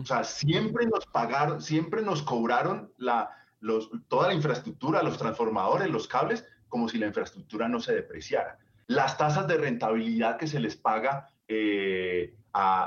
O 0.01 0.03
sea, 0.05 0.23
siempre 0.23 0.87
nos 0.87 1.05
pagaron, 1.05 1.61
siempre 1.61 2.01
nos 2.01 2.23
cobraron 2.23 2.91
la, 2.97 3.29
los, 3.59 3.91
toda 4.07 4.29
la 4.29 4.33
infraestructura, 4.33 5.03
los 5.03 5.19
transformadores, 5.19 5.87
los 5.89 6.07
cables, 6.07 6.43
como 6.67 6.89
si 6.89 6.97
la 6.97 7.05
infraestructura 7.05 7.67
no 7.67 7.79
se 7.79 7.93
depreciara. 7.93 8.57
Las 8.87 9.19
tasas 9.19 9.47
de 9.47 9.57
rentabilidad 9.57 10.37
que 10.37 10.47
se 10.47 10.59
les 10.59 10.75
paga 10.75 11.29
eh, 11.47 12.33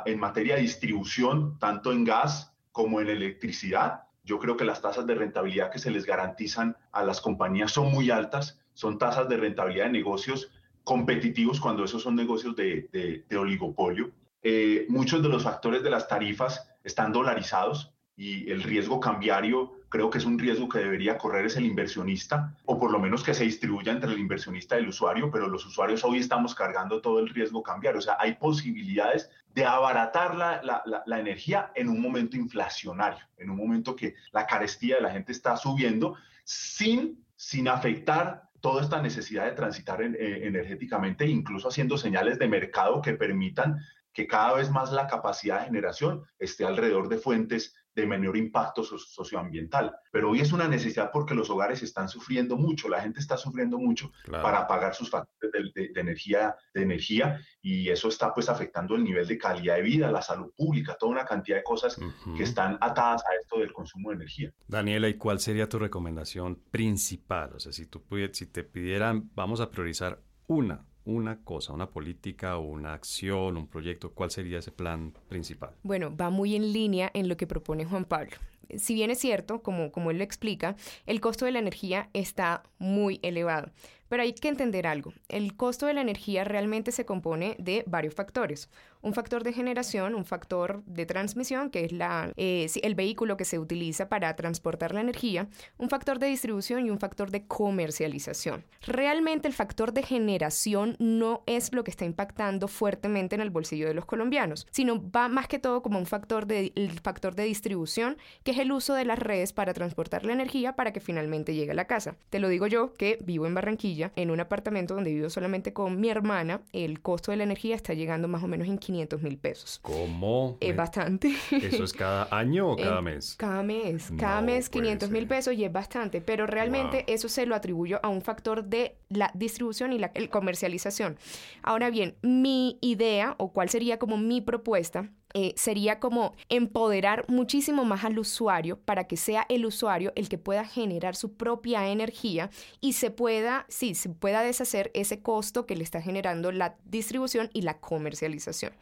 en 0.04 0.18
materia 0.18 0.56
de 0.56 0.62
distribución, 0.62 1.58
tanto 1.60 1.92
en 1.92 2.04
gas 2.04 2.52
como 2.72 3.00
en 3.00 3.08
electricidad, 3.08 4.07
yo 4.28 4.38
creo 4.38 4.58
que 4.58 4.66
las 4.66 4.82
tasas 4.82 5.06
de 5.06 5.14
rentabilidad 5.14 5.70
que 5.70 5.78
se 5.78 5.90
les 5.90 6.04
garantizan 6.04 6.76
a 6.92 7.02
las 7.02 7.22
compañías 7.22 7.72
son 7.72 7.90
muy 7.90 8.10
altas, 8.10 8.60
son 8.74 8.98
tasas 8.98 9.26
de 9.26 9.38
rentabilidad 9.38 9.86
de 9.86 9.92
negocios 9.92 10.50
competitivos 10.84 11.58
cuando 11.58 11.84
esos 11.84 12.02
son 12.02 12.14
negocios 12.14 12.54
de, 12.54 13.24
oligopolio. 13.34 14.10
Eh, 14.42 14.84
muchos 14.90 15.22
de 15.22 15.30
los 15.30 15.44
factores 15.44 15.82
de 15.82 15.88
las 15.88 16.08
tarifas 16.08 16.70
están 16.84 17.10
dolarizados 17.10 17.94
y 18.16 18.50
el 18.50 18.62
riesgo 18.62 19.00
cambiario 19.00 19.72
creo 19.88 20.10
que 20.10 20.18
es 20.18 20.26
un 20.26 20.38
riesgo 20.38 20.68
que 20.68 20.80
debería 20.80 21.16
correr 21.16 21.46
es 21.46 21.56
el 21.56 21.64
inversionista, 21.64 22.54
o 22.66 22.78
por 22.78 22.90
lo 22.90 22.98
menos 22.98 23.22
que 23.22 23.32
se 23.32 23.44
distribuya 23.44 23.92
entre 23.92 24.12
el 24.12 24.18
inversionista 24.18 24.76
y 24.76 24.82
el 24.82 24.88
usuario, 24.88 25.30
pero 25.30 25.48
los 25.48 25.64
usuarios 25.64 26.04
hoy 26.04 26.18
estamos 26.18 26.54
cargando 26.54 27.00
todo 27.00 27.20
el 27.20 27.30
riesgo 27.30 27.62
cambiario. 27.62 27.98
O 27.98 28.02
sea, 28.02 28.18
hay 28.20 28.34
posibilidades 28.34 29.30
de 29.54 29.64
abaratar 29.64 30.34
la, 30.34 30.60
la, 30.62 30.82
la, 31.04 31.18
energía 31.18 31.72
en 31.74 31.88
un 31.88 32.00
momento 32.00 32.36
inflacionario, 32.36 33.24
en 33.38 33.50
un 33.50 33.56
momento 33.56 33.96
que 33.96 34.14
la 34.32 34.46
carestía 34.46 34.96
de 34.96 35.02
la 35.02 35.10
gente 35.10 35.32
está 35.32 35.56
subiendo, 35.56 36.16
sin, 36.44 37.24
sin 37.34 37.68
afectar 37.68 38.48
toda 38.60 38.82
esta 38.82 39.00
necesidad 39.00 39.44
de 39.44 39.52
transitar 39.52 40.02
eh, 40.02 40.46
energéticamente, 40.46 41.26
incluso 41.26 41.68
haciendo 41.68 41.96
señales 41.96 42.38
de 42.38 42.48
mercado 42.48 43.00
que 43.02 43.14
permitan 43.14 43.78
que 44.18 44.26
cada 44.26 44.54
vez 44.54 44.68
más 44.68 44.90
la 44.90 45.06
capacidad 45.06 45.60
de 45.60 45.66
generación 45.66 46.24
esté 46.40 46.64
alrededor 46.64 47.08
de 47.08 47.18
fuentes 47.18 47.76
de 47.94 48.04
menor 48.04 48.36
impacto 48.36 48.82
socioambiental. 48.82 49.94
Pero 50.10 50.30
hoy 50.30 50.40
es 50.40 50.50
una 50.52 50.66
necesidad 50.66 51.10
porque 51.12 51.36
los 51.36 51.48
hogares 51.50 51.84
están 51.84 52.08
sufriendo 52.08 52.56
mucho, 52.56 52.88
la 52.88 53.00
gente 53.00 53.20
está 53.20 53.36
sufriendo 53.36 53.78
mucho 53.78 54.10
para 54.28 54.66
pagar 54.66 54.92
sus 54.96 55.08
factores 55.08 55.72
de, 55.72 55.92
energía, 55.94 56.56
de 56.74 56.82
energía 56.82 57.40
y 57.62 57.90
eso 57.90 58.08
está 58.08 58.34
pues 58.34 58.48
afectando 58.48 58.96
el 58.96 59.04
nivel 59.04 59.28
de 59.28 59.38
calidad 59.38 59.76
de 59.76 59.82
vida, 59.82 60.10
la 60.10 60.20
salud 60.22 60.52
pública, 60.56 60.96
toda 60.98 61.12
una 61.12 61.24
cantidad 61.24 61.58
de 61.58 61.62
cosas 61.62 61.96
que 62.36 62.42
están 62.42 62.76
atadas 62.80 63.22
a 63.24 63.36
esto 63.40 63.60
del 63.60 63.72
consumo 63.72 64.10
de 64.10 64.16
energía. 64.16 64.52
Daniela, 64.66 65.08
¿y 65.08 65.14
cuál 65.14 65.38
sería 65.38 65.68
tu 65.68 65.78
recomendación 65.78 66.60
principal? 66.72 67.52
O 67.54 67.60
sea, 67.60 67.70
si, 67.70 67.86
tú 67.86 68.02
si 68.32 68.46
te 68.46 68.64
pidieran, 68.64 69.30
vamos 69.36 69.60
a 69.60 69.70
priorizar 69.70 70.20
una 70.48 70.84
una 71.08 71.42
cosa, 71.42 71.72
una 71.72 71.88
política 71.88 72.58
una 72.58 72.92
acción, 72.92 73.56
un 73.56 73.66
proyecto, 73.66 74.12
¿cuál 74.12 74.30
sería 74.30 74.58
ese 74.58 74.70
plan 74.70 75.14
principal? 75.28 75.70
Bueno, 75.82 76.14
va 76.14 76.28
muy 76.28 76.54
en 76.54 76.72
línea 76.72 77.10
en 77.14 77.28
lo 77.28 77.36
que 77.38 77.46
propone 77.46 77.86
Juan 77.86 78.04
Pablo. 78.04 78.32
Si 78.76 78.92
bien 78.92 79.10
es 79.10 79.18
cierto, 79.18 79.62
como, 79.62 79.90
como 79.90 80.10
él 80.10 80.18
lo 80.18 80.24
explica, 80.24 80.76
el 81.06 81.22
costo 81.22 81.46
de 81.46 81.52
la 81.52 81.60
energía 81.60 82.10
está 82.12 82.62
muy 82.78 83.20
elevado. 83.22 83.70
Pero 84.08 84.22
hay 84.22 84.32
que 84.32 84.48
entender 84.48 84.86
algo. 84.86 85.12
El 85.28 85.56
costo 85.56 85.86
de 85.86 85.94
la 85.94 86.00
energía 86.00 86.44
realmente 86.44 86.92
se 86.92 87.04
compone 87.04 87.56
de 87.58 87.84
varios 87.86 88.14
factores 88.14 88.70
un 89.02 89.14
factor 89.14 89.44
de 89.44 89.52
generación, 89.52 90.14
un 90.14 90.24
factor 90.24 90.82
de 90.86 91.06
transmisión, 91.06 91.70
que 91.70 91.84
es 91.84 91.92
la, 91.92 92.32
eh, 92.36 92.68
el 92.82 92.94
vehículo 92.94 93.36
que 93.36 93.44
se 93.44 93.58
utiliza 93.58 94.08
para 94.08 94.34
transportar 94.36 94.94
la 94.94 95.00
energía, 95.00 95.48
un 95.76 95.88
factor 95.88 96.18
de 96.18 96.26
distribución 96.26 96.86
y 96.86 96.90
un 96.90 96.98
factor 96.98 97.30
de 97.30 97.46
comercialización. 97.46 98.64
Realmente 98.82 99.48
el 99.48 99.54
factor 99.54 99.92
de 99.92 100.02
generación 100.02 100.96
no 100.98 101.42
es 101.46 101.72
lo 101.72 101.84
que 101.84 101.90
está 101.90 102.04
impactando 102.04 102.68
fuertemente 102.68 103.34
en 103.34 103.40
el 103.40 103.50
bolsillo 103.50 103.86
de 103.86 103.94
los 103.94 104.04
colombianos, 104.04 104.66
sino 104.70 105.10
va 105.10 105.28
más 105.28 105.48
que 105.48 105.58
todo 105.58 105.82
como 105.82 105.98
un 105.98 106.06
factor 106.06 106.46
de, 106.46 106.72
el 106.74 106.98
factor 107.00 107.34
de 107.34 107.44
distribución, 107.44 108.16
que 108.42 108.52
es 108.52 108.58
el 108.58 108.72
uso 108.72 108.94
de 108.94 109.04
las 109.04 109.18
redes 109.18 109.52
para 109.52 109.74
transportar 109.74 110.24
la 110.24 110.32
energía 110.32 110.74
para 110.74 110.92
que 110.92 111.00
finalmente 111.00 111.54
llegue 111.54 111.72
a 111.72 111.74
la 111.74 111.86
casa. 111.86 112.16
Te 112.30 112.40
lo 112.40 112.48
digo 112.48 112.66
yo, 112.66 112.94
que 112.94 113.18
vivo 113.22 113.46
en 113.46 113.54
Barranquilla, 113.54 113.97
en 114.16 114.30
un 114.30 114.40
apartamento 114.40 114.94
donde 114.94 115.12
vivo 115.12 115.30
solamente 115.30 115.72
con 115.72 116.00
mi 116.00 116.08
hermana, 116.08 116.62
el 116.72 117.00
costo 117.00 117.30
de 117.30 117.38
la 117.38 117.44
energía 117.44 117.76
está 117.76 117.94
llegando 117.94 118.28
más 118.28 118.42
o 118.42 118.48
menos 118.48 118.68
en 118.68 118.78
500 118.78 119.22
mil 119.22 119.38
pesos. 119.38 119.78
¿Cómo? 119.82 120.56
Es 120.60 120.74
bastante. 120.76 121.34
¿Eso 121.50 121.84
es 121.84 121.92
cada 121.92 122.28
año 122.30 122.70
o 122.70 122.76
cada 122.88 123.02
mes? 123.02 123.34
Cada 123.36 123.62
mes. 123.62 124.12
Cada 124.18 124.40
mes 124.40 124.68
500 124.68 125.10
mil 125.10 125.26
pesos 125.26 125.54
y 125.54 125.64
es 125.64 125.72
bastante. 125.72 126.20
Pero 126.20 126.46
realmente 126.46 127.04
eso 127.06 127.28
se 127.28 127.46
lo 127.46 127.54
atribuyo 127.54 128.00
a 128.02 128.08
un 128.08 128.22
factor 128.22 128.64
de 128.64 128.96
la 129.08 129.30
distribución 129.34 129.92
y 129.92 129.98
la 129.98 130.12
comercialización. 130.30 131.18
Ahora 131.62 131.90
bien, 131.90 132.16
mi 132.22 132.78
idea 132.80 133.34
o 133.38 133.52
cuál 133.52 133.68
sería 133.68 133.98
como 133.98 134.16
mi 134.16 134.40
propuesta 134.40 135.10
eh, 135.34 135.52
sería 135.56 136.00
como 136.00 136.34
empoderar 136.48 137.24
muchísimo 137.28 137.84
más 137.84 138.04
al 138.04 138.18
usuario 138.18 138.78
para 138.78 139.04
que 139.04 139.16
sea 139.16 139.44
el 139.48 139.66
usuario 139.66 140.12
el 140.16 140.28
que 140.28 140.38
pueda 140.38 140.64
generar 140.64 141.16
su 141.16 141.34
propia 141.34 141.88
energía 141.88 142.50
y 142.80 142.94
se 142.94 143.10
pueda, 143.10 143.66
sí, 143.68 143.94
se 143.94 144.08
pueda 144.08 144.42
deshacer 144.42 144.90
ese 144.94 145.20
costo 145.20 145.66
que 145.66 145.76
le 145.76 145.84
está 145.84 146.00
generando 146.00 146.50
la 146.52 146.76
distribución 146.84 147.50
y 147.52 147.62
la 147.62 147.78
comercialización. 147.78 148.72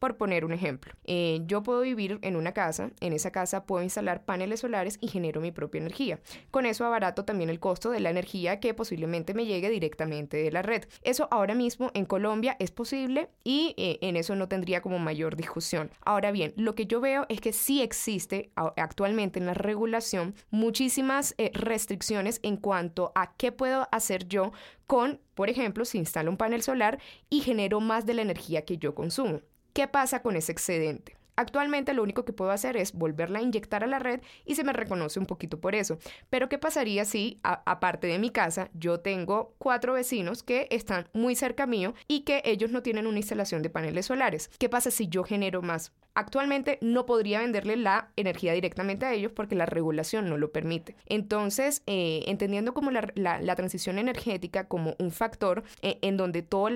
Por 0.00 0.16
poner 0.16 0.46
un 0.46 0.54
ejemplo, 0.54 0.94
eh, 1.04 1.42
yo 1.44 1.62
puedo 1.62 1.82
vivir 1.82 2.18
en 2.22 2.36
una 2.36 2.52
casa, 2.52 2.90
en 3.00 3.12
esa 3.12 3.30
casa 3.32 3.66
puedo 3.66 3.84
instalar 3.84 4.24
paneles 4.24 4.60
solares 4.60 4.96
y 4.98 5.08
genero 5.08 5.42
mi 5.42 5.52
propia 5.52 5.82
energía. 5.82 6.20
Con 6.50 6.64
eso 6.64 6.86
abarato 6.86 7.26
también 7.26 7.50
el 7.50 7.60
costo 7.60 7.90
de 7.90 8.00
la 8.00 8.08
energía 8.08 8.60
que 8.60 8.72
posiblemente 8.72 9.34
me 9.34 9.44
llegue 9.44 9.68
directamente 9.68 10.38
de 10.38 10.50
la 10.50 10.62
red. 10.62 10.84
Eso 11.02 11.28
ahora 11.30 11.54
mismo 11.54 11.90
en 11.92 12.06
Colombia 12.06 12.56
es 12.58 12.70
posible 12.70 13.28
y 13.44 13.74
eh, 13.76 13.98
en 14.00 14.16
eso 14.16 14.34
no 14.36 14.48
tendría 14.48 14.80
como 14.80 14.98
mayor 14.98 15.36
discusión. 15.36 15.90
Ahora 16.02 16.32
bien, 16.32 16.54
lo 16.56 16.74
que 16.74 16.86
yo 16.86 17.02
veo 17.02 17.26
es 17.28 17.42
que 17.42 17.52
sí 17.52 17.82
existe 17.82 18.52
actualmente 18.54 19.38
en 19.38 19.44
la 19.44 19.52
regulación 19.52 20.34
muchísimas 20.50 21.34
eh, 21.36 21.50
restricciones 21.52 22.40
en 22.42 22.56
cuanto 22.56 23.12
a 23.14 23.34
qué 23.36 23.52
puedo 23.52 23.86
hacer 23.92 24.28
yo 24.28 24.52
con, 24.86 25.20
por 25.34 25.50
ejemplo, 25.50 25.84
si 25.84 25.98
instalo 25.98 26.30
un 26.30 26.38
panel 26.38 26.62
solar 26.62 26.98
y 27.28 27.42
genero 27.42 27.80
más 27.80 28.06
de 28.06 28.14
la 28.14 28.22
energía 28.22 28.64
que 28.64 28.78
yo 28.78 28.94
consumo. 28.94 29.42
¿Qué 29.72 29.88
pasa 29.88 30.22
con 30.22 30.36
ese 30.36 30.52
excedente? 30.52 31.16
Actualmente 31.36 31.94
lo 31.94 32.02
único 32.02 32.24
que 32.24 32.32
puedo 32.32 32.50
hacer 32.50 32.76
es 32.76 32.92
volverla 32.92 33.38
a 33.38 33.42
inyectar 33.42 33.84
a 33.84 33.86
la 33.86 33.98
red 33.98 34.20
y 34.44 34.54
se 34.54 34.64
me 34.64 34.72
reconoce 34.72 35.18
un 35.18 35.26
poquito 35.26 35.60
por 35.60 35.74
eso. 35.74 35.98
Pero 36.28 36.48
¿qué 36.48 36.58
pasaría 36.58 37.04
si, 37.04 37.40
aparte 37.42 38.06
de 38.06 38.18
mi 38.18 38.30
casa, 38.30 38.70
yo 38.74 39.00
tengo 39.00 39.54
cuatro 39.58 39.94
vecinos 39.94 40.42
que 40.42 40.66
están 40.70 41.08
muy 41.12 41.34
cerca 41.34 41.66
mío 41.66 41.94
y 42.08 42.20
que 42.20 42.42
ellos 42.44 42.70
no 42.70 42.82
tienen 42.82 43.06
una 43.06 43.18
instalación 43.18 43.62
de 43.62 43.70
paneles 43.70 44.06
solares? 44.06 44.50
¿Qué 44.58 44.68
pasa 44.68 44.90
si 44.90 45.08
yo 45.08 45.24
genero 45.24 45.62
más? 45.62 45.92
Actualmente 46.14 46.78
no 46.80 47.06
podría 47.06 47.38
venderle 47.38 47.76
la 47.76 48.10
energía 48.16 48.52
directamente 48.52 49.06
a 49.06 49.12
ellos 49.12 49.30
porque 49.32 49.54
la 49.54 49.66
regulación 49.66 50.28
no 50.28 50.36
lo 50.38 50.50
permite. 50.50 50.96
Entonces, 51.06 51.82
eh, 51.86 52.24
entendiendo 52.26 52.74
como 52.74 52.90
la, 52.90 53.54
transición 53.54 53.98
energética 53.98 54.66
como 54.66 54.96
un 54.98 55.12
factor 55.12 55.62
eh, 55.82 55.98
en 56.02 56.16
donde 56.16 56.42
todo, 56.42 56.70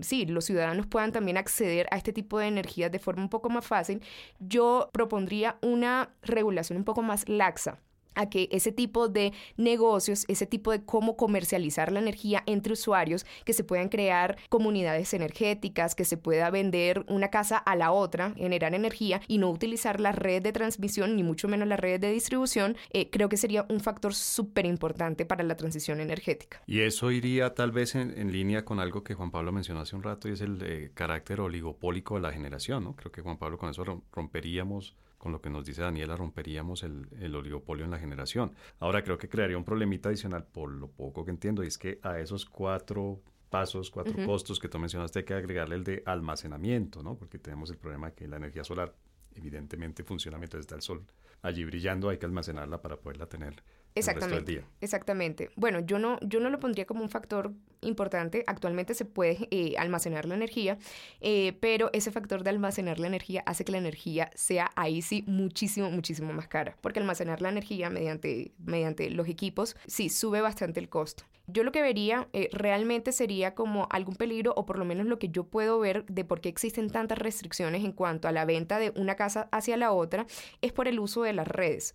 sí, 0.00 0.26
los 0.26 0.44
ciudadanos 0.44 0.86
puedan 0.86 1.12
también 1.12 1.36
acceder 1.36 1.86
a 1.90 1.96
este 1.96 2.12
tipo 2.12 2.38
de 2.38 2.46
energías 2.48 2.90
de 2.90 2.98
forma 2.98 3.22
un 3.22 3.28
poco 3.28 3.37
más 3.48 3.64
fácil, 3.64 4.02
yo 4.40 4.90
propondría 4.92 5.56
una 5.62 6.10
regulación 6.22 6.78
un 6.78 6.84
poco 6.84 7.02
más 7.02 7.28
laxa 7.28 7.78
a 8.18 8.28
que 8.28 8.48
ese 8.52 8.72
tipo 8.72 9.08
de 9.08 9.32
negocios, 9.56 10.24
ese 10.28 10.46
tipo 10.46 10.72
de 10.72 10.82
cómo 10.84 11.16
comercializar 11.16 11.92
la 11.92 12.00
energía 12.00 12.42
entre 12.46 12.74
usuarios, 12.74 13.24
que 13.44 13.52
se 13.52 13.64
puedan 13.64 13.88
crear 13.88 14.36
comunidades 14.48 15.14
energéticas, 15.14 15.94
que 15.94 16.04
se 16.04 16.16
pueda 16.16 16.50
vender 16.50 17.04
una 17.08 17.28
casa 17.28 17.56
a 17.56 17.76
la 17.76 17.92
otra, 17.92 18.34
generar 18.36 18.74
energía 18.74 19.20
y 19.28 19.38
no 19.38 19.50
utilizar 19.50 20.00
la 20.00 20.12
red 20.12 20.42
de 20.42 20.52
transmisión 20.52 21.16
ni 21.16 21.22
mucho 21.22 21.48
menos 21.48 21.68
la 21.68 21.76
red 21.76 22.00
de 22.00 22.10
distribución, 22.10 22.76
eh, 22.90 23.08
creo 23.10 23.28
que 23.28 23.36
sería 23.36 23.64
un 23.68 23.80
factor 23.80 24.14
súper 24.14 24.66
importante 24.66 25.24
para 25.24 25.44
la 25.44 25.56
transición 25.56 26.00
energética. 26.00 26.60
Y 26.66 26.80
eso 26.80 27.10
iría 27.10 27.54
tal 27.54 27.70
vez 27.70 27.94
en, 27.94 28.32
línea 28.32 28.64
con 28.64 28.80
algo 28.80 29.04
que 29.04 29.14
Juan 29.14 29.30
Pablo 29.30 29.52
mencionó 29.52 29.80
hace 29.80 29.96
un 29.96 30.02
rato 30.02 30.28
y 30.28 30.32
es 30.32 30.40
el 30.40 30.58
eh, 30.62 30.90
carácter 30.92 31.40
oligopólico 31.40 32.16
de 32.16 32.20
la 32.20 32.32
generación, 32.32 32.84
¿no? 32.84 32.94
Creo 32.94 33.12
que 33.12 33.22
Juan 33.22 33.38
Pablo 33.38 33.58
con 33.58 33.70
eso 33.70 33.84
romperíamos 34.12 34.96
con 35.18 35.32
lo 35.32 35.40
que 35.40 35.50
nos 35.50 35.64
dice 35.64 35.82
Daniela, 35.82 36.16
romperíamos 36.16 36.82
el, 36.84 37.34
oligopolio 37.34 37.84
en 37.84 37.90
la 37.90 37.98
generación. 37.98 38.52
Ahora 38.78 39.02
creo 39.02 39.18
que 39.18 39.28
crearía 39.28 39.58
un 39.58 39.64
problemita 39.64 40.08
adicional, 40.08 40.44
por 40.44 40.70
lo 40.70 40.88
poco 40.88 41.24
que 41.24 41.32
entiendo, 41.32 41.64
y 41.64 41.66
es 41.66 41.76
que 41.76 41.98
a 42.02 42.18
esos 42.20 42.46
cuatro 42.46 43.20
pasos, 43.50 43.90
cuatro 43.90 44.14
costos 44.24 44.58
que 44.58 44.68
tú 44.68 44.78
mencionaste, 44.78 45.20
hay 45.20 45.24
que 45.24 45.34
agregarle 45.34 45.74
el 45.74 45.84
de 45.84 46.02
almacenamiento, 46.06 47.02
¿no? 47.02 47.16
Porque 47.16 47.38
tenemos 47.38 47.70
el 47.70 47.78
problema 47.78 48.10
de 48.10 48.14
que 48.14 48.28
la 48.28 48.36
energía 48.36 48.62
solar 48.62 48.94
evidentemente 49.34 50.04
funciona 50.04 50.38
mientras 50.38 50.60
está 50.60 50.74
el 50.74 50.82
sol 50.82 51.04
allí 51.42 51.64
brillando, 51.64 52.08
hay 52.08 52.18
que 52.18 52.26
almacenarla 52.26 52.82
para 52.82 52.96
poderla 52.96 53.26
tener 53.26 53.62
Exactamente. 53.94 54.64
Exactamente. 54.80 55.50
Bueno, 55.56 55.80
yo 55.80 55.98
no, 55.98 56.18
yo 56.20 56.40
no 56.40 56.50
lo 56.50 56.60
pondría 56.60 56.86
como 56.86 57.02
un 57.02 57.08
factor 57.08 57.52
importante. 57.82 58.44
Actualmente 58.46 58.94
se 58.94 59.04
puede 59.04 59.48
eh, 59.50 59.74
almacenar 59.78 60.26
la 60.26 60.34
energía, 60.34 60.78
eh, 61.20 61.56
pero 61.60 61.90
ese 61.92 62.10
factor 62.10 62.42
de 62.42 62.50
almacenar 62.50 62.98
la 62.98 63.06
energía 63.06 63.42
hace 63.46 63.64
que 63.64 63.72
la 63.72 63.78
energía 63.78 64.30
sea 64.34 64.70
ahí 64.76 65.02
sí 65.02 65.24
muchísimo, 65.26 65.90
muchísimo 65.90 66.32
más 66.32 66.48
cara. 66.48 66.76
Porque 66.80 67.00
almacenar 67.00 67.40
la 67.42 67.50
energía 67.50 67.90
mediante, 67.90 68.52
mediante 68.58 69.10
los 69.10 69.28
equipos, 69.28 69.76
sí, 69.86 70.08
sube 70.08 70.40
bastante 70.40 70.80
el 70.80 70.88
costo. 70.88 71.24
Yo 71.50 71.64
lo 71.64 71.72
que 71.72 71.80
vería 71.80 72.28
eh, 72.34 72.50
realmente 72.52 73.10
sería 73.10 73.54
como 73.54 73.88
algún 73.90 74.16
peligro, 74.16 74.52
o 74.54 74.66
por 74.66 74.78
lo 74.78 74.84
menos 74.84 75.06
lo 75.06 75.18
que 75.18 75.30
yo 75.30 75.44
puedo 75.44 75.78
ver 75.78 76.04
de 76.04 76.22
por 76.22 76.42
qué 76.42 76.50
existen 76.50 76.90
tantas 76.90 77.16
restricciones 77.16 77.84
en 77.84 77.92
cuanto 77.92 78.28
a 78.28 78.32
la 78.32 78.44
venta 78.44 78.78
de 78.78 78.92
una 78.96 79.14
casa 79.14 79.48
hacia 79.50 79.78
la 79.78 79.92
otra, 79.92 80.26
es 80.60 80.72
por 80.72 80.88
el 80.88 81.00
uso 81.00 81.22
de 81.22 81.32
las 81.32 81.48
redes. 81.48 81.94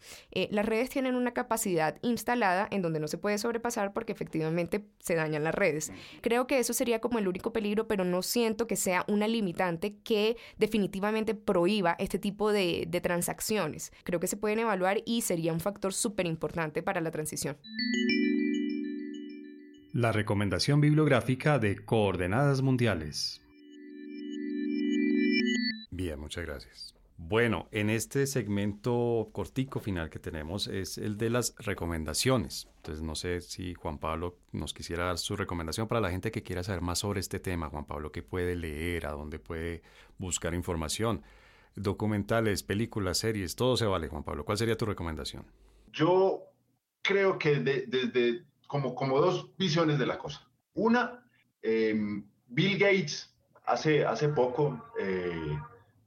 las 0.50 0.66
redes 0.66 0.90
tienen 0.90 1.14
una 1.14 1.34
capacidad 1.34 1.98
instalada 2.02 2.68
en 2.72 2.82
donde 2.82 3.00
no 3.00 3.08
se 3.08 3.20
puede 3.20 3.38
sobrepasar 3.38 3.94
porque 3.94 4.12
efectivamente 4.12 4.86
se 5.00 5.14
dañan 5.14 5.44
las 5.44 5.54
redes. 5.54 5.73
Creo 6.22 6.48
que 6.48 6.60
eso 6.60 6.74
sería 6.74 7.00
como 7.00 7.20
el 7.20 7.28
único 7.28 7.54
peligro, 7.54 7.88
pero 7.88 8.06
no 8.06 8.22
siento 8.22 8.68
que 8.68 8.76
sea 8.76 9.06
una 9.08 9.28
limitante 9.28 9.96
que 10.04 10.38
definitivamente 10.58 11.36
prohíba 11.36 11.96
este 12.00 12.20
tipo 12.20 12.52
de, 12.52 12.86
de 12.88 13.02
transacciones. 13.02 13.92
Creo 14.04 14.20
que 14.20 14.28
se 14.28 14.38
pueden 14.38 14.60
evaluar 14.60 15.02
y 15.06 15.22
sería 15.22 15.54
un 15.54 15.60
factor 15.60 15.94
súper 15.94 16.26
importante 16.26 16.84
para 16.84 17.02
la 17.02 17.12
transición. 17.12 17.58
La 19.94 20.12
recomendación 20.12 20.82
bibliográfica 20.82 21.60
de 21.60 21.76
Coordenadas 21.86 22.64
Mundiales. 22.64 23.42
Bien, 25.92 26.20
muchas 26.20 26.44
gracias. 26.46 26.93
Bueno, 27.26 27.70
en 27.72 27.90
este 27.90 28.28
segmento 28.28 29.30
cortico 29.32 29.80
final 29.80 30.10
que 30.10 30.20
tenemos 30.20 30.68
es 30.68 30.98
el 30.98 31.18
de 31.18 31.30
las 31.30 31.56
recomendaciones. 31.58 32.68
Entonces, 32.76 33.02
no 33.02 33.16
sé 33.16 33.40
si 33.40 33.74
Juan 33.76 33.98
Pablo 33.98 34.40
nos 34.52 34.74
quisiera 34.74 35.06
dar 35.06 35.18
su 35.18 35.38
recomendación 35.38 35.88
para 35.88 36.02
la 36.02 36.12
gente 36.12 36.32
que 36.32 36.44
quiera 36.44 36.64
saber 36.64 36.82
más 36.82 37.00
sobre 37.00 37.22
este 37.22 37.40
tema. 37.40 37.70
Juan 37.70 37.86
Pablo, 37.86 38.12
¿qué 38.12 38.24
puede 38.24 38.58
leer? 38.58 39.06
¿A 39.06 39.12
dónde 39.12 39.40
puede 39.40 39.84
buscar 40.18 40.54
información? 40.54 41.22
Documentales, 41.78 42.62
películas, 42.62 43.20
series, 43.20 43.56
todo 43.56 43.78
se 43.78 43.86
vale, 43.86 44.10
Juan 44.10 44.26
Pablo. 44.26 44.44
¿Cuál 44.44 44.58
sería 44.58 44.76
tu 44.76 44.86
recomendación? 44.86 45.46
Yo 45.94 46.42
creo 47.02 47.40
que 47.40 47.62
desde 47.62 48.44
como, 48.68 48.94
como 48.96 49.22
dos 49.22 49.56
visiones 49.58 49.98
de 49.98 50.08
la 50.08 50.18
cosa. 50.18 50.46
Una, 50.74 51.26
em, 51.62 52.28
Bill 52.48 52.78
Gates 52.78 53.34
hace, 53.64 54.06
hace 54.06 54.28
poco... 54.28 54.84
Eh, 55.00 55.58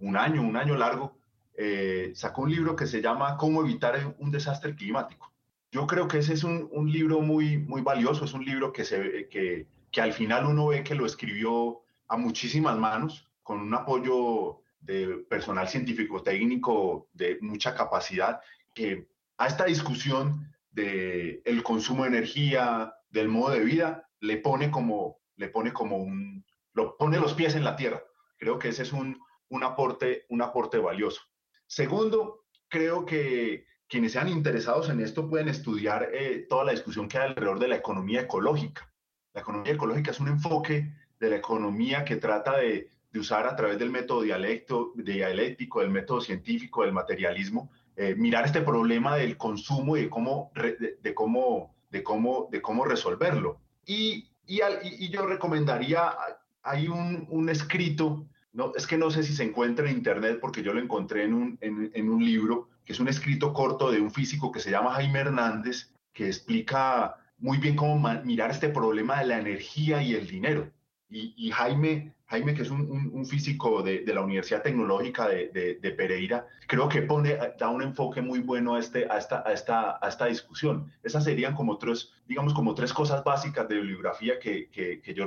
un 0.00 0.16
año, 0.16 0.42
un 0.42 0.56
año 0.56 0.76
largo, 0.76 1.16
eh, 1.54 2.12
sacó 2.14 2.42
un 2.42 2.50
libro 2.50 2.76
que 2.76 2.86
se 2.86 3.00
llama 3.00 3.36
Cómo 3.36 3.62
evitar 3.62 4.14
un 4.18 4.30
desastre 4.30 4.74
climático. 4.74 5.32
Yo 5.72 5.86
creo 5.86 6.08
que 6.08 6.18
ese 6.18 6.34
es 6.34 6.44
un, 6.44 6.70
libro 6.90 7.20
muy, 7.20 7.58
muy 7.58 7.82
valioso, 7.82 8.24
es 8.24 8.34
un 8.34 8.44
libro 8.44 8.72
que, 8.72 8.84
se, 8.84 9.28
que, 9.28 9.66
que 9.90 10.00
al 10.00 10.12
final 10.12 10.46
uno 10.46 10.68
ve 10.68 10.84
que 10.84 10.94
lo 10.94 11.06
escribió 11.06 11.80
a 12.08 12.16
muchísimas 12.16 12.76
manos, 12.78 13.28
con 13.42 13.60
un 13.60 13.74
apoyo 13.74 14.60
de 14.80 15.24
personal 15.28 15.68
científico 15.68 16.22
técnico 16.22 17.08
de 17.12 17.38
mucha 17.40 17.74
capacidad, 17.74 18.40
que 18.74 19.08
a 19.38 19.46
esta 19.46 19.64
discusión 19.64 20.52
del 20.70 21.42
el 21.44 21.62
consumo 21.62 22.04
de 22.04 22.10
energía, 22.10 22.94
del 23.10 23.28
modo 23.28 23.50
de 23.52 23.64
vida, 23.64 24.08
le 24.20 24.36
pone 24.36 24.70
como, 24.70 25.18
le 25.36 25.48
pone 25.48 25.72
como 25.72 25.96
un, 25.96 26.44
lo 26.74 26.96
pone 26.96 27.18
los 27.18 27.34
pies 27.34 27.54
en 27.54 27.64
la 27.64 27.76
tierra. 27.76 28.02
Creo 28.38 28.58
que 28.58 28.68
ese 28.68 28.82
es 28.82 28.92
un, 28.92 29.18
un 29.48 29.62
aporte, 29.64 30.26
un 30.28 30.42
aporte 30.42 30.78
valioso. 30.78 31.22
Segundo, 31.66 32.44
creo 32.68 33.04
que 33.04 33.66
quienes 33.88 34.12
sean 34.12 34.28
interesados 34.28 34.88
en 34.88 35.00
esto 35.00 35.28
pueden 35.28 35.48
estudiar 35.48 36.08
eh, 36.12 36.46
toda 36.48 36.64
la 36.64 36.72
discusión 36.72 37.08
que 37.08 37.18
hay 37.18 37.28
alrededor 37.28 37.58
de 37.58 37.68
la 37.68 37.76
economía 37.76 38.22
ecológica. 38.22 38.92
La 39.32 39.42
economía 39.42 39.74
ecológica 39.74 40.10
es 40.10 40.20
un 40.20 40.28
enfoque 40.28 40.92
de 41.20 41.30
la 41.30 41.36
economía 41.36 42.04
que 42.04 42.16
trata 42.16 42.56
de, 42.58 42.90
usar 43.14 43.46
a 43.46 43.56
través 43.56 43.78
del 43.78 43.90
método 43.90 44.20
dialéctico, 44.20 45.80
del 45.80 45.88
método 45.88 46.20
científico, 46.20 46.82
del 46.82 46.92
materialismo, 46.92 47.70
eh, 47.96 48.14
mirar 48.14 48.44
este 48.44 48.60
problema 48.60 49.16
del 49.16 49.38
consumo 49.38 49.96
y 49.96 50.02
de 50.02 50.10
cómo, 50.10 50.52
de, 50.54 51.14
cómo, 51.14 51.74
de 51.88 52.02
cómo, 52.02 52.48
de 52.52 52.60
cómo 52.60 52.84
resolverlo. 52.84 53.62
Y, 53.86 54.28
y, 54.46 55.08
yo 55.08 55.24
recomendaría, 55.24 56.14
hay 56.62 56.88
un 56.88 57.48
escrito 57.48 58.28
es 58.74 58.86
que 58.86 58.98
no 58.98 59.10
sé 59.10 59.22
si 59.22 59.34
se 59.34 59.44
encuentra 59.44 59.88
en 59.88 59.96
internet 59.96 60.38
porque 60.40 60.62
yo 60.62 60.72
lo 60.72 60.80
encontré 60.80 61.24
en 61.24 61.34
un, 61.34 61.58
en, 61.60 62.08
un 62.08 62.24
libro, 62.24 62.68
que 62.84 62.92
es 62.92 63.00
un 63.00 63.08
escrito 63.08 63.52
corto 63.52 63.90
de 63.90 64.00
un 64.00 64.10
físico 64.10 64.50
que 64.50 64.60
se 64.60 64.70
llama 64.70 64.94
Jaime 64.94 65.20
Hernández, 65.20 65.92
que 66.12 66.26
explica 66.26 67.16
muy 67.38 67.58
bien 67.58 67.76
cómo 67.76 67.98
mirar 68.24 68.50
este 68.50 68.70
problema 68.70 69.18
de 69.18 69.26
la 69.26 69.38
energía 69.38 70.02
y 70.02 70.14
el 70.14 70.26
dinero. 70.26 70.70
Y 71.08 71.50
Jaime 71.50 72.15
Jaime, 72.28 72.54
que 72.54 72.62
es 72.62 72.70
un, 72.70 73.24
físico 73.26 73.82
de, 73.82 74.02
la 74.06 74.20
Universidad 74.20 74.62
Tecnológica 74.62 75.28
de, 75.28 75.94
Pereira, 75.96 76.46
creo 76.66 76.88
que 76.88 77.02
pone, 77.02 77.38
da 77.58 77.68
un 77.68 77.82
enfoque 77.82 78.20
muy 78.20 78.40
bueno 78.40 78.74
a, 78.74 78.80
este, 78.80 79.06
a, 79.08 79.18
esta, 79.18 79.44
a, 79.46 79.52
esta, 79.52 79.98
a 80.02 80.08
esta 80.08 80.26
discusión. 80.26 80.90
Esas 81.04 81.22
serían 81.22 81.54
como 81.54 81.78
tres, 81.78 82.12
digamos, 82.26 82.52
como 82.52 82.74
tres 82.74 82.92
cosas 82.92 83.22
básicas 83.22 83.68
de 83.68 83.76
bibliografía 83.76 84.40
que, 84.40 84.68
que, 84.70 85.00
que 85.00 85.14
yo, 85.14 85.24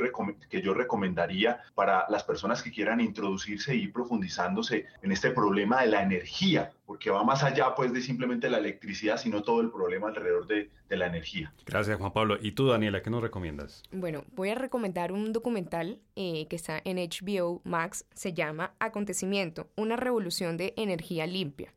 que 0.49 0.61
yo 0.61 0.73
recomendaría 0.73 1.61
para 1.73 2.05
las 2.09 2.23
personas 2.23 2.61
que 2.61 2.71
quieran 2.71 2.99
introducirse 2.99 3.75
y 3.75 3.87
profundizándose 3.87 4.85
en 5.01 5.11
este 5.13 5.31
problema 5.31 5.81
de 5.81 5.87
la 5.87 6.03
energía, 6.03 6.71
porque 6.85 7.09
va 7.09 7.23
más 7.23 7.43
allá 7.43 7.75
pues 7.75 7.93
de 7.93 8.01
simplemente 8.01 8.49
la 8.49 8.57
electricidad, 8.57 9.17
sino 9.17 9.41
todo 9.41 9.61
el 9.61 9.71
problema 9.71 10.09
alrededor 10.09 10.47
de, 10.47 10.69
de 10.89 10.97
la 10.97 11.05
energía. 11.05 11.53
Gracias, 11.65 11.97
Juan 11.97 12.11
Pablo. 12.11 12.37
¿Y 12.41 12.51
tú, 12.53 12.67
Daniela, 12.67 13.01
qué 13.01 13.09
nos 13.09 13.21
recomiendas? 13.21 13.83
Bueno, 13.91 14.23
voy 14.35 14.49
a 14.49 14.55
recomendar 14.55 15.11
un 15.11 15.31
documental 15.31 15.99
eh, 16.15 16.47
que 16.49 16.55
está 16.55 16.81
en 16.83 16.88
HBO 16.97 17.61
Max, 17.63 18.05
se 18.13 18.33
llama 18.33 18.75
Acontecimiento, 18.79 19.69
una 19.75 19.95
revolución 19.95 20.57
de 20.57 20.73
energía 20.77 21.27
limpia. 21.27 21.73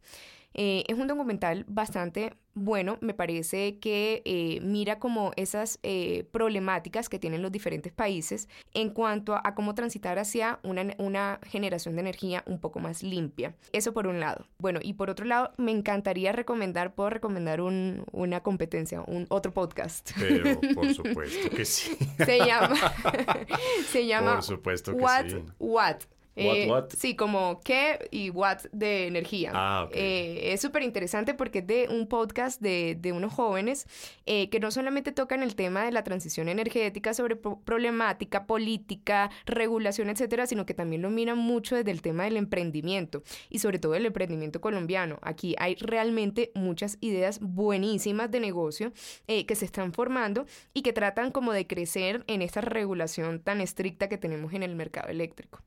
Eh, 0.54 0.84
es 0.86 0.98
un 0.98 1.06
documental 1.06 1.64
bastante 1.68 2.32
bueno, 2.54 2.98
me 3.00 3.14
parece 3.14 3.78
que 3.78 4.20
eh, 4.26 4.60
mira 4.62 4.98
como 4.98 5.32
esas 5.36 5.78
eh, 5.82 6.28
problemáticas 6.32 7.08
que 7.08 7.18
tienen 7.18 7.40
los 7.40 7.50
diferentes 7.50 7.92
países 7.92 8.48
en 8.74 8.90
cuanto 8.90 9.34
a, 9.34 9.54
cómo 9.54 9.74
transitar 9.74 10.18
hacia 10.18 10.60
una, 10.62 11.40
generación 11.44 11.94
de 11.94 12.02
energía 12.02 12.42
un 12.46 12.60
poco 12.60 12.78
más 12.78 13.02
limpia. 13.02 13.54
Eso 13.72 13.94
por 13.94 14.06
un 14.06 14.20
lado. 14.20 14.46
Bueno, 14.58 14.80
y 14.82 14.94
por 14.94 15.08
otro 15.08 15.24
lado, 15.24 15.52
me 15.56 15.72
encantaría 15.72 16.32
recomendar, 16.32 16.94
puedo 16.94 17.10
recomendar 17.10 17.62
una 17.62 18.40
competencia, 18.42 19.02
un 19.06 19.26
otro 19.30 19.52
podcast. 19.52 20.10
Pero 20.18 20.60
por 20.74 20.92
supuesto 20.94 21.50
que 21.56 21.64
sí. 21.64 21.96
se 22.18 22.38
llama, 22.38 22.76
se 23.88 24.06
llama 24.06 24.34
por 24.34 24.42
supuesto 24.42 24.96
que 24.96 25.02
What, 25.02 25.28
sí. 25.28 25.44
What 25.58 25.96
eh, 26.34 26.70
sí, 26.96 27.14
como 27.14 27.60
qué 27.62 28.08
y 28.10 28.30
what 28.30 28.60
de 28.72 29.06
energía. 29.06 29.52
Ah, 29.54 29.88
eh, 29.92 30.52
es 30.52 30.60
súper 30.60 30.82
interesante 30.82 31.34
porque 31.34 31.58
es 31.58 31.66
de 31.66 31.88
un 31.90 32.06
podcast 32.06 32.60
de, 32.60 32.96
de 32.98 33.12
unos 33.12 33.34
jóvenes 33.34 33.86
eh, 34.24 34.48
que 34.48 34.58
no 34.58 34.70
solamente 34.70 35.12
tocan 35.12 35.42
el 35.42 35.54
tema 35.54 35.84
de 35.84 35.92
la 35.92 36.04
transición 36.04 36.48
energética 36.48 37.12
sobre 37.12 37.36
problemática, 37.36 38.46
política, 38.46 39.30
regulación, 39.44 40.08
etcétera, 40.08 40.46
sino 40.46 40.64
que 40.64 40.74
también 40.74 41.02
lo 41.02 41.10
miran 41.10 41.38
mucho 41.38 41.76
desde 41.76 41.90
el 41.90 42.00
tema 42.00 42.24
del 42.24 42.36
emprendimiento 42.38 43.22
y 43.50 43.58
sobre 43.58 43.78
todo 43.78 43.94
el 43.94 44.06
emprendimiento 44.06 44.60
colombiano. 44.60 45.18
Aquí 45.22 45.54
hay 45.58 45.74
realmente 45.74 46.50
muchas 46.54 46.96
ideas 47.00 47.40
buenísimas 47.40 48.30
de 48.30 48.40
negocio 48.40 48.92
que 49.26 49.54
se 49.54 49.64
están 49.64 49.92
formando 49.92 50.46
y 50.72 50.82
que 50.82 50.92
tratan 50.92 51.30
como 51.30 51.52
de 51.52 51.66
crecer 51.66 52.24
en 52.26 52.42
esta 52.42 52.60
regulación 52.60 53.40
tan 53.40 53.60
estricta 53.60 54.08
que 54.08 54.18
tenemos 54.18 54.52
en 54.54 54.62
el 54.62 54.74
mercado 54.74 55.08
eléctrico 55.08 55.62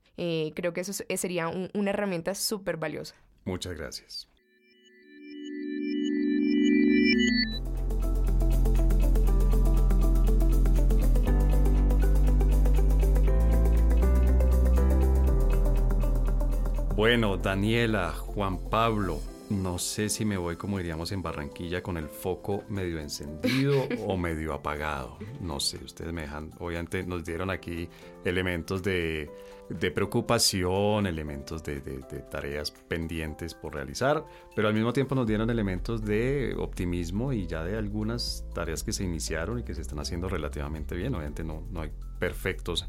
creo 0.56 0.72
que 0.72 0.80
eso 0.80 0.92
sería 0.92 1.46
una 1.46 1.90
herramienta 1.90 2.34
súper 2.34 2.76
valiosa. 2.78 3.14
Muchas 3.44 3.76
gracias. 3.76 4.28
Bueno, 16.96 17.36
Daniela, 17.36 18.10
Juan 18.12 18.56
Pablo, 18.56 19.20
no 19.50 19.78
sé 19.78 20.08
si 20.08 20.24
me 20.24 20.36
voy 20.36 20.56
como 20.56 20.78
diríamos 20.78 21.12
en 21.12 21.22
Barranquilla 21.22 21.82
con 21.82 21.96
el 21.96 22.08
foco 22.08 22.64
medio 22.68 22.98
encendido 22.98 23.86
o 24.06 24.16
medio 24.18 24.52
apagado. 24.54 25.18
No 25.40 25.60
sé, 25.60 25.78
ustedes 25.84 26.12
me 26.12 26.22
dejan, 26.22 26.50
obviamente 26.58 27.04
nos 27.04 27.24
dieron 27.24 27.50
aquí 27.50 27.88
elementos 28.24 28.82
de 28.82 29.30
de 29.68 29.90
preocupación, 29.90 31.06
elementos 31.06 31.62
de, 31.62 31.80
tareas 32.30 32.70
pendientes 32.70 33.54
por 33.54 33.74
realizar, 33.74 34.24
pero 34.54 34.68
al 34.68 34.74
mismo 34.74 34.92
tiempo 34.92 35.14
nos 35.14 35.26
dieron 35.26 35.50
elementos 35.50 36.04
de 36.04 36.54
optimismo 36.56 37.32
y 37.32 37.46
ya 37.46 37.64
de 37.64 37.76
algunas 37.76 38.44
tareas 38.54 38.84
que 38.84 38.92
se 38.92 39.04
iniciaron 39.04 39.58
y 39.58 39.62
que 39.64 39.74
se 39.74 39.82
están 39.82 39.98
haciendo 39.98 40.28
relativamente 40.28 40.94
bien. 40.94 41.14
Obviamente 41.14 41.42
no, 41.42 41.64
no 41.70 41.80
hay 41.80 41.90
perfectos 42.18 42.86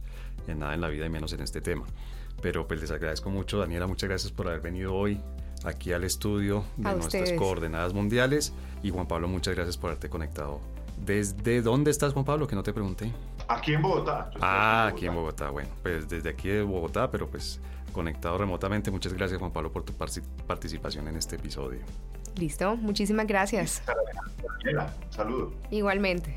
en 0.48 0.60
nada 0.60 0.74
en 0.76 0.82
la 0.82 0.90
vida 0.90 1.06
y 1.06 1.10
menos 1.10 1.34
en 1.34 1.42
este 1.42 1.62
tema. 1.62 1.86
Pero 2.42 2.68
pues 2.68 2.80
les 2.80 2.92
agradezco 2.92 3.32
mucho, 3.32 3.58
Daniela, 3.58 3.88
muchas 3.88 4.10
gracias 4.10 4.32
por 4.32 4.48
haber 4.48 4.62
venido 4.62 4.94
hoy 4.94 5.20
aquí 5.68 5.92
al 5.92 6.04
estudio 6.04 6.64
de 6.78 6.94
nuestras 6.96 7.32
coordenadas 7.34 7.94
mundiales 7.94 8.54
y 8.84 8.90
Juan 8.90 9.08
Pablo, 9.08 9.28
muchas 9.28 9.56
gracias 9.56 9.78
por 9.78 9.90
haberte 9.90 10.10
conectado. 10.10 10.60
¿Desde 11.06 11.62
dónde 11.62 11.92
estás, 11.92 12.14
Juan 12.14 12.26
Pablo? 12.26 12.48
Que 12.48 12.56
no 12.56 12.64
te 12.64 12.74
pregunté. 12.74 13.12
Aquí 13.48 13.74
en 13.74 13.82
Bogotá. 13.82 14.32
Ah, 14.42 14.88
aquí 14.92 15.06
en 15.06 15.14
Bogotá. 15.14 15.50
Bueno, 15.50 15.70
pues 15.84 16.10
desde 16.10 16.30
aquí 16.30 16.50
de 16.50 16.64
Bogotá, 16.64 17.12
pero 17.12 17.28
pues 17.28 17.60
conectado 17.92 18.38
remotamente. 18.38 18.90
Muchas 18.92 19.14
gracias 19.14 19.40
Juan 19.40 19.52
Pablo 19.52 19.72
por 19.72 19.84
tu 19.84 19.94
participación 19.94 21.08
en 21.08 21.18
este 21.18 21.36
episodio. 21.36 21.82
Listo, 22.36 22.76
muchísimas 22.78 23.28
gracias. 23.28 23.84
Saludos. 25.10 25.54
Igualmente. 25.70 26.36